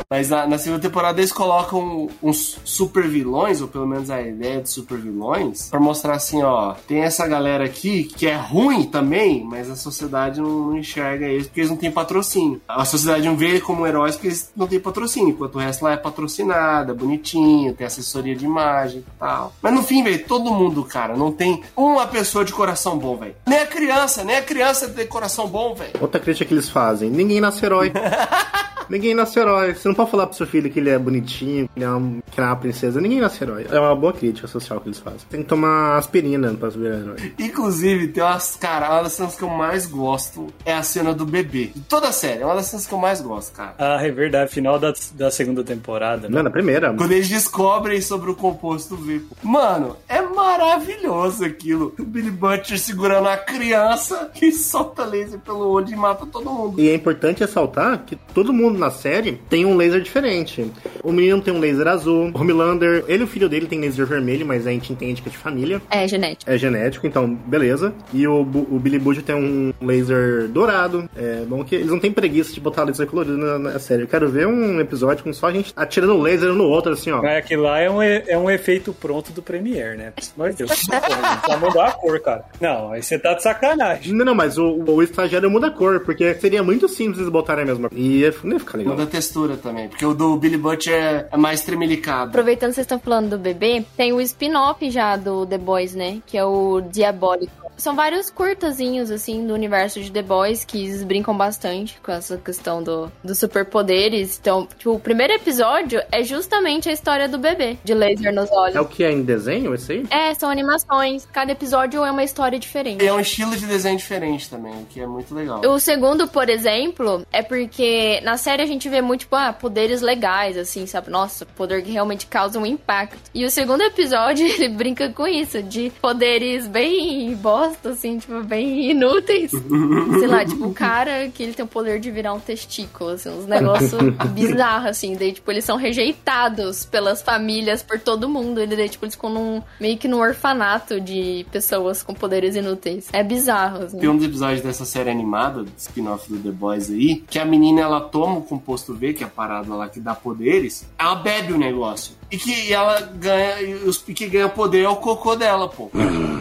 Mas 0.10 0.30
na, 0.30 0.46
na 0.48 0.58
segunda 0.58 0.82
temporada 0.82 1.20
eles 1.20 1.32
colocam 1.32 2.10
uns 2.22 2.60
super 2.64 3.08
vilões, 3.08 3.62
ou 3.62 3.68
pelo 3.68 3.88
menos 3.88 4.10
a 4.10 4.22
ideia 4.22 4.62
de 4.62 4.70
super 4.70 4.98
vilões, 4.98 5.70
pra 5.70 5.80
mostrar 5.80 6.16
assim, 6.16 6.44
ó, 6.44 6.74
tem 6.88 7.02
essa 7.02 7.28
galera 7.28 7.66
aqui 7.66 8.04
que 8.04 8.28
é 8.28 8.36
ruim 8.36 8.84
também, 8.84 9.44
mas 9.44 9.70
a 9.70 9.76
sociedade 9.76 10.40
não, 10.40 10.68
não 10.68 10.78
enxerga 10.78 11.26
eles 11.26 11.48
porque 11.48 11.62
eles 11.62 11.70
não 11.70 11.78
têm 11.78 11.92
patrocínio. 11.92 12.62
A 12.68 12.86
sociedade 12.86 13.26
não 13.28 13.36
vê 13.36 13.60
como 13.60 13.86
heróis 13.86 14.16
porque 14.16 14.28
eles 14.28 14.52
não 14.56 14.68
têm 14.68 14.80
patrocínio, 14.80 15.30
enquanto 15.30 15.56
o 15.56 15.60
resto 15.60 15.84
lá 15.84 15.94
é 15.94 15.98
patrocinado, 15.98 16.92
é 16.92 16.96
bonitinho, 16.96 17.74
tem 17.74 17.88
assessoria 17.88 18.36
de 18.36 18.46
imagem 18.46 19.00
e 19.00 19.20
tal. 19.20 19.54
Mas 19.62 19.74
no 19.74 19.84
fim, 19.84 20.04
velho, 20.04 20.26
todo 20.26 20.52
mundo, 20.52 20.84
cara, 20.84 21.16
não 21.16 21.32
tem 21.32 21.64
uma 21.76 22.08
pessoa 22.08 22.46
de 22.46 22.54
coração 22.54 22.98
bom, 22.98 23.18
velho. 23.18 23.36
Nem 23.48 23.60
a 23.60 23.68
criança, 23.68 24.24
nem 24.24 24.38
a 24.38 24.42
criança 24.42 24.88
tem 24.90 25.08
coração 25.08 25.48
bom, 25.48 25.74
velho. 25.74 25.94
Outra 26.00 26.20
crítica 26.20 26.46
que 26.46 26.54
eles 26.54 26.70
fazem: 26.70 27.10
ninguém 27.10 27.42
nasce 27.42 27.66
herói. 27.66 27.92
ninguém 28.90 29.14
nasce 29.14 29.40
herói. 29.40 29.74
Você 29.74 29.88
não 29.88 29.96
pode 29.96 30.12
falar 30.12 30.28
pro 30.28 30.36
seu 30.36 30.46
filho 30.48 30.70
que 30.70 30.80
ele 30.80 30.90
é 30.90 30.98
bonitinho, 31.00 31.68
que 31.74 31.80
ele 31.80 31.86
é, 31.86 31.90
um, 31.90 32.22
que 32.32 32.40
é 32.40 32.44
uma 32.44 32.56
princesa. 32.56 33.00
Ninguém 33.02 33.20
nasce 33.20 33.44
herói. 33.44 33.66
É 33.70 33.80
uma 33.80 33.96
boa 33.96 34.14
crítica 34.14 34.48
social 34.48 34.80
que 34.80 34.88
eles 34.88 35.00
fazem. 35.00 35.20
Tem 35.30 35.42
que 35.42 35.48
tomar 35.48 35.98
aspirina 35.98 36.54
pra 36.54 36.72
ser 36.72 36.80
herói. 36.80 37.34
Inclusive, 37.40 38.08
tem 38.10 38.24
umas, 38.24 38.56
cara, 38.56 38.90
uma 38.92 39.04
das 39.04 39.14
cenas 39.14 39.36
que 39.36 39.44
eu 39.44 39.50
mais 39.50 39.86
gosto 39.86 40.48
é 40.66 40.74
a 40.74 40.84
cena 40.84 41.14
do 41.14 41.26
bebê. 41.26 41.68
De 41.76 41.82
toda 41.82 42.10
a 42.10 42.12
série, 42.12 42.42
é 42.42 42.46
uma 42.46 42.56
das 42.56 42.68
cenas 42.68 42.86
que 42.86 42.94
eu 42.94 42.98
mais 43.00 43.22
gosto, 43.22 43.54
cara. 43.54 43.76
Ah, 43.78 44.06
é 44.06 44.12
verdade, 44.12 44.52
final 44.52 44.78
da, 44.80 44.94
da 45.14 45.32
segunda 45.32 45.64
temporada. 45.64 46.28
né? 46.28 46.36
Não, 46.36 46.44
na 46.44 46.50
primeira. 46.50 46.94
Quando 46.94 47.12
eles 47.12 47.28
descobrem 47.30 48.02
sobre 48.02 48.30
o 48.32 48.36
composto 48.36 48.96
V. 48.96 49.22
Mano, 49.44 49.96
é 50.08 50.22
maravilhoso 50.22 51.44
aquilo. 51.46 51.94
O 52.00 52.04
Billy 52.04 52.32
Butcher 52.32 52.80
segurando 52.80 53.28
a 53.28 53.38
criança 53.38 54.30
que 54.34 54.52
solta 54.52 55.06
laser 55.06 55.40
pelo 55.40 55.68
olho 55.70 55.90
e 55.90 55.96
mata 55.96 56.26
todo 56.26 56.50
mundo. 56.50 56.80
E 56.80 56.90
é 56.90 56.96
importante 56.96 57.40
ressaltar 57.42 58.04
que 58.06 58.16
todo 58.16 58.54
mundo 58.54 58.75
na 58.80 58.90
série 58.90 59.40
tem 59.50 59.66
um 59.66 59.76
laser 59.76 60.02
diferente. 60.02 60.72
O 61.04 61.12
menino 61.12 61.42
tem 61.42 61.54
um 61.54 61.60
laser 61.60 61.88
azul, 61.88 62.32
o 62.34 62.40
Homelander, 62.40 63.04
ele 63.08 63.24
e 63.24 63.26
o 63.26 63.28
filho 63.28 63.50
dele 63.50 63.68
tem 63.68 63.80
laser 63.80 64.06
vermelho, 64.06 64.46
mas 64.46 64.68
a 64.68 64.72
gente 64.72 64.92
entende 64.92 65.22
que 65.22 65.30
é 65.30 65.32
de 65.32 65.38
família. 65.38 65.82
É, 65.90 66.08
genético. 66.08 66.52
É 66.52 66.58
genético, 66.58 67.08
então 67.08 67.34
beleza. 67.34 67.94
E 68.14 68.28
o, 68.28 68.42
o 68.42 68.80
Billy 68.80 69.00
Butcher 69.00 69.24
tem 69.24 69.36
um 69.36 69.74
laser 69.82 70.48
dourado. 70.48 71.10
É 71.16 71.44
bom 71.48 71.64
que 71.64 71.76
eles 71.76 71.90
não 71.90 72.00
têm 72.00 72.12
preguiça 72.12 72.54
de 72.54 72.60
botar 72.60 72.84
laser 72.84 73.08
colorido 73.08 73.38
na, 73.38 73.60
na 73.60 73.80
série. 73.80 74.04
Eu 74.04 74.08
quero 74.08 74.30
ver 74.30 74.48
um 74.48 74.80
episódio 74.80 75.24
com 75.24 75.34
só 75.34 75.48
a 75.48 75.52
gente 75.52 75.74
atirando 75.76 76.20
laser 76.20 76.54
no 76.54 76.66
outro, 76.66 76.94
assim, 76.94 77.12
ó. 77.12 77.22
Mas 77.22 77.38
aquilo 77.38 77.64
lá 77.64 77.80
é 77.80 77.90
um, 77.90 78.02
é 78.02 78.38
um 78.38 78.50
efeito 78.50 78.94
pronto 78.94 79.32
do 79.32 79.42
Premiere, 79.42 79.98
né? 79.98 80.14
De 80.16 80.56
Deus. 80.56 80.72
Só 81.46 81.58
mudar 81.60 81.88
a 81.88 81.92
cor, 81.92 82.20
cara. 82.20 82.46
Não, 82.60 82.92
aí 82.92 83.02
você 83.02 83.18
tá 83.18 83.34
de 83.34 83.44
sacanagem. 83.44 84.14
Não, 84.14 84.26
não, 84.26 84.36
mas 84.36 84.58
o, 84.58 84.84
o 84.88 85.04
estagiário 85.04 85.50
muda 85.50 85.68
a 85.68 85.72
cor, 85.72 86.00
porque 86.02 86.34
seria 86.36 86.64
muito 86.64 86.88
simples 86.88 87.20
eles 87.20 87.30
botarem 87.30 87.64
a 87.64 87.68
mesma 87.68 87.90
cor. 87.90 87.98
E 87.98 88.20
ia, 88.20 88.34
ficar 88.66 88.78
legal. 88.78 88.94
Muda 88.94 89.04
a 89.04 89.08
textura 89.08 89.58
também, 89.58 89.88
porque 89.88 90.06
o 90.06 90.14
do 90.14 90.36
Billy 90.38 90.58
Butcher 90.58 90.94
é, 90.94 91.28
é 91.32 91.38
mais 91.38 91.62
tremelicado. 91.62 92.30
Aproveitando 92.30 92.70
que 92.70 92.76
vocês 92.76 92.86
estão 92.86 93.00
falando 93.00 93.32
do 93.32 93.38
bebê, 93.38 93.86
tem 93.96 94.14
o 94.14 94.22
spin-off 94.22 94.90
já 94.90 95.16
do 95.16 95.46
The 95.46 95.58
Boys, 95.58 95.96
né? 95.96 96.22
Que 96.26 96.38
é 96.38 96.46
o 96.46 96.82
Diabólico. 96.82 97.65
São 97.78 97.96
vários 97.96 98.30
curtazinhos, 98.30 99.12
assim, 99.12 99.46
do 99.46 99.54
universo 99.54 100.02
de 100.02 100.12
The 100.12 100.22
Boys 100.22 100.64
que 100.64 100.84
eles 100.84 101.04
brincam 101.04 101.36
bastante 101.36 102.00
com 102.02 102.12
essa 102.12 102.38
questão 102.38 102.82
do, 102.82 103.12
dos 103.24 103.38
superpoderes. 103.38 104.40
Então, 104.40 104.68
tipo, 104.78 104.92
o 104.92 105.00
primeiro 105.00 105.34
episódio 105.34 106.02
é 106.12 106.24
justamente 106.24 106.90
a 106.90 106.92
história 106.92 107.28
do 107.28 107.38
bebê, 107.38 107.78
de 107.84 107.94
laser 107.94 108.34
nos 108.34 108.52
olhos. 108.52 108.76
É 108.76 108.82
o 108.82 108.86
que 108.86 109.04
é 109.04 109.12
em 109.12 109.24
desenho, 109.24 109.74
esse 109.74 109.92
aí? 109.92 110.06
É, 110.10 110.34
são 110.34 110.50
animações. 110.50 111.28
Cada 111.32 111.52
episódio 111.52 112.04
é 112.04 112.12
uma 112.12 112.24
história 112.24 112.58
diferente. 112.58 113.04
E 113.04 113.08
é 113.08 113.14
um 113.14 113.20
estilo 113.20 113.56
de 113.56 113.66
desenho 113.66 113.98
diferente 113.98 114.50
também, 114.50 114.74
o 114.74 114.86
que 114.86 115.00
é 115.00 115.08
muito 115.08 115.34
legal. 115.34 115.62
O 115.62 115.80
segundo, 115.80 116.28
por 116.28 116.50
exemplo, 116.50 117.26
é 117.32 117.42
porque 117.42 118.22
na 118.24 118.38
série 118.38 118.64
a 118.64 118.66
gente 118.66 118.88
vê 118.88 119.02
muito, 119.02 119.22
tipo, 119.22 119.36
ah, 119.36 119.52
poderes 119.54 120.02
legais, 120.02 120.58
assim, 120.58 120.86
sabe? 120.86 121.10
Nossa, 121.10 121.46
poder 121.46 121.84
que 121.84 121.92
realmente 121.92 122.28
causa 122.28 122.60
um 122.60 122.66
impacto. 122.66 123.18
E 123.34 123.46
o 123.46 123.52
segundo 123.52 123.82
episódio, 123.82 124.46
ele 124.48 124.70
brinca 124.70 125.10
com 125.10 125.28
isso, 125.28 125.62
de 125.62 125.92
poderes 126.02 126.68
bem 126.68 127.36
bosta, 127.36 127.65
assim, 127.86 128.20
tipo, 128.20 128.44
bem 128.44 128.92
inúteis. 128.92 129.52
Sei 129.52 130.28
lá, 130.28 130.46
tipo, 130.46 130.68
o 130.68 130.74
cara 130.74 131.30
que 131.30 131.44
ele 131.44 131.54
tem 131.54 131.66
o 131.66 131.68
poder 131.68 132.00
de 132.00 132.12
virar 132.12 132.34
um 132.34 132.40
testículo, 132.40 133.12
assim, 133.12 133.30
uns 133.30 133.46
negócios 133.46 134.02
bizarros, 134.34 134.90
assim. 134.90 135.16
Daí, 135.16 135.34
tipo, 135.34 135.50
eles 135.52 135.66
são 135.66 135.78
rejeitados 135.78 136.86
pelas 136.86 137.22
famílias, 137.22 137.84
por 137.84 138.00
todo 138.00 138.30
mundo. 138.30 138.62
E 138.62 138.68
daí, 138.68 138.90
tipo, 138.90 139.06
eles 139.06 139.16
ficam 139.16 139.30
num, 139.30 139.62
meio 139.80 139.98
que 139.98 140.08
num 140.08 140.20
orfanato 140.20 141.00
de 141.00 141.46
pessoas 141.52 142.04
com 142.04 142.14
poderes 142.14 142.56
inúteis. 142.56 143.08
É 143.12 143.24
bizarro, 143.24 143.84
assim. 143.84 144.00
Tem 144.00 144.10
um 144.10 144.18
dos 144.18 144.26
episódios 144.26 144.62
dessa 144.62 144.86
série 144.86 145.10
animada, 145.10 145.64
do 145.64 145.72
spin-off 145.78 146.32
do 146.32 146.40
The 146.40 146.52
Boys 146.52 146.90
aí, 146.90 147.24
que 147.28 147.40
a 147.40 147.46
menina 147.46 147.82
ela 147.82 148.02
toma 148.02 148.38
o 148.38 148.42
composto 148.42 148.94
V, 148.94 149.14
que 149.14 149.24
é 149.24 149.28
a 149.28 149.30
parada 149.30 149.74
lá 149.74 149.88
que 149.88 150.00
dá 150.00 150.14
poderes, 150.14 150.86
ela 150.98 151.16
bebe 151.16 151.54
o 151.54 151.58
negócio. 151.58 152.14
E 152.32 152.38
que 152.38 152.74
ela 152.74 153.00
ganha, 153.02 153.62
e 153.62 153.74
os 153.76 154.00
que 154.00 154.28
ganha 154.28 154.50
poder 154.50 154.84
é 154.84 154.90
o 154.90 154.96
cocô 154.96 155.36
dela, 155.36 155.68
pô. 155.68 155.92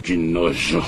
Que 0.03 0.17
nojo. 0.17 0.83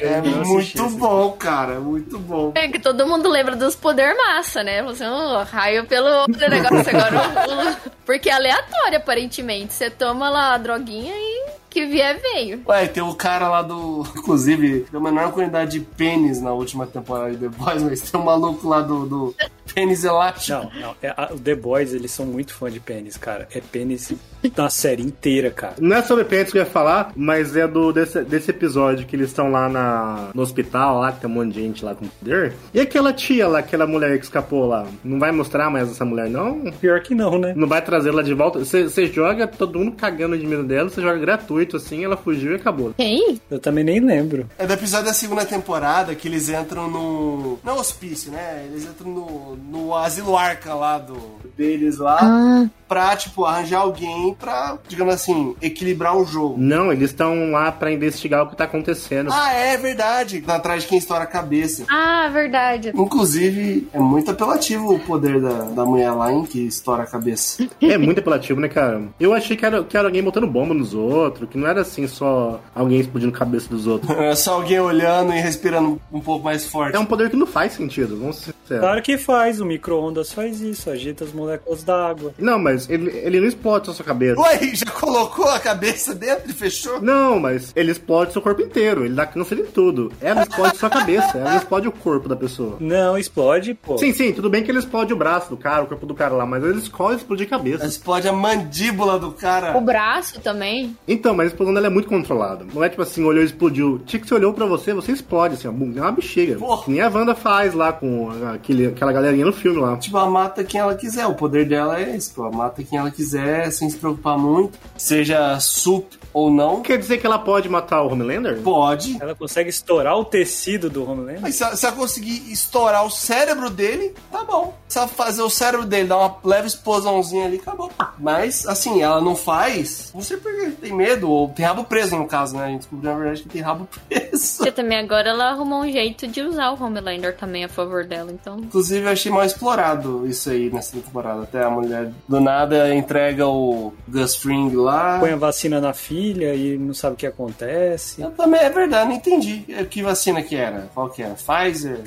É 0.00 0.20
muito 0.20 0.88
bom, 0.90 1.32
cara, 1.32 1.80
muito 1.80 2.18
bom. 2.18 2.52
É 2.54 2.68
que 2.68 2.78
todo 2.78 3.06
mundo 3.06 3.28
lembra 3.28 3.56
dos 3.56 3.74
poder 3.74 4.14
massa, 4.14 4.62
né? 4.62 4.82
Você 4.82 5.04
um 5.06 5.42
raio 5.42 5.84
pelo 5.86 6.08
outro 6.20 6.48
negócio 6.48 6.96
agora. 6.96 7.20
um- 7.50 7.90
Porque 8.06 8.28
é 8.28 8.32
aleatório, 8.34 8.98
aparentemente. 8.98 9.72
Você 9.72 9.90
toma 9.90 10.28
lá 10.30 10.54
a 10.54 10.58
droguinha 10.58 11.12
e 11.14 11.44
que 11.74 11.86
vier 11.86 12.18
veio. 12.20 12.62
Ué, 12.66 12.86
tem 12.86 13.02
o 13.02 13.14
cara 13.14 13.48
lá 13.48 13.60
do. 13.62 14.06
Inclusive, 14.16 14.86
tem 14.90 14.98
uma 15.00 15.10
enorme 15.10 15.32
quantidade 15.32 15.72
de 15.72 15.80
pênis 15.80 16.40
na 16.40 16.52
última 16.52 16.86
temporada 16.86 17.32
de 17.32 17.36
The 17.36 17.48
Boys, 17.48 17.82
mas 17.82 18.00
tem 18.10 18.20
um 18.20 18.24
maluco 18.24 18.66
lá 18.68 18.80
do, 18.80 19.04
do 19.06 19.34
pênis 19.74 20.04
elástico. 20.04 20.58
Não, 20.74 20.80
não. 20.80 20.94
É, 21.02 21.08
a- 21.10 21.30
o 21.32 21.38
The 21.38 21.54
Boys, 21.54 21.92
eles 21.92 22.10
são 22.10 22.24
muito 22.24 22.54
fã 22.54 22.70
de 22.70 22.80
pênis, 22.80 23.16
cara. 23.16 23.46
É 23.52 23.60
pênis 23.60 24.12
na 24.56 24.70
série 24.70 25.02
inteira, 25.02 25.50
cara. 25.50 25.74
Não 25.80 25.96
é 25.96 26.02
sobre 26.02 26.24
pênis 26.24 26.52
que 26.52 26.58
eu 26.58 26.62
ia 26.62 26.66
falar, 26.66 27.12
mas 27.16 27.56
é 27.56 27.66
do 27.66 27.92
desse, 27.92 28.22
desse 28.22 28.50
episódio 28.50 29.06
que 29.06 29.16
eles 29.16 29.28
estão 29.28 29.50
lá 29.50 29.68
na, 29.68 30.28
no 30.34 30.42
hospital, 30.42 31.00
lá 31.00 31.12
que 31.12 31.20
tem 31.20 31.28
um 31.30 31.32
monte 31.34 31.52
de 31.54 31.60
gente 31.62 31.84
lá 31.84 31.94
com 31.94 32.06
poder. 32.06 32.52
E 32.72 32.80
aquela 32.80 33.12
tia 33.12 33.48
lá, 33.48 33.58
aquela 33.58 33.86
mulher 33.86 34.16
que 34.18 34.24
escapou 34.24 34.66
lá, 34.66 34.86
não 35.02 35.18
vai 35.18 35.32
mostrar 35.32 35.70
mais 35.70 35.90
essa 35.90 36.04
mulher, 36.04 36.28
não? 36.28 36.70
Pior 36.80 37.00
que 37.00 37.14
não, 37.14 37.38
né? 37.38 37.52
Não 37.56 37.66
vai 37.66 37.80
trazer 37.82 38.10
ela 38.10 38.22
de 38.22 38.34
volta. 38.34 38.58
Você 38.58 38.84
você 38.84 39.06
joga, 39.06 39.46
todo 39.46 39.78
mundo 39.78 39.92
cagando 39.96 40.36
de 40.36 40.46
medo 40.46 40.62
dela, 40.62 40.88
você 40.90 41.00
joga 41.00 41.18
gratuito 41.18 41.63
assim, 41.72 42.04
ela 42.04 42.16
fugiu 42.16 42.52
e 42.52 42.56
acabou. 42.56 42.94
Quem? 42.96 43.40
Eu 43.50 43.58
também 43.58 43.84
nem 43.84 44.00
lembro. 44.00 44.48
É 44.58 44.66
do 44.66 44.72
episódio 44.72 45.06
da 45.06 45.14
segunda 45.14 45.44
temporada 45.44 46.14
que 46.14 46.28
eles 46.28 46.48
entram 46.48 46.90
no. 46.90 47.58
Não 47.64 47.78
hospício, 47.78 48.30
né? 48.30 48.66
Eles 48.70 48.84
entram 48.84 49.10
no, 49.10 49.56
no 49.56 49.94
asilo 49.94 50.36
arca 50.36 50.74
lá 50.74 50.98
do, 50.98 51.16
deles 51.56 51.98
lá. 51.98 52.18
Ah, 52.20 52.68
Pra, 52.94 53.16
tipo, 53.16 53.44
arranjar 53.44 53.80
alguém 53.80 54.32
pra, 54.38 54.78
digamos 54.86 55.14
assim, 55.14 55.56
equilibrar 55.60 56.16
o 56.16 56.24
jogo. 56.24 56.54
Não, 56.56 56.92
eles 56.92 57.10
estão 57.10 57.50
lá 57.50 57.72
pra 57.72 57.90
investigar 57.90 58.44
o 58.44 58.48
que 58.48 58.54
tá 58.54 58.62
acontecendo. 58.64 59.32
Ah, 59.32 59.52
é 59.52 59.76
verdade. 59.76 60.40
Tá 60.42 60.54
atrás 60.54 60.84
de 60.84 60.88
quem 60.88 60.98
estoura 60.98 61.24
a 61.24 61.26
cabeça. 61.26 61.84
ah 61.90 62.28
verdade. 62.32 62.92
Inclusive, 62.94 63.88
é 63.92 63.98
muito 63.98 64.30
apelativo 64.30 64.94
o 64.94 65.00
poder 65.00 65.40
da, 65.40 65.64
da 65.64 65.84
mulher 65.84 66.12
lá, 66.12 66.32
hein, 66.32 66.44
que 66.44 66.60
estoura 66.68 67.02
a 67.02 67.06
cabeça. 67.06 67.66
É 67.82 67.98
muito 67.98 68.20
apelativo, 68.20 68.60
né, 68.60 68.68
cara? 68.68 69.02
Eu 69.18 69.34
achei 69.34 69.56
que 69.56 69.64
era, 69.66 69.82
que 69.82 69.96
era 69.96 70.06
alguém 70.08 70.22
botando 70.22 70.46
bomba 70.46 70.72
nos 70.72 70.94
outros, 70.94 71.48
que 71.48 71.58
não 71.58 71.66
era 71.66 71.80
assim 71.80 72.06
só 72.06 72.60
alguém 72.74 73.00
explodindo 73.00 73.34
a 73.34 73.38
cabeça 73.38 73.68
dos 73.68 73.86
outros. 73.88 74.04
É 74.16 74.34
só 74.36 74.54
alguém 74.54 74.78
olhando 74.80 75.32
e 75.32 75.40
respirando 75.40 76.00
um 76.12 76.20
pouco 76.20 76.44
mais 76.44 76.64
forte. 76.64 76.94
É 76.94 76.98
um 76.98 77.04
poder 77.04 77.28
que 77.30 77.36
não 77.36 77.46
faz 77.46 77.72
sentido, 77.72 78.16
vamos 78.18 78.36
ser 78.36 78.54
sinceros. 78.62 78.82
Claro 78.84 79.02
que 79.02 79.18
faz, 79.18 79.60
o 79.60 79.64
micro-ondas 79.64 80.32
faz 80.32 80.60
isso, 80.60 80.88
agita 80.90 81.24
as 81.24 81.32
moléculas 81.32 81.82
d'água. 81.82 82.32
Não, 82.38 82.58
mas 82.58 82.83
mas 82.84 82.90
ele, 82.90 83.10
ele 83.10 83.40
não 83.40 83.48
explode 83.48 83.92
sua 83.94 84.04
cabeça. 84.04 84.40
Ué, 84.40 84.58
já 84.74 84.86
colocou 84.86 85.48
a 85.48 85.58
cabeça 85.58 86.14
dentro 86.14 86.50
e 86.50 86.54
fechou? 86.54 87.00
Não, 87.00 87.38
mas 87.38 87.72
ele 87.74 87.90
explode 87.90 88.32
seu 88.32 88.42
corpo 88.42 88.62
inteiro. 88.62 89.04
Ele 89.04 89.14
dá 89.14 89.26
câncer 89.26 89.58
em 89.58 89.64
tudo. 89.64 90.12
Ela 90.20 90.42
explode 90.42 90.76
sua 90.76 90.90
cabeça. 90.90 91.38
Ela 91.38 91.50
não 91.50 91.56
explode 91.56 91.88
o 91.88 91.92
corpo 91.92 92.28
da 92.28 92.36
pessoa. 92.36 92.76
Não, 92.80 93.18
explode, 93.18 93.74
pô. 93.74 93.98
Sim, 93.98 94.12
sim, 94.12 94.32
tudo 94.32 94.50
bem 94.50 94.62
que 94.62 94.70
ele 94.70 94.78
explode 94.78 95.12
o 95.12 95.16
braço 95.16 95.50
do 95.50 95.56
cara, 95.56 95.84
o 95.84 95.86
corpo 95.86 96.06
do 96.06 96.14
cara 96.14 96.34
lá, 96.34 96.46
mas 96.46 96.62
ele 96.62 96.78
escolhe 96.78 97.16
explodir 97.16 97.46
a 97.46 97.50
cabeça. 97.50 97.86
Explode 97.86 98.28
a 98.28 98.32
mandíbula 98.32 99.18
do 99.18 99.32
cara. 99.32 99.76
O 99.76 99.80
braço 99.80 100.40
também. 100.40 100.96
Então, 101.06 101.34
mas 101.34 101.46
a 101.46 101.48
explosão 101.48 101.74
dela 101.74 101.86
é 101.86 101.90
muito 101.90 102.08
controlada. 102.08 102.64
Não 102.72 102.82
é 102.82 102.88
tipo 102.88 103.02
assim, 103.02 103.24
olhou 103.24 103.42
e 103.42 103.46
explodiu. 103.46 104.00
Tinha 104.06 104.20
que 104.20 104.26
você 104.26 104.34
olhou 104.34 104.52
pra 104.52 104.66
você, 104.66 104.92
você 104.92 105.12
explode, 105.12 105.54
assim, 105.54 105.68
ó, 105.68 105.72
bum, 105.72 105.92
é 105.96 106.00
uma 106.00 106.12
bexiga. 106.12 106.56
Porra. 106.56 106.84
Nem 106.88 107.00
a 107.00 107.08
Wanda 107.08 107.34
faz 107.34 107.74
lá 107.74 107.92
com 107.92 108.30
aquele, 108.52 108.86
aquela 108.86 109.12
galerinha 109.12 109.44
no 109.44 109.52
filme 109.52 109.80
lá. 109.80 109.96
Tipo, 109.96 110.16
ela 110.18 110.30
mata 110.30 110.64
quem 110.64 110.80
ela 110.80 110.94
quiser. 110.94 111.26
O 111.26 111.34
poder 111.34 111.66
dela 111.66 112.00
é 112.00 112.16
esse, 112.16 112.32
pô. 112.32 112.42
Ela 112.46 112.56
mata 112.56 112.73
quem 112.82 112.98
ela 112.98 113.10
quiser, 113.10 113.70
sem 113.70 113.88
se 113.88 113.96
preocupar 113.96 114.38
muito. 114.38 114.78
Seja 114.96 115.60
sup 115.60 116.18
ou 116.32 116.50
não. 116.50 116.82
Quer 116.82 116.98
dizer 116.98 117.18
que 117.18 117.26
ela 117.26 117.38
pode 117.38 117.68
matar 117.68 118.02
o 118.02 118.12
Homelander? 118.12 118.60
Pode. 118.60 119.16
Ela 119.20 119.34
consegue 119.36 119.70
estourar 119.70 120.18
o 120.18 120.24
tecido 120.24 120.90
do 120.90 121.08
Homelander? 121.08 121.40
Mas 121.40 121.54
se 121.54 121.62
ela, 121.62 121.76
se 121.76 121.86
ela 121.86 121.94
conseguir 121.94 122.52
estourar 122.52 123.06
o 123.06 123.10
cérebro 123.10 123.70
dele, 123.70 124.12
tá 124.32 124.42
bom. 124.42 124.76
Se 124.88 124.98
ela 124.98 125.06
fazer 125.06 125.42
o 125.42 125.50
cérebro 125.50 125.86
dele 125.86 126.08
dar 126.08 126.18
uma 126.18 126.36
leve 126.42 126.66
explosãozinha 126.66 127.46
ali, 127.46 127.56
acabou. 127.56 127.90
Mas, 128.18 128.66
assim, 128.66 129.00
ela 129.02 129.20
não 129.20 129.36
faz. 129.36 130.10
Não 130.12 130.22
sei 130.22 130.36
porque 130.36 130.70
tem 130.72 130.92
medo, 130.92 131.30
ou 131.30 131.48
tem 131.48 131.64
rabo 131.64 131.84
preso 131.84 132.16
no 132.16 132.26
caso, 132.26 132.56
né? 132.56 132.64
A 132.64 132.68
gente 132.68 132.80
descobriu 132.80 133.12
na 133.12 133.18
verdade 133.18 133.42
que 133.42 133.48
tem 133.48 133.62
rabo 133.62 133.88
preso. 134.08 134.56
Porque 134.56 134.72
também 134.72 134.98
agora 134.98 135.30
ela 135.30 135.50
arrumou 135.50 135.82
um 135.82 135.90
jeito 135.90 136.26
de 136.26 136.42
usar 136.42 136.70
o 136.70 136.82
Homelander 136.82 137.36
também 137.36 137.64
a 137.64 137.68
favor 137.68 138.04
dela, 138.04 138.32
então. 138.32 138.58
Inclusive, 138.58 139.06
eu 139.06 139.12
achei 139.12 139.30
mal 139.30 139.44
explorado 139.44 140.26
isso 140.26 140.50
aí 140.50 140.68
nessa 140.70 140.96
temporada. 140.96 141.42
Até 141.42 141.62
a 141.62 141.70
mulher 141.70 142.10
do 142.28 142.40
nada 142.40 142.53
entrega 142.94 143.46
o 143.46 143.92
Gus 144.08 144.36
Fring 144.36 144.74
lá. 144.74 145.18
Põe 145.18 145.32
a 145.32 145.36
vacina 145.36 145.80
na 145.80 145.92
filha 145.92 146.54
e 146.54 146.76
não 146.76 146.94
sabe 146.94 147.14
o 147.14 147.16
que 147.16 147.26
acontece. 147.26 148.22
Eu 148.22 148.30
também, 148.30 148.60
é 148.60 148.70
verdade, 148.70 149.08
não 149.08 149.16
entendi. 149.16 149.64
Que 149.90 150.02
vacina 150.02 150.42
que 150.42 150.56
era? 150.56 150.88
Qual 150.94 151.08
que 151.10 151.22
era? 151.22 151.34
Pfizer? 151.34 151.98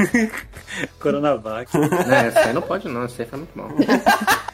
Coronavac. 0.99 1.71
É, 1.75 2.27
essa 2.27 2.39
aí 2.39 2.53
não 2.53 2.61
pode 2.61 2.87
não, 2.87 3.03
essa 3.03 3.21
aí 3.21 3.27
foi 3.27 3.39
muito 3.39 3.57
mal. 3.57 3.69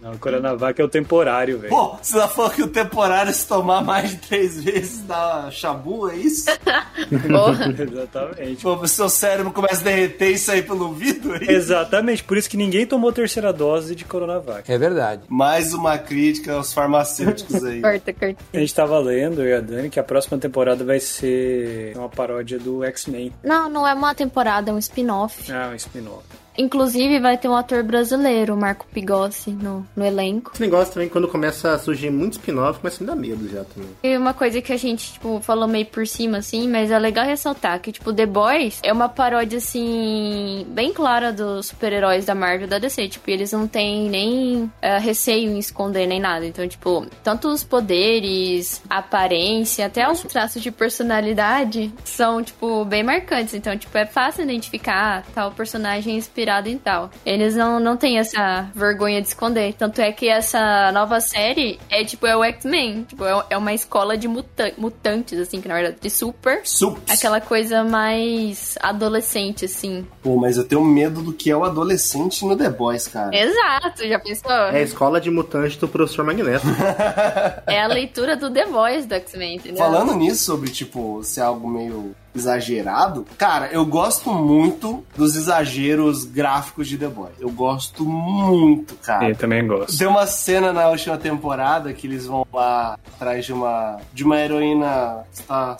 Não, 0.00 0.16
Coronavac 0.18 0.80
é 0.80 0.84
o 0.84 0.88
temporário, 0.88 1.58
velho. 1.58 1.70
Pô, 1.70 1.96
se 2.02 2.14
ela 2.14 2.28
for 2.28 2.52
que 2.52 2.62
o 2.62 2.68
temporário 2.68 3.32
se 3.32 3.46
tomar 3.46 3.82
mais 3.82 4.10
de 4.10 4.16
três 4.16 4.62
vezes 4.62 5.02
dá 5.02 5.48
chabu, 5.50 6.08
é 6.10 6.16
isso? 6.16 6.46
Porra. 7.28 7.74
Exatamente. 7.78 8.62
Pô, 8.62 8.74
o 8.74 8.88
seu 8.88 9.08
cérebro 9.08 9.52
começa 9.52 9.80
a 9.80 9.84
derreter 9.84 10.30
e 10.30 10.38
sair 10.38 10.62
pelo 10.62 10.88
ouvido, 10.88 11.34
é 11.34 11.42
isso? 11.42 11.50
Exatamente, 11.50 12.24
por 12.24 12.36
isso 12.36 12.48
que 12.48 12.56
ninguém 12.56 12.86
tomou 12.86 13.12
terceira 13.12 13.52
dose 13.52 13.94
de 13.94 14.04
Coronavac. 14.04 14.70
É 14.70 14.78
verdade. 14.78 15.22
Mais 15.28 15.74
uma 15.74 15.98
crítica 15.98 16.54
aos 16.54 16.72
farmacêuticos 16.72 17.62
aí. 17.62 17.80
Corta, 17.82 18.12
corta. 18.12 18.42
A 18.52 18.58
gente 18.58 18.74
tava 18.74 18.98
lendo, 18.98 19.42
eu 19.42 19.48
e 19.48 19.54
a 19.54 19.60
Dani, 19.60 19.90
que 19.90 20.00
a 20.00 20.04
próxima 20.04 20.38
temporada 20.38 20.84
vai 20.84 20.98
ser 21.00 21.96
uma 21.96 22.08
paródia 22.08 22.58
do 22.58 22.82
X-Men. 22.84 23.32
Não, 23.42 23.68
não 23.68 23.86
é 23.86 23.92
uma 23.92 24.14
temporada, 24.14 24.70
é 24.70 24.74
um 24.74 24.78
spin-off. 24.78 25.52
Ah, 25.52 25.68
um 25.70 25.74
spin-off. 25.74 26.24
Inclusive 26.58 27.20
vai 27.20 27.38
ter 27.38 27.48
um 27.48 27.54
ator 27.54 27.84
brasileiro, 27.84 28.56
Marco 28.56 28.84
Pigossi, 28.92 29.50
no, 29.50 29.86
no 29.94 30.04
elenco. 30.04 30.50
Esse 30.52 30.60
negócio 30.60 30.92
também, 30.92 31.08
quando 31.08 31.28
começa 31.28 31.72
a 31.72 31.78
surgir 31.78 32.10
muito 32.10 32.32
spin-off, 32.32 32.80
começa 32.80 32.98
a 32.98 33.00
me 33.00 33.06
dar 33.06 33.14
medo 33.16 33.48
já 33.48 33.62
também. 33.62 33.90
E 34.02 34.16
uma 34.16 34.34
coisa 34.34 34.60
que 34.60 34.72
a 34.72 34.76
gente, 34.76 35.12
tipo, 35.12 35.40
falou 35.40 35.68
meio 35.68 35.86
por 35.86 36.04
cima, 36.04 36.38
assim, 36.38 36.68
mas 36.68 36.90
é 36.90 36.98
legal 36.98 37.24
ressaltar 37.24 37.80
que, 37.80 37.92
tipo, 37.92 38.12
The 38.12 38.26
Boys 38.26 38.80
é 38.82 38.92
uma 38.92 39.08
paródia, 39.08 39.58
assim, 39.58 40.66
bem 40.70 40.92
clara 40.92 41.32
dos 41.32 41.66
super-heróis 41.66 42.24
da 42.24 42.34
Marvel 42.34 42.66
da 42.66 42.80
DC. 42.80 43.06
Tipo, 43.08 43.30
eles 43.30 43.52
não 43.52 43.68
têm 43.68 44.10
nem 44.10 44.72
eh, 44.82 44.98
receio 44.98 45.52
em 45.52 45.58
esconder 45.58 46.08
nem 46.08 46.18
nada. 46.18 46.44
Então, 46.44 46.66
tipo, 46.66 47.06
tanto 47.22 47.48
os 47.48 47.62
poderes, 47.62 48.82
a 48.90 48.98
aparência, 48.98 49.86
até 49.86 50.10
os 50.10 50.22
traços 50.22 50.60
de 50.60 50.72
personalidade 50.72 51.92
são, 52.04 52.42
tipo, 52.42 52.84
bem 52.84 53.04
marcantes. 53.04 53.54
Então, 53.54 53.78
tipo, 53.78 53.96
é 53.96 54.06
fácil 54.06 54.42
identificar 54.42 55.24
tal 55.32 55.52
personagem 55.52 56.16
inspirado 56.16 56.47
em 56.68 56.78
tal. 56.78 57.10
Eles 57.24 57.54
não, 57.54 57.78
não 57.78 57.96
têm 57.96 58.18
essa 58.18 58.70
vergonha 58.74 59.20
de 59.20 59.28
esconder. 59.28 59.74
Tanto 59.74 60.00
é 60.00 60.12
que 60.12 60.28
essa 60.28 60.90
nova 60.92 61.20
série 61.20 61.78
é, 61.90 62.04
tipo, 62.04 62.26
é 62.26 62.36
o 62.36 62.42
X-Men. 62.44 63.04
Tipo, 63.04 63.24
é, 63.24 63.44
é 63.50 63.56
uma 63.56 63.72
escola 63.72 64.16
de 64.16 64.26
muta 64.26 64.72
mutantes, 64.76 65.38
assim, 65.38 65.60
que 65.60 65.68
na 65.68 65.74
verdade, 65.74 65.96
de 66.00 66.10
super. 66.10 66.60
Sups. 66.64 67.02
Aquela 67.10 67.40
coisa 67.40 67.84
mais 67.84 68.76
adolescente, 68.80 69.64
assim. 69.64 70.06
Pô, 70.22 70.36
mas 70.36 70.56
eu 70.56 70.64
tenho 70.64 70.84
medo 70.84 71.22
do 71.22 71.32
que 71.32 71.50
é 71.50 71.56
o 71.56 71.64
adolescente 71.64 72.44
no 72.44 72.56
The 72.56 72.70
Boys, 72.70 73.06
cara. 73.08 73.30
Exato, 73.36 74.06
já 74.06 74.18
pensou? 74.18 74.50
É 74.50 74.78
a 74.78 74.82
escola 74.82 75.20
de 75.20 75.30
mutante 75.30 75.78
do 75.78 75.88
professor 75.88 76.24
Magneto. 76.24 76.66
É 77.66 77.80
a 77.82 77.86
leitura 77.86 78.36
do 78.36 78.50
The 78.50 78.66
Voice 78.66 79.06
do 79.06 79.14
X-Men, 79.14 79.56
entendeu? 79.56 79.78
Falando 79.78 80.14
nisso, 80.14 80.44
sobre, 80.44 80.70
tipo, 80.70 81.22
ser 81.22 81.42
algo 81.42 81.68
meio 81.68 82.14
exagerado, 82.38 83.26
cara, 83.36 83.68
eu 83.68 83.84
gosto 83.84 84.32
muito 84.32 85.04
dos 85.16 85.36
exageros 85.36 86.24
gráficos 86.24 86.88
de 86.88 86.96
The 86.96 87.08
Boys. 87.08 87.34
Eu 87.40 87.50
gosto 87.50 88.04
muito, 88.04 88.94
cara. 88.96 89.28
Eu 89.28 89.36
também 89.36 89.66
gosto. 89.66 89.96
Tem 89.96 90.06
uma 90.06 90.26
cena 90.26 90.72
na 90.72 90.88
última 90.88 91.18
temporada 91.18 91.92
que 91.92 92.06
eles 92.06 92.26
vão 92.26 92.46
lá 92.52 92.98
atrás 93.14 93.44
de 93.44 93.52
uma 93.52 93.98
de 94.12 94.24
uma 94.24 94.38
heroína 94.38 95.24
que 95.32 95.40
está 95.40 95.76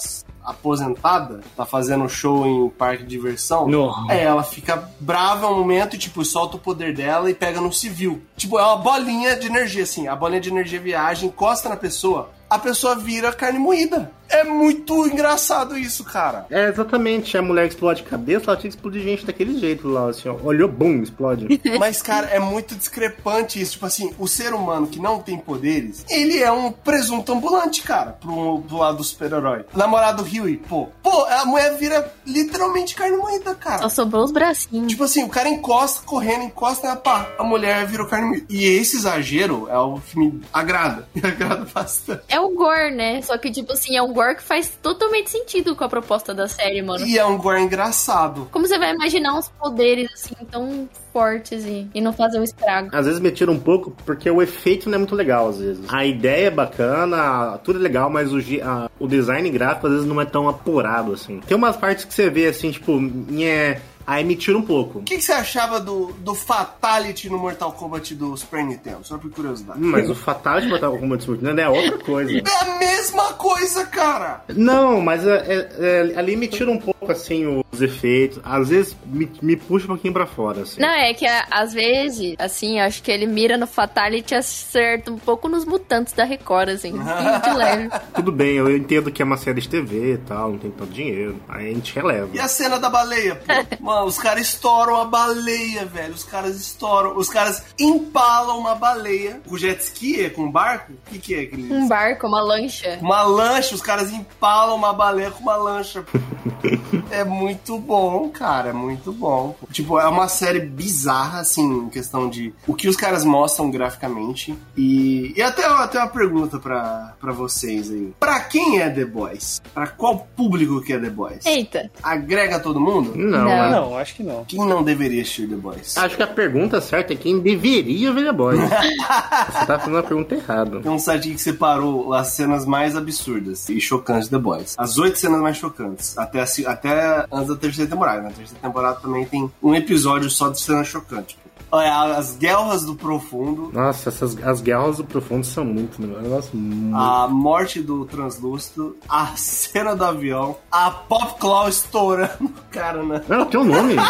aposentada, 0.49 1.41
tá 1.55 1.67
fazendo 1.67 2.09
show 2.09 2.47
em 2.47 2.71
parque 2.71 3.03
de 3.03 3.11
diversão. 3.11 3.69
No. 3.69 3.93
É, 4.11 4.25
ela 4.25 4.43
fica 4.43 4.89
brava 4.99 5.47
um 5.49 5.59
momento 5.59 5.95
e, 5.95 5.99
tipo, 5.99 6.25
solta 6.25 6.57
o 6.57 6.61
poder 6.61 6.95
dela 6.95 7.31
e 7.31 7.35
pega 7.35 7.61
no 7.61 7.71
civil. 7.71 8.23
Tipo, 8.35 8.59
é 8.59 8.63
uma 8.65 8.77
bolinha 8.77 9.37
de 9.37 9.47
energia, 9.47 9.83
assim. 9.83 10.09
A 10.09 10.17
bolinha 10.17 10.41
de 10.41 10.49
energia 10.49 10.81
viaja, 10.81 11.27
encosta 11.27 11.69
na 11.69 11.77
pessoa, 11.77 12.31
a 12.49 12.59
pessoa 12.59 12.97
vira 12.97 13.31
carne 13.31 13.59
moída. 13.59 14.11
É 14.29 14.45
muito 14.45 15.07
engraçado 15.07 15.77
isso, 15.77 16.05
cara. 16.05 16.47
É, 16.51 16.69
exatamente. 16.69 17.37
A 17.37 17.43
mulher 17.43 17.67
explode 17.67 18.03
cabeça, 18.03 18.51
ela 18.51 18.57
tinha 18.57 18.71
que 18.71 18.77
explodir 18.77 19.03
gente 19.03 19.25
daquele 19.25 19.59
jeito 19.59 19.89
lá, 19.89 20.11
assim, 20.11 20.29
ó. 20.29 20.37
Olhou, 20.43 20.69
bum, 20.69 21.03
explode. 21.03 21.47
Mas, 21.79 22.03
cara, 22.03 22.27
é 22.29 22.39
muito 22.39 22.75
discrepante 22.75 23.61
isso. 23.61 23.73
Tipo 23.73 23.87
assim, 23.87 24.15
o 24.19 24.27
ser 24.27 24.53
humano 24.55 24.87
que 24.87 25.01
não 25.01 25.21
tem 25.21 25.39
poderes, 25.39 26.05
ele 26.09 26.43
é 26.43 26.51
um 26.53 26.71
presunto 26.71 27.33
ambulante, 27.33 27.83
cara, 27.83 28.13
pro, 28.13 28.63
pro 28.63 28.77
lado 28.77 28.99
do 28.99 29.05
super-herói. 29.05 29.65
Namorado 29.75 30.23
Huey, 30.23 30.57
pô. 30.57 30.89
Pô, 31.03 31.25
a 31.25 31.45
mulher 31.45 31.77
vira 31.77 32.13
literalmente 32.27 32.95
carne 32.95 33.17
moída, 33.17 33.55
cara. 33.55 33.83
Só 33.83 33.89
sobrou 33.89 34.25
os 34.25 34.31
bracinhos. 34.31 34.89
Tipo 34.89 35.05
assim, 35.05 35.25
o 35.25 35.29
cara 35.29 35.49
encosta, 35.49 36.03
correndo, 36.05 36.45
encosta, 36.45 36.95
pá, 36.97 37.29
a 37.39 37.45
mulher 37.45 37.87
virou 37.87 38.07
carne 38.07 38.29
moída. 38.29 38.47
E 38.49 38.65
esse 38.65 38.97
exagero 38.97 39.69
é 39.71 39.79
o 39.79 40.01
que 40.01 40.19
me 40.19 40.41
agrada. 40.53 41.09
Me 41.19 41.29
agrada 41.29 41.67
bastante. 41.75 42.23
É 42.29 42.39
o 42.39 42.51
gore, 42.51 42.95
né? 42.95 43.21
Só 43.23 43.37
que, 43.39 43.51
tipo 43.51 43.73
assim, 43.73 43.97
é 43.97 44.03
um 44.03 44.13
gore 44.19 44.35
que 44.37 44.43
faz 44.43 44.77
totalmente 44.83 45.31
sentido 45.31 45.77
com 45.77 45.85
a 45.85 45.89
proposta 45.89 46.35
da 46.35 46.49
série, 46.49 46.83
mano. 46.83 47.07
E 47.07 47.17
é 47.19 47.25
um 47.25 47.39
gore 47.39 47.61
engraçado. 47.63 48.49
Como 48.51 48.67
você 48.67 48.77
vai 48.79 48.93
imaginar 48.93 49.35
uns 49.35 49.49
poderes, 49.49 50.11
assim, 50.13 50.35
tão 50.51 50.89
fortes 51.13 51.65
e, 51.65 51.89
e 51.95 52.01
não 52.01 52.13
fazer 52.13 52.41
um 52.41 52.43
estrago? 52.43 52.89
Às 52.93 53.07
vezes 53.07 53.21
me 53.21 53.31
tira 53.31 53.51
um 53.51 53.59
pouco 53.61 53.93
porque 54.05 54.29
o 54.29 54.43
efeito 54.43 54.89
não 54.89 54.97
é 54.97 54.99
muito 54.99 55.15
legal, 55.15 55.49
às 55.49 55.59
vezes. 55.61 55.85
A 55.89 56.05
ideia 56.05 56.47
é 56.47 56.51
bacana, 56.51 57.59
tudo 57.63 57.79
é 57.79 57.83
legal, 57.83 58.11
mas 58.11 58.33
o, 58.33 58.39
a- 58.63 58.91
o 58.99 59.07
design 59.07 59.49
gráfico 59.51 59.87
às 59.87 59.93
vezes 59.93 60.07
não 60.09 60.21
é 60.21 60.25
tão 60.25 60.49
apurado, 60.49 61.13
assim. 61.13 61.41
Tem 61.41 61.57
umas 61.57 61.77
partes 61.77 62.05
que 62.05 62.13
você 62.13 62.29
vê, 62.29 62.47
assim, 62.47 62.71
tipo, 62.73 62.99
nhé, 63.01 63.81
aí 64.09 64.25
me 64.25 64.35
tira 64.35 64.57
um 64.57 64.63
pouco. 64.63 65.01
O 65.01 65.03
que, 65.03 65.17
que 65.17 65.23
você 65.23 65.33
achava 65.33 65.79
do, 65.79 66.13
do 66.21 66.35
Fatality 66.35 67.29
no 67.29 67.39
Mortal 67.39 67.73
Kombat 67.73 68.15
do 68.15 68.37
Super 68.37 68.65
Nintendo? 68.65 68.99
Só 69.03 69.19
por 69.19 69.31
curiosidade. 69.31 69.79
Hum, 69.81 69.91
Mas 69.91 70.09
o 70.09 70.15
Fatal 70.15 70.61
de 70.61 70.69
botar 70.69 70.89
como 70.91 71.15
Nintendo 71.15 71.61
é 71.61 71.69
outra 71.69 71.99
coisa. 71.99 72.33
É 72.39 72.43
a 72.65 72.79
mesma 72.79 73.35
coisa, 73.35 73.85
cara! 73.87 74.43
Não, 74.49 75.01
mas 75.01 75.27
é- 75.27 75.37
é- 75.47 76.13
é- 76.15 76.19
ali 76.19 76.37
me 76.37 76.49
tira 76.49 76.71
um 76.71 76.79
pouco, 76.79 77.11
assim, 77.13 77.63
os 77.71 77.83
efeitos. 77.83 78.41
Às 78.43 78.69
vezes 78.71 78.97
me, 79.05 79.31
me 79.43 79.57
puxa 79.57 79.85
um 79.85 79.89
pouquinho 79.89 80.13
pra 80.15 80.27
fora, 80.27 80.63
assim. 80.63 80.81
Não, 80.81 80.89
é 80.89 81.13
que 81.13 81.27
às 81.27 81.73
vezes, 81.75 82.35
assim, 82.39 82.81
acho 82.81 83.03
que 83.03 83.11
ele 83.11 83.27
mira 83.27 83.57
no 83.57 83.67
Fatality 83.67 84.35
e 84.35 84.37
acerta 84.37 85.11
um 85.11 85.19
pouco 85.19 85.49
nos 85.49 85.65
mutantes 85.65 86.13
da 86.15 86.25
Record, 86.25 86.71
assim, 86.71 86.93
de 87.45 87.51
leve. 87.55 87.91
Tudo 88.15 88.33
bem, 88.33 88.57
eu 88.57 88.75
entendo 88.75 89.11
que 89.13 89.21
é 89.21 89.25
uma 89.25 89.37
série 89.37 89.61
de 89.61 89.69
TV 89.69 90.15
e 90.15 90.19
tal, 90.19 90.53
não 90.53 90.59
tem 90.59 90.71
tanto 90.71 90.93
dinheiro. 90.93 91.37
Aí 91.49 91.71
a 91.71 91.75
gente 91.75 91.95
releva. 91.95 92.29
E 92.33 92.41
a 92.41 92.49
cena 92.49 92.79
da 92.79 92.89
baleia, 92.89 93.37
pô? 93.37 93.85
Mano, 93.85 93.98
os 94.05 94.19
caras 94.19 94.49
estouram 94.49 95.01
a 95.01 95.05
baleia, 95.05 95.85
velho. 95.85 96.15
Os 96.15 96.25
caras 96.25 96.57
estouram. 96.57 97.17
Os 97.17 97.29
caras 97.29 97.63
empalam 97.79 98.59
uma 98.59 98.75
baleia. 98.75 99.41
Com 99.49 99.57
jet 99.57 99.81
ski, 99.83 100.25
é 100.25 100.31
com 100.31 100.51
barco? 100.51 100.93
O 100.93 101.11
que, 101.11 101.19
que 101.19 101.35
é 101.35 101.41
aquele? 101.41 101.73
Um 101.73 101.89
barco, 101.89 102.27
uma 102.27 102.41
lancha. 102.41 102.99
Uma 103.01 103.23
lancha, 103.23 103.75
os 103.75 103.83
caras 103.83 104.13
empalam 104.13 104.77
uma 104.77 104.93
baleia 104.93 105.31
com 105.31 105.43
uma 105.43 105.57
lancha. 105.57 106.05
é 107.11 107.25
muito 107.25 107.79
bom, 107.79 108.29
cara, 108.31 108.71
é 108.71 108.73
muito 108.73 109.13
bom. 109.13 109.55
Tipo, 109.71 109.99
é 109.99 110.07
uma 110.07 110.29
série 110.29 110.61
bizarra, 110.61 111.41
assim, 111.41 111.63
em 111.63 111.89
questão 111.89 112.29
de 112.29 112.55
o 112.67 112.75
que 112.75 112.89
os 112.89 112.97
caras 112.97 113.25
mostram 113.25 113.71
graficamente. 113.71 114.57
E, 114.77 115.33
e 115.37 115.43
até, 115.43 115.67
até 115.67 115.99
uma 115.99 116.09
pergunta 116.09 116.59
pra, 116.59 117.15
pra 117.21 117.33
vocês 117.33 117.91
aí. 117.91 118.13
Pra 118.19 118.41
quem 118.41 118.81
é 118.81 118.91
The 118.91 119.05
Boys? 119.05 119.63
Pra 119.73 119.87
qual 119.87 120.27
público 120.37 120.81
que 120.81 120.93
é 120.93 120.99
The 120.99 121.11
Boys? 121.11 121.47
Eita. 121.47 121.91
Agrega 122.03 122.59
todo 122.61 122.81
mundo? 122.81 123.13
Não, 123.17 123.45
Não. 123.45 123.71
Não, 123.71 123.88
não, 123.89 123.99
acho 123.99 124.15
que 124.15 124.23
não. 124.23 124.45
Quem 124.45 124.59
não 124.61 124.83
deveria 124.83 125.23
assistir 125.23 125.49
The 125.49 125.57
Boys? 125.57 125.97
Acho 125.97 126.17
que 126.17 126.23
a 126.23 126.27
pergunta 126.27 126.81
certa 126.81 127.13
é 127.13 127.17
quem 127.17 127.41
deveria 127.41 128.13
ver 128.13 128.25
The 128.25 128.33
Boys. 128.33 128.61
Você 128.69 129.67
tá 129.67 129.79
fazendo 129.79 129.99
a 129.99 130.03
pergunta 130.03 130.35
errada. 130.35 130.81
Tem 130.81 130.91
um 130.91 130.99
site 130.99 131.31
que 131.31 131.39
separou 131.39 132.13
as 132.13 132.29
cenas 132.29 132.65
mais 132.65 132.97
absurdas 132.97 133.69
e 133.69 133.81
chocantes 133.81 134.25
de 134.25 134.31
The 134.31 134.39
Boys. 134.39 134.75
As 134.77 134.99
oito 134.99 135.19
cenas 135.19 135.41
mais 135.41 135.57
chocantes. 135.57 136.17
Até, 136.19 136.41
a 136.41 136.73
até 136.73 137.27
antes 137.33 137.49
da 137.49 137.57
terceira 137.57 137.91
temporada. 137.91 138.23
Na 138.23 138.31
terceira 138.31 138.61
temporada 138.61 139.01
também 139.01 139.25
tem 139.25 139.51
um 139.63 139.75
episódio 139.75 140.29
só 140.31 140.49
de 140.49 140.61
cena 140.61 140.85
chocante. 140.85 141.39
Olha, 141.71 142.17
as 142.17 142.35
guerras 142.37 142.85
do 142.85 142.95
profundo, 142.95 143.71
Nossa, 143.73 144.09
essas, 144.09 144.43
as 144.43 144.61
guerras 144.61 144.97
do 144.97 145.05
profundo 145.05 145.45
são 145.45 145.65
muito, 145.65 146.01
né? 146.01 146.19
negócio 146.23 146.57
muito. 146.57 146.97
a 146.97 147.29
morte 147.29 147.81
do 147.83 148.07
translúcido, 148.07 148.97
a 149.09 149.27
cena 149.37 149.95
do 149.95 150.05
avião, 150.05 150.57
a 150.71 150.91
Pop 150.91 151.39
Claw 151.39 151.69
estourando 151.69 152.45
o 152.45 152.53
cara, 152.71 153.03
né? 153.03 153.23
Ela 153.29 153.45
tem 153.47 153.61
um 153.61 153.65
nome. 153.65 153.97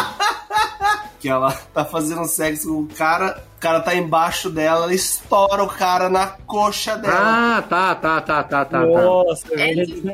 Que 1.19 1.27
ela 1.27 1.51
tá 1.73 1.83
fazendo 1.83 2.23
sexo 2.25 2.69
com 2.69 2.79
o 2.83 2.87
cara, 2.87 3.43
o 3.59 3.61
cara 3.61 3.81
tá 3.81 3.93
embaixo 3.93 4.49
dela, 4.49 4.85
ela 4.85 4.93
estoura 4.93 5.61
o 5.61 5.67
cara 5.67 6.07
na 6.07 6.27
coxa 6.27 6.95
dela. 6.95 7.57
Ah, 7.57 7.61
tá, 7.61 7.93
tá, 7.93 8.21
tá, 8.21 8.41
tá, 8.41 8.63
tá, 8.63 8.65
tá. 8.65 8.85
Nossa, 8.85 9.53
É 9.53 9.75
velho. 9.75 10.09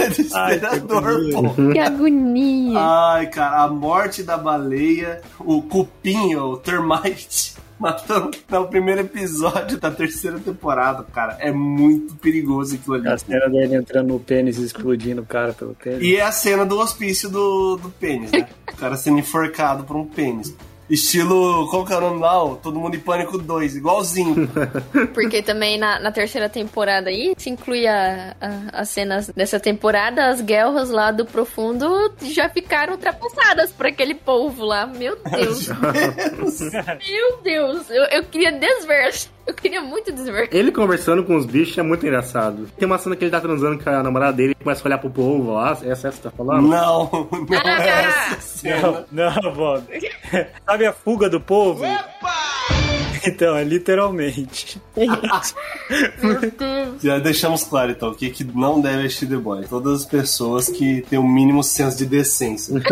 É 0.00 0.08
desesperador, 0.08 1.20
pô. 1.32 1.72
Que 1.72 1.78
agonia. 1.78 2.80
Ai, 2.80 3.28
cara, 3.28 3.62
a 3.62 3.68
morte 3.68 4.24
da 4.24 4.36
baleia, 4.36 5.20
o 5.38 5.62
cupim, 5.62 6.34
o 6.34 6.56
termite, 6.56 7.54
matando 7.78 8.36
no 8.50 8.66
primeiro 8.66 9.02
episódio 9.02 9.78
da 9.78 9.92
terceira 9.92 10.40
temporada, 10.40 11.04
cara. 11.04 11.36
É 11.38 11.52
muito 11.52 12.16
perigoso 12.16 12.74
aquilo 12.74 12.96
ali. 12.96 13.08
A 13.08 13.16
cena 13.16 13.48
dele 13.48 13.76
entrando 13.76 14.08
no 14.08 14.18
pênis 14.18 14.58
e 14.58 14.64
explodindo 14.64 15.22
o 15.22 15.26
cara 15.26 15.52
pelo 15.52 15.76
pênis. 15.76 16.02
E 16.02 16.16
é 16.16 16.22
a 16.22 16.32
cena 16.32 16.66
do 16.66 16.80
hospício 16.80 17.30
do, 17.30 17.76
do 17.76 17.90
pênis, 17.90 18.32
né? 18.32 18.48
O 18.72 18.76
cara 18.76 18.96
sendo 18.96 19.20
enforcado 19.20 19.84
por 19.84 19.94
um 19.94 20.04
pênis. 20.04 20.52
Estilo, 20.92 21.68
qual 21.70 21.84
que 21.84 21.92
é 21.92 21.96
o 21.96 22.00
nome 22.00 22.20
lá? 22.20 22.38
Todo 22.62 22.78
Mundo 22.78 22.94
em 22.96 23.00
Pânico 23.00 23.38
2, 23.38 23.76
igualzinho. 23.76 24.48
Porque 25.14 25.42
também 25.42 25.78
na, 25.78 25.98
na 25.98 26.12
terceira 26.12 26.48
temporada 26.48 27.08
aí, 27.08 27.32
se 27.38 27.48
inclui 27.50 27.86
a, 27.86 28.36
a- 28.40 28.80
as 28.80 28.88
cenas 28.90 29.28
dessa 29.28 29.58
temporada, 29.58 30.28
as 30.28 30.40
guerras 30.40 30.90
lá 30.90 31.10
do 31.10 31.24
profundo 31.24 32.12
já 32.22 32.48
ficaram 32.48 32.92
ultrapassadas 32.92 33.72
por 33.72 33.86
aquele 33.86 34.14
povo 34.14 34.64
lá. 34.64 34.86
Meu 34.86 35.16
Deus. 35.16 35.68
Meu 37.08 37.42
Deus. 37.42 37.88
Eu, 37.90 38.04
eu 38.04 38.24
queria 38.24 38.52
desver. 38.52 39.12
Eu 39.46 39.54
queria 39.54 39.80
muito 39.80 40.12
desver. 40.12 40.48
Ele 40.52 40.70
conversando 40.70 41.24
com 41.24 41.36
os 41.36 41.44
bichos 41.44 41.76
é 41.76 41.82
muito 41.82 42.06
engraçado. 42.06 42.68
Tem 42.78 42.86
uma 42.86 42.98
cena 42.98 43.16
que 43.16 43.24
ele 43.24 43.30
tá 43.30 43.40
transando 43.40 43.82
com 43.82 43.90
a 43.90 44.02
namorada 44.02 44.32
dele 44.34 44.52
e 44.52 44.62
começa 44.62 44.82
a 44.82 44.86
olhar 44.86 44.98
pro 44.98 45.10
povo 45.10 45.54
lá. 45.54 45.72
Essa 45.72 45.86
é 45.86 45.90
essa 45.90 46.08
que 46.10 46.16
você 46.16 46.22
tá 46.22 46.30
falando? 46.30 46.68
Não, 46.68 47.10
não 47.32 47.58
é 47.58 48.04
essa 48.04 48.40
cena. 48.40 49.04
Não, 49.10 49.34
não, 49.42 49.52
Bob. 49.52 49.84
Sabe 50.64 50.86
a 50.86 50.92
fuga 50.92 51.28
do 51.28 51.40
povo? 51.40 51.84
Então, 53.24 53.56
é 53.56 53.64
literalmente. 53.64 54.80
Já 57.02 57.18
deixamos 57.18 57.64
claro, 57.64 57.92
então, 57.92 58.10
o 58.10 58.14
que, 58.14 58.30
que 58.30 58.44
não 58.44 58.80
deve 58.80 59.06
assistir 59.06 59.26
The 59.26 59.36
Boys. 59.36 59.68
Todas 59.68 60.00
as 60.00 60.06
pessoas 60.06 60.68
que 60.68 61.02
têm 61.02 61.18
o 61.18 61.26
mínimo 61.26 61.62
senso 61.62 61.98
de 61.98 62.06
decência. 62.06 62.74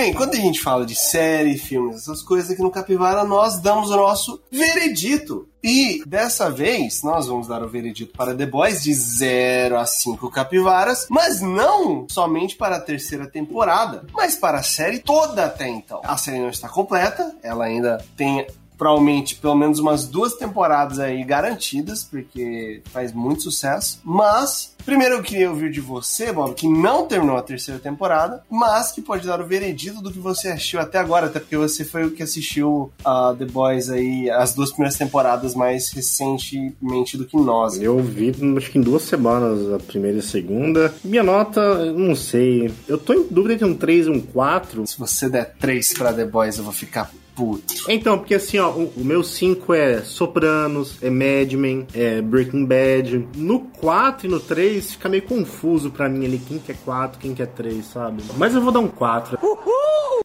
Bem, 0.00 0.14
quando 0.14 0.32
a 0.32 0.38
gente 0.38 0.62
fala 0.62 0.86
de 0.86 0.94
série, 0.94 1.58
filmes, 1.58 1.96
essas 1.96 2.22
coisas 2.22 2.50
aqui 2.50 2.62
no 2.62 2.70
Capivara, 2.70 3.22
nós 3.22 3.60
damos 3.60 3.90
o 3.90 3.96
nosso 3.96 4.40
veredito. 4.50 5.46
E 5.62 6.02
dessa 6.06 6.50
vez, 6.50 7.02
nós 7.02 7.26
vamos 7.26 7.46
dar 7.46 7.62
o 7.62 7.68
veredito 7.68 8.16
para 8.16 8.34
The 8.34 8.46
Boys 8.46 8.82
de 8.82 8.94
0 8.94 9.76
a 9.76 9.84
5 9.84 10.30
capivaras, 10.30 11.06
mas 11.10 11.42
não 11.42 12.06
somente 12.08 12.56
para 12.56 12.76
a 12.76 12.80
terceira 12.80 13.26
temporada, 13.26 14.06
mas 14.14 14.34
para 14.34 14.60
a 14.60 14.62
série 14.62 15.00
toda 15.00 15.44
até 15.44 15.68
então. 15.68 16.00
A 16.02 16.16
série 16.16 16.38
não 16.38 16.48
está 16.48 16.66
completa, 16.66 17.36
ela 17.42 17.66
ainda 17.66 18.02
tem 18.16 18.46
provavelmente 18.80 19.36
pelo 19.36 19.54
menos 19.54 19.78
umas 19.78 20.06
duas 20.06 20.32
temporadas 20.36 20.98
aí 20.98 21.22
garantidas, 21.22 22.02
porque 22.02 22.80
faz 22.86 23.12
muito 23.12 23.42
sucesso. 23.42 24.00
Mas, 24.02 24.74
primeiro 24.86 25.16
eu 25.16 25.22
queria 25.22 25.50
ouvir 25.50 25.70
de 25.70 25.82
você, 25.82 26.32
Bob, 26.32 26.54
que 26.54 26.66
não 26.66 27.06
terminou 27.06 27.36
a 27.36 27.42
terceira 27.42 27.78
temporada, 27.78 28.42
mas 28.48 28.90
que 28.90 29.02
pode 29.02 29.26
dar 29.26 29.38
o 29.38 29.46
veredito 29.46 30.00
do 30.00 30.10
que 30.10 30.18
você 30.18 30.48
assistiu 30.48 30.80
até 30.80 30.98
agora, 30.98 31.26
até 31.26 31.38
porque 31.38 31.58
você 31.58 31.84
foi 31.84 32.06
o 32.06 32.10
que 32.10 32.22
assistiu 32.22 32.90
a 33.04 33.34
The 33.38 33.44
Boys 33.44 33.90
aí, 33.90 34.30
as 34.30 34.54
duas 34.54 34.70
primeiras 34.70 34.96
temporadas 34.96 35.54
mais 35.54 35.90
recentemente 35.90 37.18
do 37.18 37.26
que 37.26 37.36
nós. 37.36 37.78
Eu 37.78 37.98
vi, 37.98 38.32
acho 38.56 38.70
que 38.70 38.78
em 38.78 38.82
duas 38.82 39.02
semanas, 39.02 39.74
a 39.74 39.78
primeira 39.78 40.16
e 40.16 40.20
a 40.20 40.22
segunda. 40.22 40.94
Minha 41.04 41.22
nota, 41.22 41.92
não 41.92 42.16
sei. 42.16 42.72
Eu 42.88 42.96
tô 42.96 43.12
em 43.12 43.26
dúvida 43.30 43.52
entre 43.52 43.66
um 43.66 43.74
3 43.74 44.06
e 44.06 44.10
um 44.10 44.20
4. 44.20 44.86
Se 44.86 44.98
você 44.98 45.28
der 45.28 45.54
três 45.60 45.92
pra 45.92 46.14
The 46.14 46.24
Boys, 46.24 46.56
eu 46.56 46.64
vou 46.64 46.72
ficar 46.72 47.10
puto. 47.40 47.62
Então, 47.88 48.18
porque 48.18 48.34
assim, 48.34 48.58
ó, 48.58 48.68
o, 48.70 48.92
o 48.96 49.04
meu 49.04 49.22
5 49.22 49.72
é 49.72 50.02
Sopranos, 50.02 50.96
é 51.02 51.08
Mad 51.10 51.52
Men, 51.54 51.86
é 51.94 52.20
Breaking 52.20 52.64
Bad. 52.66 53.26
No 53.36 53.60
4 53.80 54.26
e 54.26 54.30
no 54.30 54.38
3 54.38 54.92
fica 54.92 55.08
meio 55.08 55.22
confuso 55.22 55.90
pra 55.90 56.08
mim 56.08 56.24
ali 56.26 56.38
quem 56.38 56.58
que 56.58 56.72
é 56.72 56.76
4, 56.84 57.18
quem 57.18 57.34
que 57.34 57.42
é 57.42 57.46
3, 57.46 57.84
sabe? 57.84 58.22
Mas 58.36 58.54
eu 58.54 58.60
vou 58.60 58.70
dar 58.72 58.80
um 58.80 58.88
4. 58.88 59.38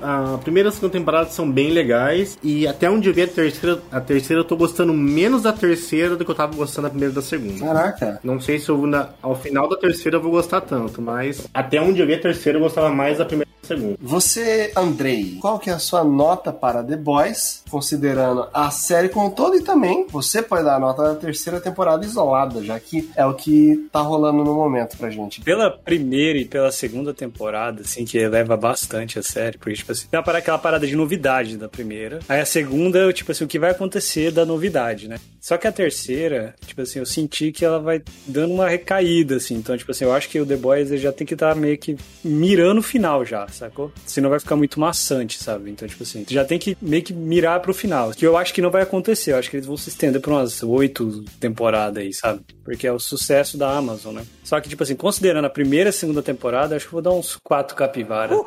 A 0.01 0.37
primeira 0.43 0.67
e 0.67 0.69
a 0.69 0.71
segunda 0.73 0.91
temporada 0.91 1.29
são 1.29 1.49
bem 1.49 1.71
legais. 1.71 2.37
E 2.43 2.67
até 2.67 2.89
onde 2.89 3.07
eu 3.09 3.13
vi 3.13 3.21
a 3.21 3.27
terceira, 3.27 3.81
a 3.91 4.01
terceira 4.01 4.41
eu 4.41 4.45
tô 4.45 4.57
gostando 4.57 4.93
menos 4.93 5.43
da 5.43 5.53
terceira 5.53 6.15
do 6.17 6.25
que 6.25 6.31
eu 6.31 6.35
tava 6.35 6.53
gostando 6.55 6.83
da 6.87 6.89
primeira 6.89 7.11
e 7.13 7.15
da 7.15 7.21
segunda. 7.21 7.65
Caraca. 7.65 8.19
Não 8.23 8.39
sei 8.39 8.59
se 8.59 8.67
eu 8.69 8.85
na- 8.85 9.09
ao 9.21 9.35
final 9.35 9.69
da 9.69 9.77
terceira 9.77 10.17
eu 10.17 10.21
vou 10.21 10.31
gostar 10.31 10.61
tanto, 10.61 11.01
mas 11.01 11.47
até 11.53 11.79
onde 11.81 12.01
eu 12.01 12.05
vi 12.07 12.13
a 12.15 12.19
terceira 12.19 12.57
eu 12.57 12.63
gostava 12.63 12.89
mais 12.89 13.17
da 13.19 13.25
primeira 13.25 13.49
da 13.67 13.75
segunda. 13.75 13.97
Você, 14.01 14.71
Andrei, 14.75 15.37
qual 15.41 15.59
que 15.59 15.69
é 15.69 15.73
a 15.73 15.79
sua 15.79 16.03
nota 16.03 16.51
para 16.51 16.83
The 16.83 16.95
Boys, 16.95 17.63
considerando 17.69 18.47
a 18.53 18.69
série 18.71 19.09
como 19.09 19.27
um 19.27 19.31
todo 19.31 19.55
e 19.55 19.61
também 19.61 20.05
você 20.09 20.41
pode 20.41 20.63
dar 20.63 20.75
a 20.75 20.79
nota 20.79 21.03
da 21.03 21.15
terceira 21.15 21.59
temporada 21.59 22.05
isolada, 22.05 22.63
já 22.63 22.79
que 22.79 23.09
é 23.15 23.25
o 23.25 23.33
que 23.33 23.87
tá 23.91 24.01
rolando 24.01 24.43
no 24.43 24.53
momento 24.53 24.97
pra 24.97 25.09
gente. 25.09 25.41
Pela 25.41 25.69
primeira 25.69 26.39
e 26.39 26.45
pela 26.45 26.71
segunda 26.71 27.13
temporada, 27.13 27.81
assim, 27.81 28.05
que 28.05 28.17
eleva 28.17 28.55
bastante 28.55 29.19
a 29.19 29.23
série, 29.23 29.57
porque, 29.57 29.73
tipo 29.73 29.91
assim, 29.91 30.07
uma 30.11 30.21
parada- 30.23 30.39
aquela 30.39 30.57
parada 30.57 30.85
de 30.85 30.95
novidade 30.95 31.57
da 31.57 31.67
primeira. 31.67 32.19
Aí 32.29 32.39
a 32.39 32.45
segunda, 32.45 33.11
tipo 33.13 33.31
assim, 33.31 33.43
o 33.43 33.47
que 33.47 33.57
vai 33.59 33.71
acontecer 33.71 34.31
da 34.31 34.45
novidade, 34.45 35.07
né? 35.07 35.17
Só 35.45 35.59
que 35.59 35.67
a 35.67 35.71
terceira, 35.71 36.55
tipo 36.65 36.81
assim, 36.81 36.97
eu 36.97 37.05
senti 37.05 37.51
que 37.51 37.63
ela 37.63 37.77
vai 37.77 38.01
dando 38.25 38.55
uma 38.55 38.67
recaída, 38.67 39.35
assim. 39.35 39.53
Então, 39.53 39.77
tipo 39.77 39.91
assim, 39.91 40.03
eu 40.03 40.11
acho 40.11 40.27
que 40.27 40.39
o 40.39 40.45
The 40.45 40.55
Boys 40.55 40.89
já 40.99 41.11
tem 41.11 41.27
que 41.27 41.35
estar 41.35 41.55
meio 41.55 41.77
que 41.77 41.95
mirando 42.23 42.79
o 42.79 42.81
final 42.81 43.23
já, 43.23 43.47
sacou? 43.49 43.91
Senão 44.07 44.31
vai 44.31 44.39
ficar 44.39 44.55
muito 44.55 44.79
maçante, 44.79 45.37
sabe? 45.37 45.69
Então, 45.69 45.87
tipo 45.87 46.01
assim, 46.01 46.25
já 46.27 46.43
tem 46.43 46.57
que 46.57 46.75
meio 46.81 47.03
que 47.03 47.13
mirar 47.13 47.59
pro 47.59 47.75
final. 47.75 48.09
Que 48.09 48.25
eu 48.25 48.35
acho 48.35 48.55
que 48.55 48.61
não 48.61 48.71
vai 48.71 48.81
acontecer. 48.81 49.33
Eu 49.33 49.37
acho 49.37 49.51
que 49.51 49.57
eles 49.57 49.67
vão 49.67 49.77
se 49.77 49.89
estender 49.89 50.19
por 50.19 50.33
umas 50.33 50.63
oito 50.63 51.23
temporadas 51.39 52.01
aí, 52.01 52.11
sabe? 52.11 52.41
Porque 52.63 52.87
é 52.87 52.91
o 52.91 52.97
sucesso 52.97 53.55
da 53.55 53.69
Amazon, 53.69 54.15
né? 54.15 54.25
Só 54.45 54.61
que, 54.61 54.69
tipo 54.69 54.81
assim, 54.83 54.95
considerando 54.95 55.43
a 55.45 55.49
primeira 55.49 55.89
e 55.89 55.91
a 55.91 55.93
segunda 55.93 56.21
temporada, 56.21 56.75
acho 56.77 56.85
que 56.85 56.93
vou 56.93 57.01
dar 57.01 57.11
uns 57.11 57.35
quatro 57.43 57.75
capivaras. 57.75 58.39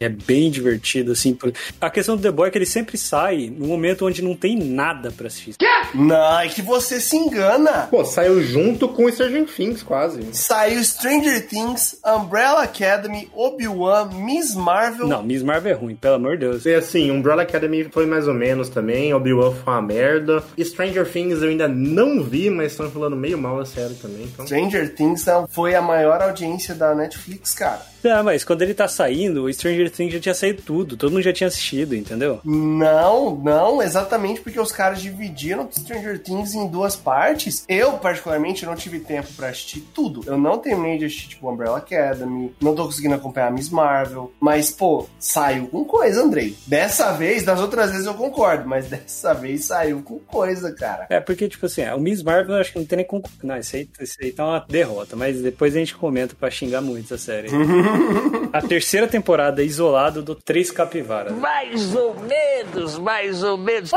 É 0.00 0.08
bem 0.08 0.50
divertido, 0.50 1.12
assim. 1.12 1.34
por- 1.34 1.52
A 1.80 1.90
questão 1.90 2.16
do 2.16 2.22
The 2.22 2.30
Boy 2.30 2.48
é 2.48 2.50
que 2.50 2.58
ele 2.58 2.66
sempre 2.66 2.96
sai 2.96 3.52
no 3.56 3.66
momento 3.66 4.06
onde 4.06 4.22
não 4.22 4.34
tem 4.34 4.56
nada 4.56 5.10
pra 5.12 5.26
assistir. 5.28 5.54
Não, 5.94 6.40
é 6.40 6.48
que 6.48 6.62
você 6.62 7.00
se 7.00 7.16
engana. 7.16 7.86
Pô, 7.90 8.04
saiu 8.04 8.42
junto 8.42 8.88
com 8.88 9.10
Stranger 9.10 9.46
Things, 9.46 9.82
quase. 9.82 10.20
Saiu 10.32 10.82
Stranger 10.82 11.46
Things, 11.46 11.98
Umbrella 12.04 12.62
Academy, 12.62 13.28
Obi-Wan, 13.34 14.06
Miss 14.12 14.54
Marvel. 14.54 15.06
Não, 15.06 15.22
Miss 15.22 15.42
Marvel 15.42 15.72
é 15.72 15.74
ruim, 15.74 15.94
pelo 15.94 16.14
amor 16.14 16.36
de 16.36 16.46
Deus. 16.46 16.64
E 16.66 16.74
assim, 16.74 17.10
Umbrella 17.10 17.42
Academy 17.42 17.84
foi 17.84 18.06
mais 18.06 18.26
ou 18.26 18.34
menos 18.34 18.68
também, 18.68 19.14
Obi-Wan 19.14 19.52
foi 19.52 19.72
uma 19.74 19.82
merda. 19.82 20.42
Stranger 20.60 21.08
Things 21.10 21.40
eu 21.42 21.48
ainda 21.50 21.68
não 21.68 22.22
vi, 22.22 22.50
mas 22.50 22.72
estão 22.72 22.90
falando 22.90 23.16
meio 23.16 23.38
mal 23.38 23.60
a 23.60 23.66
série 23.66 23.94
também, 23.94 24.24
então... 24.24 24.44
Stranger 24.46 24.92
Things 24.94 25.23
foi 25.48 25.74
a 25.74 25.82
maior 25.82 26.20
audiência 26.22 26.74
da 26.74 26.94
Netflix, 26.94 27.54
cara. 27.54 27.93
Ah, 28.08 28.22
mas 28.22 28.44
quando 28.44 28.62
ele 28.62 28.74
tá 28.74 28.88
saindo, 28.88 29.44
o 29.44 29.52
Stranger 29.52 29.90
Things 29.90 30.12
já 30.12 30.20
tinha 30.20 30.34
saído 30.34 30.62
tudo, 30.62 30.96
todo 30.96 31.12
mundo 31.12 31.22
já 31.22 31.32
tinha 31.32 31.48
assistido, 31.48 31.94
entendeu? 31.94 32.40
Não, 32.44 33.36
não, 33.36 33.82
exatamente 33.82 34.40
porque 34.40 34.60
os 34.60 34.72
caras 34.72 35.00
dividiram 35.00 35.68
Stranger 35.70 36.18
Things 36.18 36.54
em 36.54 36.66
duas 36.68 36.96
partes. 36.96 37.64
Eu, 37.68 37.94
particularmente, 37.94 38.66
não 38.66 38.76
tive 38.76 39.00
tempo 39.00 39.28
pra 39.36 39.48
assistir 39.48 39.80
tudo. 39.94 40.22
Eu 40.26 40.38
não 40.38 40.58
terminei 40.58 40.98
de 40.98 41.06
assistir, 41.06 41.28
tipo, 41.28 41.50
Umbrella 41.50 41.78
Academy, 41.78 42.54
não 42.60 42.74
tô 42.74 42.84
conseguindo 42.84 43.14
acompanhar 43.14 43.50
Miss 43.50 43.70
Marvel. 43.70 44.32
Mas, 44.40 44.70
pô, 44.70 45.06
saiu 45.18 45.66
com 45.66 45.84
coisa, 45.84 46.22
Andrei. 46.22 46.56
Dessa 46.66 47.12
vez, 47.12 47.42
das 47.42 47.60
outras 47.60 47.90
vezes 47.90 48.06
eu 48.06 48.14
concordo, 48.14 48.68
mas 48.68 48.86
dessa 48.88 49.34
vez 49.34 49.64
saiu 49.64 50.02
com 50.02 50.18
coisa, 50.18 50.72
cara. 50.72 51.06
É, 51.08 51.20
porque, 51.20 51.48
tipo 51.48 51.66
assim, 51.66 51.84
o 51.88 51.98
Miss 51.98 52.22
Marvel 52.22 52.56
eu 52.56 52.60
acho 52.60 52.72
que 52.72 52.78
não 52.78 52.86
tem 52.86 52.96
nem 52.98 53.06
como. 53.06 53.24
Não, 53.42 53.56
isso 53.56 53.76
aí, 53.76 53.88
isso 54.00 54.16
aí 54.20 54.32
tá 54.32 54.44
uma 54.44 54.64
derrota, 54.68 55.16
mas 55.16 55.40
depois 55.40 55.74
a 55.74 55.78
gente 55.78 55.94
comenta 55.94 56.34
pra 56.34 56.50
xingar 56.50 56.80
muito 56.80 57.12
essa 57.12 57.18
série. 57.18 57.48
A 58.52 58.62
terceira 58.62 59.06
temporada 59.08 59.62
isolado 59.62 60.22
do 60.22 60.34
Três 60.34 60.70
Capivaras. 60.70 61.32
Mais 61.36 61.94
ou 61.94 62.14
menos, 62.20 62.98
mais 62.98 63.42
ou 63.42 63.56
menos. 63.58 63.90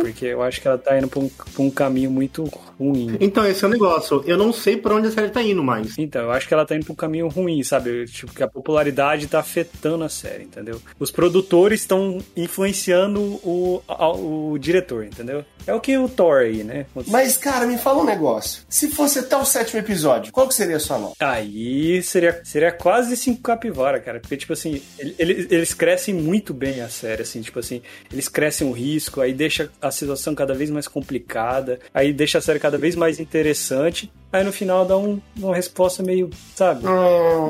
Porque 0.00 0.26
eu 0.26 0.42
acho 0.42 0.60
que 0.60 0.68
ela 0.68 0.78
tá 0.78 0.96
indo 0.98 1.08
pra 1.08 1.20
um, 1.20 1.28
pra 1.28 1.62
um 1.62 1.70
caminho 1.70 2.10
muito 2.10 2.44
ruim. 2.78 3.16
Então, 3.20 3.46
esse 3.46 3.64
é 3.64 3.68
o 3.68 3.70
negócio. 3.70 4.22
Eu 4.26 4.36
não 4.36 4.52
sei 4.52 4.76
pra 4.76 4.94
onde 4.94 5.08
a 5.08 5.10
série 5.10 5.30
tá 5.30 5.42
indo 5.42 5.62
mais. 5.64 5.96
Então, 5.98 6.22
eu 6.22 6.32
acho 6.32 6.46
que 6.46 6.52
ela 6.54 6.66
tá 6.66 6.74
indo 6.76 6.84
pra 6.84 6.92
um 6.92 6.96
caminho 6.96 7.28
ruim, 7.28 7.62
sabe? 7.62 8.04
Tipo, 8.06 8.34
que 8.34 8.42
a 8.42 8.48
popularidade 8.48 9.26
tá 9.26 9.38
afetando 9.40 10.04
a 10.04 10.08
série, 10.08 10.44
entendeu? 10.44 10.80
Os 10.98 11.10
produtores 11.10 11.80
estão 11.80 12.18
influenciando 12.36 13.20
o, 13.20 13.82
a- 13.88 14.10
o 14.12 14.56
diretor, 14.58 15.04
entendeu? 15.04 15.44
É 15.66 15.72
o 15.74 15.80
que 15.80 15.96
o 15.96 16.08
Thor 16.08 16.40
aí, 16.42 16.62
né? 16.62 16.84
Mas, 17.06 17.36
cara, 17.38 17.66
me 17.66 17.78
fala 17.78 18.02
um 18.02 18.04
negócio. 18.04 18.62
Se 18.68 18.88
fosse 18.90 19.18
até 19.20 19.34
o 19.36 19.44
sétimo 19.46 19.80
episódio, 19.80 20.30
qual 20.32 20.46
que 20.46 20.54
seria 20.54 20.76
a 20.76 20.80
sua 20.80 20.98
nota? 20.98 21.14
Aí 21.18 22.02
seria, 22.02 22.38
seria 22.44 22.70
quase 22.70 23.16
cinco 23.34 23.42
capivara, 23.42 24.00
cara. 24.00 24.20
Porque, 24.20 24.36
tipo 24.36 24.52
assim, 24.52 24.80
ele- 24.98 25.14
ele- 25.18 25.48
eles 25.50 25.74
crescem 25.74 26.14
muito 26.14 26.52
bem 26.54 26.80
a 26.80 26.88
série, 26.88 27.22
assim, 27.22 27.40
tipo 27.42 27.58
assim, 27.58 27.82
eles 28.12 28.28
crescem 28.28 28.66
o 28.68 28.72
risco, 28.72 29.20
aí 29.20 29.32
deixa 29.32 29.70
a 29.80 29.90
situação 29.90 30.34
cada 30.34 30.54
vez 30.54 30.70
mais 30.70 30.86
complicada, 30.88 31.78
aí 31.92 32.12
deixa 32.12 32.38
a 32.38 32.40
série 32.40 32.58
cada 32.58 32.78
vez 32.78 32.94
mais 32.94 33.18
interessante, 33.20 34.10
aí 34.32 34.42
no 34.44 34.52
final 34.52 34.84
dá 34.84 34.96
um- 34.96 35.20
uma 35.36 35.54
resposta 35.54 36.02
meio, 36.02 36.30
sabe? 36.54 36.84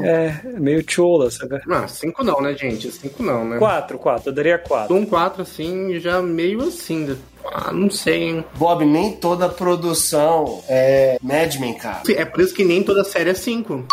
É, 0.05 0.41
meio 0.59 0.85
chola, 0.89 1.31
sabe? 1.31 1.61
Ah, 1.71 1.87
cinco 1.89 2.23
não, 2.25 2.41
né, 2.41 2.55
gente? 2.57 2.91
Cinco 2.91 3.23
não, 3.23 3.45
né? 3.49 3.59
Quatro, 3.59 3.99
quatro, 3.99 4.31
eu 4.31 4.35
daria 4.35 4.59
quatro. 4.59 4.95
Um 4.95 5.05
quatro, 5.07 5.43
assim, 5.43 5.99
já 6.01 6.21
meio 6.23 6.63
assim. 6.63 7.05
né? 7.07 7.17
Ah, 7.47 7.73
não 7.73 7.91
sei, 7.91 8.23
hein? 8.23 8.45
Bob, 8.57 8.85
nem 8.87 9.13
toda 9.17 9.49
produção 9.51 10.63
é 10.69 11.19
Mad 11.23 11.55
Men, 11.57 11.75
cara. 11.75 12.03
É 12.17 12.25
por 12.25 12.41
isso 12.41 12.55
que 12.55 12.65
nem 12.65 12.83
toda 12.83 13.05
série 13.05 13.31
é 13.31 13.35
cinco. 13.35 13.85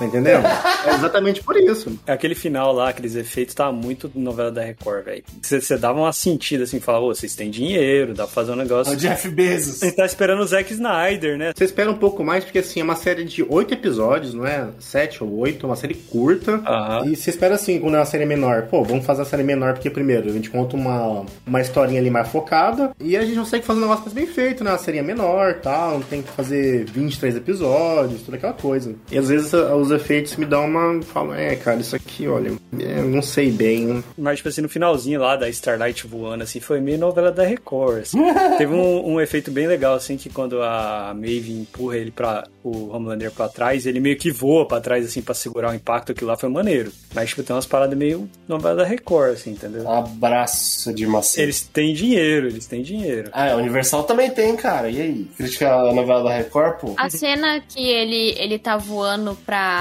Tá 0.00 0.06
entendendo? 0.06 0.44
É 0.82 0.94
exatamente 0.94 1.42
por 1.42 1.56
isso. 1.58 1.92
Aquele 2.06 2.34
final 2.34 2.72
lá, 2.72 2.88
aqueles 2.88 3.14
efeitos, 3.14 3.54
tava 3.54 3.70
muito 3.70 4.10
novela 4.14 4.50
da 4.50 4.62
Record, 4.62 5.04
velho. 5.04 5.22
Você 5.42 5.60
você 5.60 5.76
dava 5.76 5.98
uma 6.00 6.12
sentida 6.12 6.64
assim, 6.64 6.80
falava, 6.80 7.04
ô, 7.04 7.14
vocês 7.14 7.34
têm 7.34 7.50
dinheiro, 7.50 8.14
dá 8.14 8.24
pra 8.24 8.32
fazer 8.32 8.52
um 8.52 8.56
negócio. 8.56 8.94
O 8.94 8.96
Jeff 8.96 9.28
Bezos. 9.28 9.82
A 9.82 9.86
gente 9.86 9.96
tá 9.96 10.06
esperando 10.06 10.40
o 10.40 10.46
Zack 10.46 10.72
Snyder, 10.72 11.36
né? 11.36 11.52
Você 11.54 11.64
espera 11.66 11.90
um 11.90 11.96
pouco 11.98 12.24
mais, 12.24 12.44
porque 12.44 12.60
assim, 12.60 12.80
é 12.80 12.82
uma 12.82 12.96
série 12.96 13.24
de 13.24 13.42
oito 13.46 13.74
episódios, 13.74 14.32
não 14.32 14.46
é? 14.46 14.68
Sete 14.78 15.22
ou 15.22 15.36
oito, 15.40 15.66
é 15.66 15.68
uma 15.68 15.76
série 15.76 15.92
curta. 15.94 16.62
Aham. 16.66 17.06
E 17.08 17.14
você 17.14 17.28
espera 17.28 17.56
assim, 17.56 17.78
quando 17.78 17.96
é 17.96 17.98
uma 17.98 18.06
série 18.06 18.24
menor. 18.24 18.62
Pô, 18.70 18.82
vamos 18.82 19.04
fazer 19.04 19.20
a 19.20 19.26
série 19.26 19.42
menor, 19.42 19.74
porque 19.74 19.90
primeiro, 19.90 20.30
a 20.30 20.32
gente 20.32 20.48
conta 20.48 20.76
uma, 20.76 21.26
uma 21.46 21.60
historinha 21.60 22.00
ali 22.00 22.08
mais 22.10 22.26
focada. 22.28 22.92
E 22.98 23.18
a 23.18 23.22
gente 23.24 23.36
consegue 23.38 23.66
fazer 23.66 23.80
um 23.80 23.82
negócio 23.82 24.04
mais 24.04 24.14
bem 24.14 24.26
feito, 24.26 24.64
né? 24.64 24.70
Uma 24.70 24.78
série 24.78 25.02
menor 25.02 25.56
tal, 25.60 25.92
não 25.98 26.02
tem 26.02 26.22
que 26.22 26.30
fazer 26.30 26.86
23 26.86 27.36
episódios, 27.36 28.22
toda 28.22 28.38
aquela 28.38 28.54
coisa. 28.54 28.94
E 29.12 29.18
às 29.18 29.28
vezes 29.28 29.52
a- 29.52 29.74
os 29.90 30.00
efeitos 30.00 30.36
me 30.36 30.46
dão 30.46 30.64
uma. 30.64 31.02
Falo, 31.02 31.34
é, 31.34 31.56
cara, 31.56 31.80
isso 31.80 31.96
aqui, 31.96 32.28
olha, 32.28 32.52
é, 32.78 33.02
não 33.02 33.20
sei 33.20 33.50
bem. 33.50 34.02
Mas, 34.16 34.38
tipo 34.38 34.48
assim, 34.48 34.60
no 34.60 34.68
finalzinho 34.68 35.20
lá 35.20 35.36
da 35.36 35.48
Starlight 35.48 36.06
voando, 36.06 36.44
assim, 36.44 36.60
foi 36.60 36.80
meio 36.80 36.98
novela 36.98 37.32
da 37.32 37.42
Record, 37.42 38.02
assim. 38.02 38.18
Teve 38.56 38.72
um, 38.72 39.14
um 39.14 39.20
efeito 39.20 39.50
bem 39.50 39.66
legal, 39.66 39.94
assim, 39.94 40.16
que 40.16 40.30
quando 40.30 40.62
a 40.62 41.12
Maeve 41.14 41.52
empurra 41.52 41.96
ele 41.96 42.10
pra, 42.10 42.46
o 42.62 42.88
Homelander 42.94 43.30
pra 43.32 43.48
trás, 43.48 43.86
ele 43.86 44.00
meio 44.00 44.16
que 44.16 44.30
voa 44.30 44.66
pra 44.66 44.80
trás, 44.80 45.04
assim, 45.04 45.20
pra 45.20 45.34
segurar 45.34 45.72
o 45.72 45.74
impacto, 45.74 46.12
aquilo 46.12 46.30
lá 46.30 46.36
foi 46.36 46.48
maneiro. 46.48 46.92
Mas, 47.14 47.30
tipo, 47.30 47.42
tem 47.42 47.54
umas 47.54 47.66
paradas 47.66 47.98
meio 47.98 48.28
novela 48.46 48.76
da 48.76 48.84
Record, 48.84 49.32
assim, 49.32 49.52
entendeu? 49.52 49.88
Abraço 49.90 50.92
de 50.94 51.06
maçã. 51.06 51.40
Eles 51.40 51.62
têm 51.62 51.92
dinheiro, 51.94 52.46
eles 52.46 52.66
têm 52.66 52.82
dinheiro. 52.82 53.30
Ah, 53.32 53.52
a 53.52 53.56
Universal 53.56 54.04
também 54.04 54.30
tem, 54.30 54.56
cara. 54.56 54.88
E 54.88 55.00
aí? 55.00 55.30
Criticar 55.36 55.80
a 55.80 55.92
novela 55.92 56.24
da 56.24 56.36
Record, 56.36 56.78
pô? 56.78 56.94
A 56.96 57.10
cena 57.10 57.60
que 57.60 57.88
ele, 57.88 58.34
ele 58.38 58.58
tá 58.58 58.76
voando 58.76 59.36
pra 59.46 59.79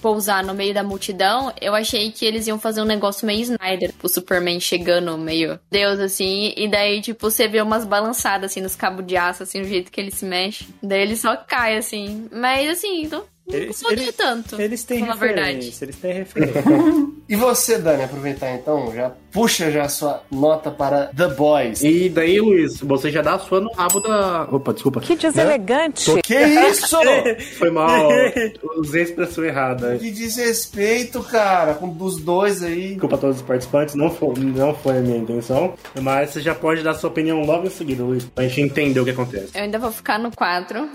pousar 0.00 0.44
no 0.44 0.54
meio 0.54 0.74
da 0.74 0.82
multidão, 0.82 1.52
eu 1.60 1.74
achei 1.74 2.10
que 2.10 2.24
eles 2.24 2.46
iam 2.46 2.58
fazer 2.58 2.80
um 2.80 2.86
negócio 2.86 3.26
meio 3.26 3.42
Snyder, 3.42 3.92
o 4.02 4.08
Superman 4.08 4.60
chegando 4.60 5.16
meio 5.18 5.58
Deus, 5.70 5.98
assim, 5.98 6.52
e 6.56 6.68
daí, 6.68 7.00
tipo, 7.00 7.30
você 7.30 7.48
vê 7.48 7.60
umas 7.60 7.84
balançadas, 7.84 8.50
assim, 8.50 8.60
nos 8.60 8.76
cabos 8.76 9.06
de 9.06 9.16
aço, 9.16 9.42
assim, 9.42 9.60
o 9.60 9.64
jeito 9.64 9.90
que 9.90 10.00
ele 10.00 10.10
se 10.10 10.24
mexe. 10.24 10.66
Daí 10.82 11.02
ele 11.02 11.16
só 11.16 11.36
cai, 11.36 11.76
assim. 11.76 12.28
Mas, 12.32 12.68
assim, 12.70 13.06
não 13.08 13.24
Eles- 13.48 13.80
incomodou 13.80 14.02
eles- 14.04 14.16
tanto. 14.16 14.60
Eles 14.60 14.84
têm 14.84 15.00
Na 15.06 15.14
verdade. 15.14 15.48
referência, 15.54 15.84
eles 15.84 15.96
têm 15.96 16.12
referência. 16.12 16.62
E 17.28 17.34
você, 17.34 17.76
Dani, 17.76 18.04
aproveitar 18.04 18.52
então, 18.54 18.94
já 18.94 19.10
puxa 19.32 19.68
já 19.72 19.82
a 19.82 19.88
sua 19.88 20.22
nota 20.30 20.70
para 20.70 21.06
The 21.06 21.26
Boys. 21.26 21.82
E 21.82 22.08
daí, 22.08 22.40
Luiz, 22.40 22.78
você 22.80 23.10
já 23.10 23.20
dá 23.20 23.34
a 23.34 23.38
sua 23.40 23.60
no 23.60 23.72
rabo 23.72 23.98
da. 23.98 24.44
Opa, 24.44 24.72
desculpa. 24.72 25.00
Que 25.00 25.16
deselegante. 25.16 26.08
Que 26.22 26.36
isso? 26.40 26.96
Foi 27.58 27.68
mal. 27.68 28.08
Usei 28.78 29.00
a 29.00 29.04
expressão 29.06 29.44
errada. 29.44 29.98
que 29.98 30.08
desrespeito, 30.12 31.20
cara, 31.24 31.74
com 31.74 31.88
dos 31.88 32.22
dois 32.22 32.62
aí. 32.62 32.90
Desculpa 32.90 33.16
a 33.16 33.18
todos 33.18 33.36
os 33.38 33.42
participantes, 33.42 33.96
não 33.96 34.08
foi, 34.08 34.32
não 34.38 34.72
foi 34.72 34.98
a 34.98 35.00
minha 35.00 35.18
intenção. 35.18 35.74
Mas 36.00 36.30
você 36.30 36.40
já 36.40 36.54
pode 36.54 36.84
dar 36.84 36.94
sua 36.94 37.10
opinião 37.10 37.40
logo 37.42 37.66
em 37.66 37.70
seguida, 37.70 38.04
Luiz, 38.04 38.24
pra 38.24 38.44
gente 38.46 38.60
entender 38.60 39.00
o 39.00 39.04
que 39.04 39.10
acontece. 39.10 39.48
Eu 39.52 39.62
ainda 39.62 39.80
vou 39.80 39.90
ficar 39.90 40.16
no 40.16 40.30
4. 40.30 40.88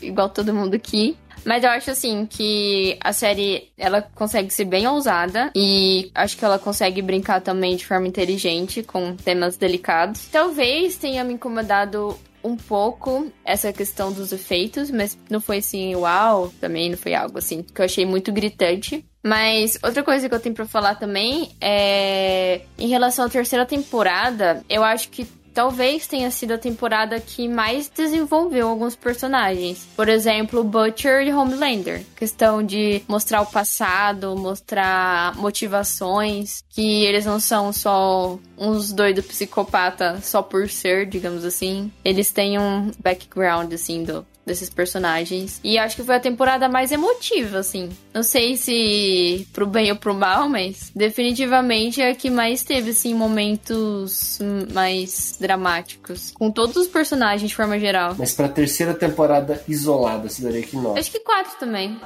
Igual 0.00 0.28
todo 0.28 0.54
mundo 0.54 0.74
aqui. 0.74 1.16
Mas 1.46 1.62
eu 1.62 1.70
acho 1.70 1.92
assim 1.92 2.26
que 2.26 2.98
a 3.00 3.12
série 3.12 3.68
ela 3.78 4.02
consegue 4.02 4.52
ser 4.52 4.64
bem 4.64 4.88
ousada 4.88 5.52
e 5.54 6.10
acho 6.12 6.36
que 6.36 6.44
ela 6.44 6.58
consegue 6.58 7.00
brincar 7.00 7.40
também 7.40 7.76
de 7.76 7.86
forma 7.86 8.08
inteligente 8.08 8.82
com 8.82 9.14
temas 9.14 9.56
delicados. 9.56 10.26
Talvez 10.26 10.96
tenha 10.96 11.22
me 11.22 11.34
incomodado 11.34 12.18
um 12.42 12.56
pouco 12.56 13.30
essa 13.44 13.72
questão 13.72 14.12
dos 14.12 14.32
efeitos, 14.32 14.90
mas 14.90 15.16
não 15.30 15.40
foi 15.40 15.58
assim, 15.58 15.94
uau, 15.94 16.52
também 16.60 16.90
não 16.90 16.96
foi 16.98 17.14
algo 17.14 17.38
assim 17.38 17.62
que 17.62 17.80
eu 17.80 17.84
achei 17.84 18.04
muito 18.04 18.32
gritante. 18.32 19.04
Mas 19.24 19.78
outra 19.82 20.02
coisa 20.02 20.28
que 20.28 20.34
eu 20.34 20.40
tenho 20.40 20.54
pra 20.54 20.66
falar 20.66 20.94
também 20.96 21.50
é 21.60 22.60
em 22.78 22.88
relação 22.88 23.24
à 23.24 23.28
terceira 23.28 23.66
temporada, 23.66 24.64
eu 24.68 24.84
acho 24.84 25.08
que 25.10 25.26
talvez 25.56 26.06
tenha 26.06 26.30
sido 26.30 26.52
a 26.52 26.58
temporada 26.58 27.18
que 27.18 27.48
mais 27.48 27.88
desenvolveu 27.88 28.68
alguns 28.68 28.94
personagens. 28.94 29.88
Por 29.96 30.06
exemplo, 30.06 30.62
Butcher 30.62 31.26
e 31.26 31.32
Homelander. 31.32 32.04
Questão 32.14 32.62
de 32.62 33.02
mostrar 33.08 33.40
o 33.40 33.46
passado, 33.46 34.36
mostrar 34.36 35.34
motivações, 35.36 36.62
que 36.68 37.06
eles 37.06 37.24
não 37.24 37.40
são 37.40 37.72
só 37.72 38.38
uns 38.58 38.92
doidos 38.92 39.24
psicopata 39.24 40.20
só 40.20 40.42
por 40.42 40.68
ser, 40.68 41.06
digamos 41.06 41.42
assim. 41.42 41.90
Eles 42.04 42.30
têm 42.30 42.58
um 42.58 42.90
background, 43.02 43.72
assim, 43.72 44.04
do, 44.04 44.26
desses 44.46 44.70
personagens. 44.70 45.60
E 45.64 45.76
acho 45.76 45.96
que 45.96 46.04
foi 46.04 46.14
a 46.14 46.20
temporada 46.20 46.68
mais 46.68 46.92
emotiva, 46.92 47.58
assim. 47.58 47.90
Não 48.14 48.22
sei 48.22 48.56
se 48.56 49.46
pro 49.52 49.66
bem 49.66 49.90
ou 49.90 49.96
pro 49.96 50.14
mal, 50.14 50.48
mas 50.48 50.90
definitivamente 50.94 52.00
é 52.00 52.10
a 52.10 52.14
que 52.14 52.30
mais 52.30 52.62
teve, 52.62 52.90
assim, 52.90 53.12
momentos 53.12 54.38
mais 54.72 55.36
dramáticos. 55.40 56.30
Com 56.32 56.50
todos 56.50 56.76
os 56.76 56.86
personagens 56.86 57.50
de 57.50 57.56
forma 57.56 57.78
geral. 57.78 58.14
Mas 58.18 58.32
pra 58.32 58.48
terceira 58.48 58.94
temporada 58.94 59.62
isolada, 59.68 60.28
você 60.28 60.42
daria 60.42 60.62
que 60.62 60.76
nota? 60.76 61.00
Acho 61.00 61.10
que 61.10 61.20
quatro 61.20 61.58
também. 61.58 61.98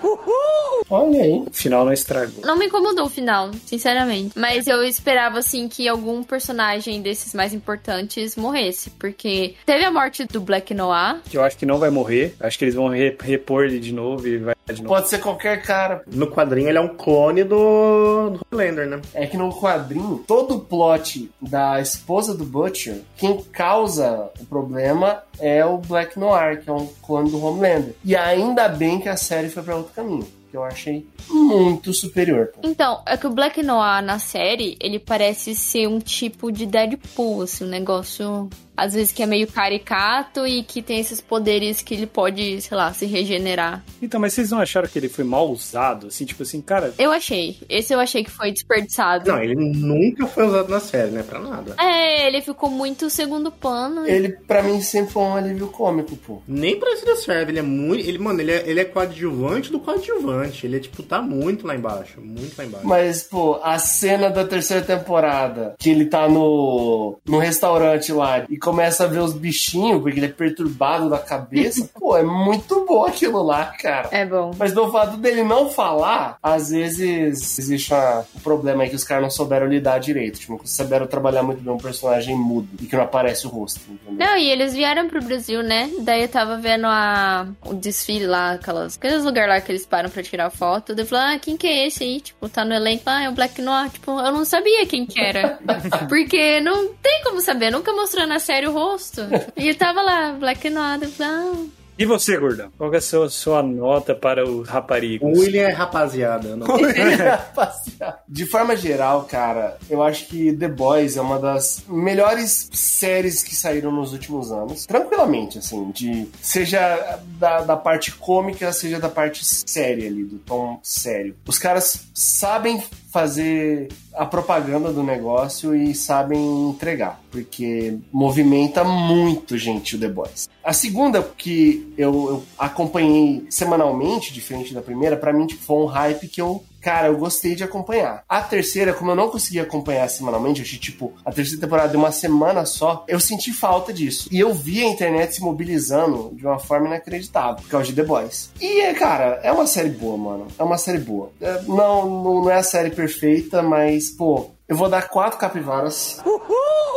Olha 0.88 1.22
aí. 1.22 1.44
O 1.46 1.52
final 1.52 1.84
não 1.84 1.92
estragou. 1.92 2.44
Não 2.44 2.56
me 2.56 2.66
incomodou 2.66 3.06
o 3.06 3.10
final, 3.10 3.50
sinceramente. 3.66 4.32
Mas 4.38 4.66
eu 4.66 4.82
esperava, 4.82 5.38
assim, 5.38 5.68
que 5.68 5.86
algum 5.86 6.22
personagem 6.22 7.02
desses 7.02 7.34
mais 7.34 7.52
importantes 7.52 8.34
morresse. 8.36 8.90
Porque 8.90 9.54
teve 9.66 9.84
a 9.84 9.90
morte 9.90 10.24
do 10.24 10.40
Black 10.40 10.72
Noir. 10.72 11.20
Que 11.28 11.36
eu 11.36 11.44
acho 11.44 11.56
que 11.58 11.66
não 11.66 11.78
vai 11.78 11.90
morrer. 11.90 12.29
Acho 12.38 12.58
que 12.58 12.64
eles 12.64 12.74
vão 12.74 12.88
re- 12.88 13.16
repor 13.20 13.64
ele 13.64 13.78
de 13.80 13.92
novo 13.92 14.26
e 14.28 14.38
vai 14.38 14.54
de 14.68 14.82
novo. 14.82 14.88
Pode 14.94 15.08
ser 15.08 15.18
qualquer 15.18 15.62
cara. 15.62 16.02
No 16.06 16.26
quadrinho 16.28 16.68
ele 16.68 16.78
é 16.78 16.80
um 16.80 16.94
clone 16.96 17.42
do, 17.42 18.30
do 18.30 18.40
Homelander, 18.52 18.86
né? 18.88 19.00
É 19.14 19.26
que 19.26 19.36
no 19.36 19.50
quadrinho, 19.58 20.22
todo 20.26 20.56
o 20.56 20.60
plot 20.60 21.30
da 21.40 21.80
esposa 21.80 22.34
do 22.36 22.44
Butcher, 22.44 23.00
quem 23.16 23.42
causa 23.52 24.30
o 24.40 24.44
problema 24.46 25.22
é 25.38 25.64
o 25.64 25.78
Black 25.78 26.18
Noir, 26.18 26.62
que 26.62 26.70
é 26.70 26.72
um 26.72 26.86
clone 27.02 27.30
do 27.30 27.44
Homelander. 27.44 27.94
E 28.04 28.14
ainda 28.14 28.68
bem 28.68 29.00
que 29.00 29.08
a 29.08 29.16
série 29.16 29.48
foi 29.48 29.62
pra 29.62 29.76
outro 29.76 29.92
caminho. 29.94 30.26
Que 30.50 30.56
eu 30.56 30.64
achei 30.64 31.06
muito 31.28 31.94
superior. 31.94 32.50
Então, 32.64 33.00
é 33.06 33.16
que 33.16 33.24
o 33.24 33.30
Black 33.30 33.62
Noir 33.62 34.02
na 34.02 34.18
série, 34.18 34.76
ele 34.80 34.98
parece 34.98 35.54
ser 35.54 35.86
um 35.86 36.00
tipo 36.00 36.50
de 36.50 36.66
Deadpool, 36.66 37.42
assim, 37.42 37.64
um 37.64 37.68
negócio. 37.68 38.50
Às 38.80 38.94
vezes 38.94 39.12
que 39.12 39.22
é 39.22 39.26
meio 39.26 39.46
caricato 39.46 40.46
e 40.46 40.62
que 40.62 40.80
tem 40.80 40.98
esses 40.98 41.20
poderes 41.20 41.82
que 41.82 41.92
ele 41.92 42.06
pode, 42.06 42.62
sei 42.62 42.76
lá, 42.76 42.92
se 42.94 43.04
regenerar. 43.04 43.84
Então, 44.00 44.18
mas 44.18 44.32
vocês 44.32 44.50
não 44.50 44.58
acharam 44.58 44.88
que 44.88 44.98
ele 44.98 45.10
foi 45.10 45.22
mal 45.22 45.50
usado? 45.50 46.06
Assim, 46.06 46.24
tipo 46.24 46.42
assim, 46.42 46.62
cara. 46.62 46.94
Eu 46.98 47.12
achei. 47.12 47.58
Esse 47.68 47.92
eu 47.92 48.00
achei 48.00 48.24
que 48.24 48.30
foi 48.30 48.50
desperdiçado. 48.50 49.30
Não, 49.30 49.42
ele 49.42 49.54
nunca 49.54 50.26
foi 50.26 50.46
usado 50.46 50.70
na 50.70 50.80
série, 50.80 51.10
né? 51.10 51.22
Pra 51.22 51.38
nada. 51.38 51.74
É, 51.78 52.26
ele 52.26 52.40
ficou 52.40 52.70
muito 52.70 53.10
segundo 53.10 53.50
plano. 53.50 54.06
Ele, 54.06 54.30
pra 54.30 54.62
mim, 54.62 54.80
sempre 54.80 55.12
foi 55.12 55.22
um 55.24 55.36
alívio 55.36 55.68
cômico, 55.68 56.16
pô. 56.16 56.40
Nem 56.48 56.78
pra 56.78 56.90
isso 56.94 57.06
ele 57.06 57.16
serve, 57.16 57.52
ele 57.52 57.58
é 57.58 57.62
muito. 57.62 58.08
Ele, 58.08 58.18
mano, 58.18 58.40
ele 58.40 58.52
é, 58.52 58.64
ele 58.66 58.80
é 58.80 58.84
coadjuvante 58.84 59.70
do 59.70 59.78
coadjuvante. 59.78 60.66
Ele 60.66 60.76
é, 60.76 60.80
tipo, 60.80 61.02
tá 61.02 61.20
muito 61.20 61.66
lá 61.66 61.74
embaixo. 61.74 62.18
Muito 62.20 62.56
lá 62.56 62.64
embaixo. 62.64 62.86
Mas, 62.86 63.24
pô, 63.24 63.60
a 63.62 63.78
cena 63.78 64.30
da 64.30 64.44
terceira 64.44 64.82
temporada, 64.82 65.74
que 65.78 65.90
ele 65.90 66.06
tá 66.06 66.26
no, 66.28 67.18
no 67.26 67.38
restaurante 67.38 68.12
lá 68.12 68.46
e 68.48 68.56
começa 68.70 69.04
a 69.04 69.06
ver 69.06 69.18
os 69.20 69.32
bichinhos, 69.32 70.00
porque 70.02 70.18
ele 70.18 70.26
é 70.26 70.30
perturbado 70.30 71.08
da 71.10 71.18
cabeça. 71.18 71.88
Pô, 71.98 72.16
é 72.16 72.22
muito 72.22 72.84
bom 72.86 73.04
aquilo 73.04 73.42
lá, 73.42 73.66
cara. 73.66 74.08
É 74.12 74.24
bom. 74.24 74.52
Mas 74.58 74.72
do 74.72 74.90
fato 74.90 75.16
dele 75.16 75.42
não 75.42 75.68
falar, 75.70 76.36
às 76.42 76.70
vezes 76.70 77.58
existe 77.58 77.92
uma- 77.92 78.24
um 78.36 78.40
problema 78.40 78.82
aí 78.82 78.90
que 78.90 78.96
os 78.96 79.04
caras 79.04 79.22
não 79.22 79.30
souberam 79.30 79.66
lidar 79.66 79.98
direito. 79.98 80.38
Tipo, 80.40 80.52
não 80.58 80.66
souberam 80.66 81.06
trabalhar 81.06 81.42
muito 81.42 81.60
bem 81.62 81.72
um 81.72 81.78
personagem 81.78 82.36
mudo 82.36 82.68
e 82.80 82.86
que 82.86 82.96
não 82.96 83.04
aparece 83.04 83.46
o 83.46 83.50
rosto, 83.50 83.80
entendeu? 83.88 84.26
Não, 84.26 84.36
e 84.36 84.48
eles 84.50 84.72
vieram 84.74 85.08
pro 85.08 85.22
Brasil, 85.22 85.62
né? 85.62 85.90
Daí 86.00 86.22
eu 86.22 86.28
tava 86.28 86.56
vendo 86.58 86.86
a, 86.86 87.46
o 87.64 87.74
desfile 87.74 88.26
lá, 88.26 88.52
aquelas, 88.52 88.96
aqueles 88.96 89.24
lugares 89.24 89.48
lá 89.54 89.60
que 89.60 89.72
eles 89.72 89.86
param 89.86 90.08
pra 90.10 90.22
tirar 90.22 90.50
foto. 90.50 90.94
Daí 90.94 91.04
eu 91.04 91.08
falei, 91.08 91.36
ah, 91.36 91.38
quem 91.38 91.56
que 91.56 91.66
é 91.66 91.86
esse 91.86 92.04
aí? 92.04 92.20
Tipo, 92.20 92.48
tá 92.48 92.64
no 92.64 92.74
elenco, 92.74 93.02
ah, 93.06 93.22
é 93.24 93.28
o 93.28 93.32
Black 93.32 93.60
Noir. 93.60 93.90
Tipo, 93.90 94.12
eu 94.12 94.32
não 94.32 94.44
sabia 94.44 94.86
quem 94.86 95.04
que 95.06 95.20
era. 95.20 95.58
Porque 96.08 96.60
não 96.60 96.88
tem 96.94 97.22
como 97.24 97.40
saber, 97.40 97.70
nunca 97.70 97.92
mostrou 97.92 98.26
na 98.26 98.38
série 98.38 98.59
o 98.68 98.72
rosto. 98.72 99.22
E 99.56 99.74
tava 99.74 100.02
lá, 100.02 100.32
Black 100.32 100.70
falei, 100.70 101.08
ah, 101.18 101.54
E 101.98 102.06
você, 102.06 102.38
gordão? 102.38 102.70
Qual 102.78 102.88
que 102.88 102.96
é 102.96 102.98
a 102.98 103.02
sua, 103.02 103.28
sua 103.28 103.62
nota 103.62 104.14
para 104.14 104.48
os 104.48 104.68
raparigas? 104.68 105.28
O 105.28 105.38
William 105.38 105.68
é 105.68 105.72
rapaziada. 105.72 106.56
Não. 106.56 106.66
Rapaziada. 107.28 108.20
De 108.26 108.46
forma 108.46 108.74
geral, 108.74 109.24
cara, 109.24 109.76
eu 109.88 110.02
acho 110.02 110.26
que 110.26 110.52
The 110.52 110.68
Boys 110.68 111.18
é 111.18 111.20
uma 111.20 111.38
das 111.38 111.84
melhores 111.86 112.70
séries 112.72 113.42
que 113.42 113.54
saíram 113.54 113.92
nos 113.92 114.12
últimos 114.12 114.50
anos. 114.50 114.86
Tranquilamente, 114.86 115.58
assim, 115.58 115.90
de 115.90 116.26
seja 116.40 117.18
da, 117.38 117.60
da 117.60 117.76
parte 117.76 118.12
cômica, 118.12 118.72
seja 118.72 118.98
da 118.98 119.10
parte 119.10 119.44
séria 119.44 120.08
ali, 120.08 120.24
do 120.24 120.38
tom 120.38 120.80
sério. 120.82 121.36
Os 121.46 121.58
caras 121.58 122.06
sabem 122.14 122.82
fazer 123.10 123.88
a 124.14 124.24
propaganda 124.24 124.92
do 124.92 125.02
negócio 125.02 125.74
e 125.74 125.94
sabem 125.94 126.70
entregar, 126.70 127.20
porque 127.30 127.98
movimenta 128.12 128.84
muito, 128.84 129.58
gente, 129.58 129.96
o 129.96 129.98
The 129.98 130.08
Boys. 130.08 130.48
A 130.62 130.72
segunda 130.72 131.22
que 131.22 131.92
eu, 131.98 132.12
eu 132.12 132.44
acompanhei 132.58 133.46
semanalmente, 133.50 134.32
diferente 134.32 134.72
da 134.72 134.80
primeira, 134.80 135.16
pra 135.16 135.32
mim 135.32 135.46
tipo, 135.46 135.62
foi 135.62 135.76
um 135.76 135.86
hype 135.86 136.28
que 136.28 136.40
eu 136.40 136.62
Cara, 136.80 137.08
eu 137.08 137.16
gostei 137.16 137.54
de 137.54 137.62
acompanhar. 137.62 138.24
A 138.28 138.40
terceira, 138.40 138.92
como 138.92 139.10
eu 139.10 139.16
não 139.16 139.28
consegui 139.28 139.60
acompanhar 139.60 140.08
semanalmente, 140.08 140.60
eu 140.60 140.66
achei, 140.66 140.78
tipo, 140.78 141.12
a 141.24 141.30
terceira 141.30 141.60
temporada 141.60 141.90
de 141.90 141.96
uma 141.96 142.12
semana 142.12 142.64
só, 142.64 143.04
eu 143.06 143.20
senti 143.20 143.52
falta 143.52 143.92
disso. 143.92 144.28
E 144.32 144.40
eu 144.40 144.54
vi 144.54 144.82
a 144.82 144.88
internet 144.88 145.34
se 145.34 145.42
mobilizando 145.42 146.30
de 146.34 146.46
uma 146.46 146.58
forma 146.58 146.86
inacreditável, 146.86 147.62
por 147.62 147.68
causa 147.68 147.86
de 147.86 147.94
The 147.94 148.02
Boys. 148.04 148.50
E, 148.60 148.92
cara, 148.94 149.40
é 149.42 149.52
uma 149.52 149.66
série 149.66 149.90
boa, 149.90 150.16
mano. 150.16 150.46
É 150.58 150.62
uma 150.62 150.78
série 150.78 150.98
boa. 150.98 151.30
É, 151.40 151.62
não, 151.62 152.08
não, 152.08 152.42
não 152.42 152.50
é 152.50 152.56
a 152.56 152.62
série 152.62 152.90
perfeita, 152.90 153.62
mas, 153.62 154.10
pô, 154.10 154.50
eu 154.68 154.76
vou 154.76 154.88
dar 154.88 155.08
quatro 155.08 155.38
capivaras 155.38 156.20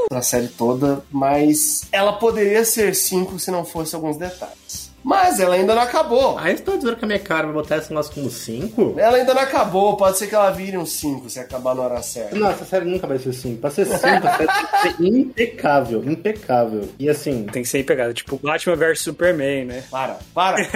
pra 0.08 0.22
série 0.22 0.48
toda, 0.48 1.04
mas 1.12 1.86
ela 1.92 2.14
poderia 2.14 2.64
ser 2.64 2.96
cinco 2.96 3.40
se 3.40 3.50
não 3.50 3.66
fosse 3.66 3.96
alguns 3.96 4.16
detalhes. 4.18 4.83
Mas 5.04 5.40
ela 5.40 5.56
ainda 5.56 5.76
não 5.76 5.82
acabou. 5.82 6.38
Aí 6.38 6.56
você 6.56 6.64
tá 6.64 6.76
dizendo 6.76 6.96
que 6.96 7.04
a 7.04 7.08
minha 7.08 7.20
cara 7.20 7.46
vai 7.46 7.54
botar 7.54 7.78
esse 7.78 7.90
negócio 7.90 8.14
como 8.14 8.30
5? 8.30 8.96
Ela 8.98 9.18
ainda 9.18 9.34
não 9.34 9.42
acabou, 9.42 9.98
pode 9.98 10.18
ser 10.18 10.28
que 10.28 10.36
ela 10.36 10.50
vire 10.52 10.78
um 10.78 10.86
5 10.86 11.30
se 11.30 11.40
acabar 11.40 11.76
na 11.76 11.82
hora 11.82 12.02
certa. 12.02 12.36
Não, 12.36 12.50
essa 12.50 12.66
série 12.66 12.86
nunca 12.86 13.06
vai 13.06 13.20
ser 13.20 13.34
5. 13.34 13.60
Pra 13.60 13.70
ser 13.70 13.86
5, 13.86 13.98
a 14.06 14.38
série 14.38 14.48
tem 14.48 14.66
que 14.66 14.82
ser 14.82 15.04
impecável, 15.04 16.04
impecável. 16.06 16.90
E 16.98 17.10
assim, 17.10 17.44
Tem 17.52 17.64
que 17.64 17.70
ser 17.70 17.84
pegada, 17.84 18.14
tipo 18.14 18.38
Batman 18.38 18.76
vs 18.76 19.02
Superman, 19.02 19.66
né? 19.66 19.84
Para, 19.92 20.18
para. 20.34 20.62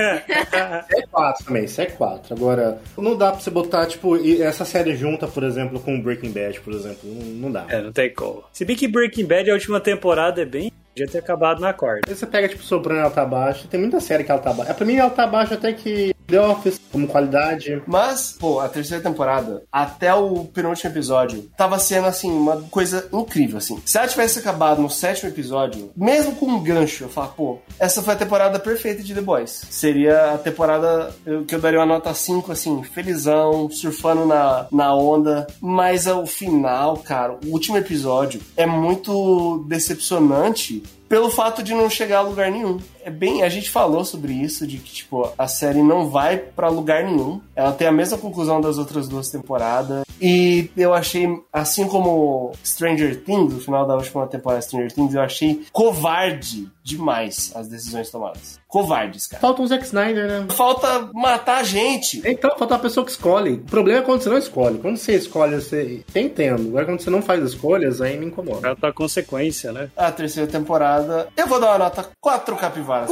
é 0.91 1.01
4 1.09 1.45
também, 1.45 1.65
isso 1.65 1.82
é 1.82 1.86
4. 1.86 2.36
Agora, 2.36 2.82
não 2.97 3.15
dá 3.15 3.32
pra 3.32 3.39
você 3.39 3.49
botar, 3.49 3.86
tipo, 3.86 4.17
essa 4.41 4.65
série 4.65 4.95
junta, 4.95 5.28
por 5.28 5.43
exemplo, 5.43 5.80
com 5.80 6.01
Breaking 6.01 6.32
Bad, 6.32 6.59
por 6.61 6.73
exemplo. 6.73 6.99
Não, 7.03 7.25
não 7.25 7.51
dá. 7.51 7.65
É, 7.69 7.82
não 7.82 7.91
tem 7.91 8.13
como. 8.13 8.43
Se 8.51 8.65
bem 8.65 8.75
que 8.75 8.88
Breaking 8.88 9.25
Bad, 9.25 9.49
a 9.49 9.53
última 9.53 9.80
temporada 9.80 10.41
é 10.41 10.45
bem. 10.45 10.71
Podia 10.98 11.08
ter 11.08 11.20
acabado 11.20 11.62
na. 11.62 11.70
Aí 11.70 12.16
você 12.16 12.26
pega, 12.26 12.48
tipo, 12.48 12.64
Soprano 12.64 13.02
ela 13.02 13.12
tá 13.12 13.24
baixa. 13.24 13.68
Tem 13.70 13.80
muita 13.80 14.00
série 14.00 14.24
que 14.24 14.32
ela 14.32 14.41
tá 14.41 14.52
baixa. 14.52 14.74
Pra 14.74 14.84
mim, 14.86 14.95
ela 14.95 15.12
tá 15.12 15.28
baixa 15.28 15.54
até 15.54 15.72
que 15.72 16.12
The 16.28 16.39
Office, 16.39 16.80
como 16.91 17.07
qualidade. 17.07 17.82
Mas, 17.88 18.36
pô, 18.38 18.59
a 18.59 18.67
terceira 18.67 19.01
temporada, 19.01 19.63
até 19.71 20.13
o 20.13 20.43
penúltimo 20.45 20.91
episódio, 20.91 21.49
tava 21.57 21.80
sendo, 21.80 22.07
assim, 22.07 22.30
uma 22.30 22.61
coisa 22.69 23.07
incrível, 23.13 23.57
assim. 23.57 23.82
Se 23.86 23.97
ela 23.97 24.07
tivesse 24.07 24.39
acabado 24.39 24.82
no 24.82 24.89
sétimo 24.89 25.30
episódio, 25.30 25.91
mesmo 25.95 26.36
com 26.36 26.47
um 26.47 26.61
gancho, 26.61 27.05
eu 27.05 27.09
falo, 27.09 27.34
pô, 27.36 27.57
essa 27.80 28.01
foi 28.01 28.13
a 28.13 28.17
temporada 28.17 28.59
perfeita 28.59 29.01
de 29.01 29.13
The 29.13 29.21
Boys. 29.21 29.61
Seria 29.69 30.34
a 30.34 30.38
temporada 30.38 31.13
que 31.47 31.55
eu 31.55 31.59
daria 31.59 31.80
uma 31.80 31.86
nota 31.86 32.13
5, 32.13 32.51
assim, 32.51 32.84
felizão, 32.84 33.69
surfando 33.69 34.25
na, 34.25 34.67
na 34.71 34.93
onda. 34.93 35.47
Mas 35.61 36.07
ao 36.07 36.25
final, 36.25 36.97
cara, 36.97 37.38
o 37.45 37.51
último 37.51 37.78
episódio 37.78 38.41
é 38.55 38.65
muito 38.65 39.65
decepcionante 39.67 40.84
pelo 41.08 41.30
fato 41.30 41.64
de 41.64 41.74
não 41.74 41.89
chegar 41.89 42.20
a 42.20 42.22
lugar 42.22 42.51
nenhum. 42.51 42.80
É 43.03 43.10
bem, 43.10 43.43
a 43.43 43.49
gente 43.49 43.70
falou 43.70 44.03
sobre 44.03 44.34
isso 44.34 44.68
de 44.68 44.78
que 44.78 44.91
tipo 44.91 45.32
a 45.38 45.47
série 45.47 45.82
não 45.82 46.10
vai 46.10 46.38
pra 46.38 46.70
lugar 46.70 47.03
nenhum. 47.03 47.41
Ela 47.55 47.72
tem 47.72 47.88
a 47.88 47.91
mesma 47.91 48.18
conclusão 48.18 48.60
das 48.60 48.78
outras 48.78 49.08
duas 49.08 49.30
temporadas 49.30 50.05
e 50.22 50.70
eu 50.76 50.93
achei 50.93 51.28
assim 51.53 51.88
como 51.88 52.51
Stranger 52.64 53.24
Things, 53.24 53.53
o 53.53 53.60
final 53.60 53.86
da 53.86 53.95
última 53.95 54.28
temporada 54.28 54.60
de 54.60 54.66
Stranger 54.66 54.91
Things, 54.91 55.14
eu 55.14 55.22
achei 55.22 55.62
covarde 55.72 56.68
demais 56.88 57.51
as 57.53 57.67
decisões 57.67 58.09
tomadas. 58.09 58.59
Covardes, 58.67 59.27
cara. 59.27 59.41
Falta 59.41 59.61
um 59.61 59.67
Zack 59.67 59.85
Snyder, 59.85 60.27
né? 60.27 60.47
Falta 60.49 61.09
matar 61.13 61.57
a 61.59 61.63
gente. 61.63 62.21
Então, 62.25 62.57
falta 62.57 62.73
uma 62.75 62.79
pessoa 62.79 63.05
que 63.05 63.11
escolhe. 63.11 63.53
O 63.53 63.59
problema 63.59 63.99
é 63.99 64.01
quando 64.01 64.21
você 64.21 64.29
não 64.29 64.38
escolhe. 64.38 64.77
Quando 64.79 64.97
você 64.97 65.15
escolhe, 65.15 65.55
você. 65.55 66.03
Eu 66.13 66.21
entendo. 66.21 66.67
Agora, 66.69 66.85
quando 66.85 67.01
você 67.01 67.09
não 67.09 67.21
faz 67.21 67.43
escolhas, 67.43 68.01
aí 68.01 68.17
me 68.17 68.25
incomoda. 68.25 68.67
Ela 68.67 68.75
tá 68.75 68.91
consequência, 68.91 69.71
né? 69.71 69.89
A 69.95 70.11
terceira 70.11 70.49
temporada, 70.49 71.27
eu 71.35 71.47
vou 71.47 71.59
dar 71.59 71.67
uma 71.71 71.77
nota 71.79 72.09
4 72.19 72.55
capivaras. 72.55 73.09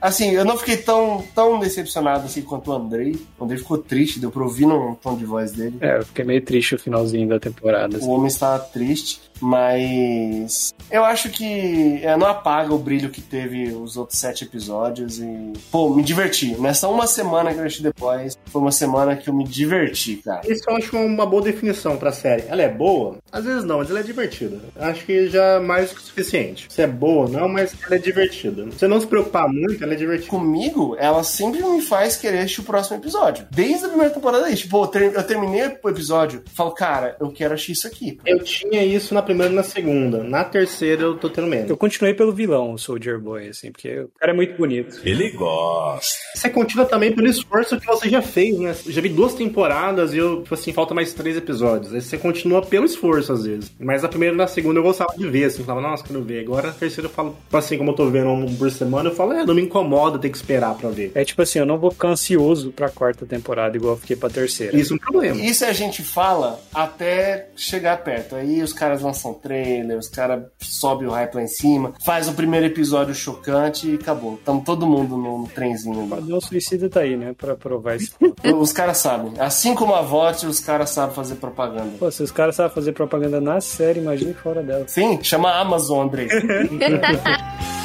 Assim, 0.00 0.30
eu 0.30 0.44
não 0.44 0.56
fiquei 0.56 0.78
tão, 0.78 1.22
tão 1.34 1.58
decepcionado 1.58 2.24
assim 2.24 2.40
quanto 2.42 2.70
o 2.70 2.74
Andrei. 2.74 3.20
O 3.38 3.44
Andrei 3.44 3.58
ficou 3.58 3.76
triste, 3.76 4.18
deu 4.18 4.30
pra 4.30 4.42
ouvir 4.42 4.66
no 4.66 4.96
tom 4.96 5.14
de 5.16 5.26
voz 5.26 5.52
dele. 5.52 5.76
É, 5.80 5.98
eu 5.98 6.06
fiquei 6.06 6.24
meio 6.24 6.42
triste 6.42 6.74
o 6.74 6.78
finalzinho 6.78 7.28
da 7.28 7.38
temporada. 7.38 7.96
assim. 7.98 8.06
O 8.06 8.10
homem 8.10 8.28
está 8.28 8.58
triste, 8.58 9.20
mas 9.40 10.72
eu 10.90 11.04
acho 11.04 11.28
que 11.28 12.00
é, 12.02 12.16
não 12.16 12.26
apaga 12.26 12.74
o 12.74 12.78
brilho 12.80 13.10
que 13.10 13.20
teve 13.20 13.70
os 13.72 13.96
outros 13.96 14.18
sete 14.18 14.44
episódios 14.44 15.18
e, 15.20 15.52
pô, 15.70 15.90
me 15.90 16.02
diverti. 16.02 16.56
Nessa 16.60 16.88
uma 16.88 17.06
semana 17.06 17.52
que 17.52 17.58
eu 17.60 17.64
assisti 17.64 17.82
depois, 17.82 18.36
foi 18.46 18.60
uma 18.60 18.72
semana 18.72 19.16
que 19.16 19.28
eu 19.28 19.34
me 19.34 19.44
diverti, 19.44 20.16
cara. 20.16 20.40
Isso 20.50 20.64
eu 20.68 20.76
acho 20.76 20.96
uma 20.96 21.26
boa 21.26 21.42
definição 21.42 21.96
pra 21.96 22.12
série. 22.12 22.44
Ela 22.48 22.62
é 22.62 22.68
boa? 22.68 23.16
Às 23.30 23.44
vezes 23.44 23.64
não, 23.64 23.78
mas 23.78 23.90
ela 23.90 24.00
é 24.00 24.02
divertida. 24.02 24.58
Acho 24.76 25.04
que 25.04 25.28
já 25.28 25.44
é 25.44 25.60
mais 25.60 25.92
que 25.92 25.98
o 25.98 26.02
suficiente. 26.02 26.66
Se 26.68 26.82
é 26.82 26.86
boa 26.86 27.26
ou 27.26 27.28
não, 27.28 27.48
mas 27.48 27.74
ela 27.86 27.96
é 27.96 27.98
divertida. 27.98 28.64
Se 28.70 28.78
você 28.80 28.88
não 28.88 29.00
se 29.00 29.06
preocupar 29.06 29.48
muito, 29.48 29.82
ela 29.82 29.92
é 29.92 29.96
divertida. 29.96 30.30
Comigo, 30.30 30.96
ela 30.98 31.22
sempre 31.22 31.62
me 31.62 31.80
faz 31.82 32.16
querer 32.16 32.38
assistir 32.38 32.60
o 32.60 32.64
próximo 32.64 32.96
episódio. 32.96 33.46
Desde 33.50 33.84
a 33.84 33.88
primeira 33.88 34.12
temporada 34.12 34.46
aí. 34.46 34.54
Tipo, 34.56 34.82
eu, 34.82 34.86
ter- 34.86 35.14
eu 35.14 35.22
terminei 35.22 35.62
o 35.82 35.88
episódio, 35.88 36.42
falo, 36.54 36.70
cara, 36.72 37.16
eu 37.20 37.30
quero 37.30 37.54
assistir 37.54 37.72
isso 37.72 37.86
aqui. 37.86 38.18
Eu 38.26 38.40
tinha 38.42 38.84
isso 38.84 39.14
na 39.14 39.22
primeira 39.22 39.52
e 39.52 39.56
na 39.56 39.62
segunda. 39.62 40.22
Na 40.22 40.44
terceira 40.44 41.02
eu 41.02 41.16
tô 41.16 41.28
tendo 41.28 41.46
menos. 41.46 41.68
Eu 41.70 41.76
continuei 41.76 42.14
pelo 42.14 42.32
vilão, 42.32 42.69
o 42.72 42.78
Soldier 42.78 43.18
Boy, 43.18 43.48
assim, 43.48 43.70
porque 43.70 44.00
o 44.00 44.10
cara 44.18 44.32
é 44.32 44.34
muito 44.34 44.56
bonito. 44.56 45.00
Ele 45.04 45.30
gosta. 45.30 46.18
Você 46.34 46.48
continua 46.48 46.84
também 46.84 47.12
pelo 47.12 47.28
esforço 47.28 47.78
que 47.78 47.86
você 47.86 48.08
já 48.08 48.22
fez, 48.22 48.58
né? 48.58 48.74
Eu 48.86 48.92
já 48.92 49.00
vi 49.00 49.08
duas 49.08 49.34
temporadas 49.34 50.14
e 50.14 50.18
eu, 50.18 50.42
tipo 50.42 50.54
assim, 50.54 50.72
falta 50.72 50.94
mais 50.94 51.12
três 51.12 51.36
episódios. 51.36 51.94
Aí 51.94 52.00
você 52.00 52.18
continua 52.18 52.62
pelo 52.62 52.86
esforço, 52.86 53.32
às 53.32 53.44
vezes. 53.44 53.72
Mas 53.78 54.02
na 54.02 54.08
primeira 54.08 54.34
e 54.34 54.38
na 54.38 54.46
segunda 54.46 54.78
eu 54.78 54.82
gostava 54.82 55.14
de 55.16 55.28
ver, 55.28 55.44
assim. 55.44 55.60
Eu 55.60 55.64
falava, 55.64 55.88
nossa, 55.88 56.04
quero 56.04 56.22
ver. 56.22 56.40
Agora 56.40 56.68
na 56.68 56.72
terceira 56.72 57.08
eu 57.08 57.12
falo, 57.12 57.30
tipo 57.30 57.56
assim, 57.56 57.78
como 57.78 57.90
eu 57.90 57.94
tô 57.94 58.08
vendo 58.10 58.30
um 58.30 58.54
por 58.56 58.70
semana, 58.70 59.10
eu 59.10 59.14
falo, 59.14 59.32
é, 59.32 59.44
não 59.44 59.54
me 59.54 59.62
incomoda 59.62 60.18
ter 60.18 60.30
que 60.30 60.36
esperar 60.36 60.74
pra 60.74 60.90
ver. 60.90 61.12
É 61.14 61.24
tipo 61.24 61.42
assim, 61.42 61.58
eu 61.58 61.66
não 61.66 61.78
vou 61.78 61.90
ficar 61.90 62.08
ansioso 62.08 62.70
pra 62.72 62.88
quarta 62.88 63.26
temporada, 63.26 63.76
igual 63.76 63.94
eu 63.94 63.98
fiquei 63.98 64.16
pra 64.16 64.28
terceira. 64.28 64.76
Isso 64.76 64.92
é 64.92 64.96
um 64.96 64.98
problema. 64.98 65.40
Isso 65.40 65.64
a 65.64 65.72
gente 65.72 66.02
fala 66.02 66.60
até 66.72 67.48
chegar 67.56 68.02
perto. 68.02 68.36
Aí 68.36 68.62
os 68.62 68.72
caras 68.72 69.02
lançam 69.02 69.34
trailer, 69.34 69.98
os 69.98 70.08
caras 70.08 70.44
sobem 70.60 71.06
o 71.06 71.10
hype 71.10 71.34
lá 71.34 71.42
em 71.42 71.48
cima, 71.48 71.94
faz 72.04 72.28
o 72.28 72.32
primeiro 72.32 72.59
episódio 72.66 73.14
chocante 73.14 73.90
e 73.90 73.94
acabou. 73.94 74.38
Tamo 74.44 74.62
todo 74.64 74.86
mundo 74.86 75.16
no, 75.16 75.38
no 75.38 75.48
trenzinho. 75.48 76.08
O 76.34 76.40
Suicida 76.40 76.88
tá 76.88 77.00
aí, 77.00 77.16
né, 77.16 77.34
pra 77.36 77.54
provar 77.54 77.96
esse 77.96 78.10
ponto. 78.10 78.40
Os 78.60 78.72
caras 78.72 78.98
sabem. 78.98 79.32
Assim 79.38 79.74
como 79.74 79.94
a 79.94 80.02
VOT, 80.02 80.46
os 80.46 80.60
caras 80.60 80.90
sabem 80.90 81.14
fazer 81.14 81.36
propaganda. 81.36 81.92
Pô, 81.98 82.10
se 82.10 82.22
os 82.22 82.30
caras 82.30 82.56
sabem 82.56 82.72
fazer 82.74 82.92
propaganda 82.92 83.40
na 83.40 83.60
série, 83.60 84.00
imagine 84.00 84.34
fora 84.34 84.62
dela. 84.62 84.84
Sim, 84.86 85.18
chama 85.22 85.50
a 85.50 85.60
Amazon, 85.60 86.06
Andrei. 86.06 86.28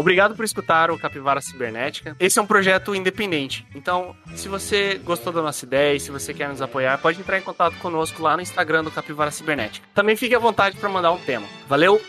Obrigado 0.00 0.34
por 0.34 0.46
escutar 0.46 0.90
o 0.90 0.98
Capivara 0.98 1.42
Cibernética. 1.42 2.16
Esse 2.18 2.38
é 2.38 2.42
um 2.42 2.46
projeto 2.46 2.94
independente. 2.94 3.66
Então, 3.74 4.16
se 4.34 4.48
você 4.48 4.98
gostou 5.04 5.30
da 5.30 5.42
nossa 5.42 5.66
ideia 5.66 5.94
e 5.94 6.00
se 6.00 6.10
você 6.10 6.32
quer 6.32 6.48
nos 6.48 6.62
apoiar, 6.62 6.96
pode 6.96 7.20
entrar 7.20 7.36
em 7.36 7.42
contato 7.42 7.76
conosco 7.76 8.22
lá 8.22 8.34
no 8.34 8.40
Instagram 8.40 8.82
do 8.82 8.90
Capivara 8.90 9.30
Cibernética. 9.30 9.86
Também 9.94 10.16
fique 10.16 10.34
à 10.34 10.38
vontade 10.38 10.78
para 10.78 10.88
mandar 10.88 11.12
um 11.12 11.18
tema. 11.18 11.46
Valeu, 11.68 12.00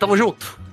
tamo 0.00 0.16
junto! 0.16 0.67